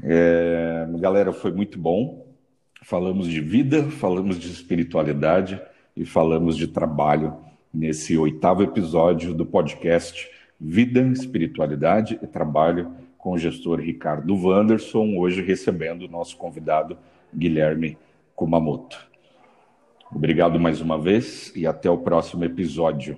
É, 0.02 0.86
galera, 0.98 1.32
foi 1.32 1.52
muito 1.52 1.78
bom. 1.78 2.26
Falamos 2.82 3.28
de 3.28 3.40
vida, 3.40 3.84
falamos 3.84 4.38
de 4.38 4.50
espiritualidade 4.50 5.60
e 5.96 6.04
falamos 6.04 6.56
de 6.56 6.66
trabalho 6.66 7.36
nesse 7.72 8.16
oitavo 8.16 8.62
episódio 8.62 9.34
do 9.34 9.44
podcast 9.46 10.28
Vida, 10.58 11.00
Espiritualidade 11.00 12.18
e 12.22 12.26
Trabalho 12.26 12.92
com 13.16 13.32
o 13.32 13.38
gestor 13.38 13.78
Ricardo 13.80 14.34
Wanderson, 14.34 15.16
hoje 15.18 15.42
recebendo 15.42 16.02
o 16.02 16.08
nosso 16.08 16.36
convidado 16.36 16.96
Guilherme 17.34 17.98
Kumamoto. 18.34 18.98
Obrigado 20.10 20.58
mais 20.58 20.80
uma 20.80 20.98
vez 20.98 21.52
e 21.54 21.66
até 21.66 21.88
o 21.88 21.98
próximo 21.98 22.44
episódio. 22.44 23.16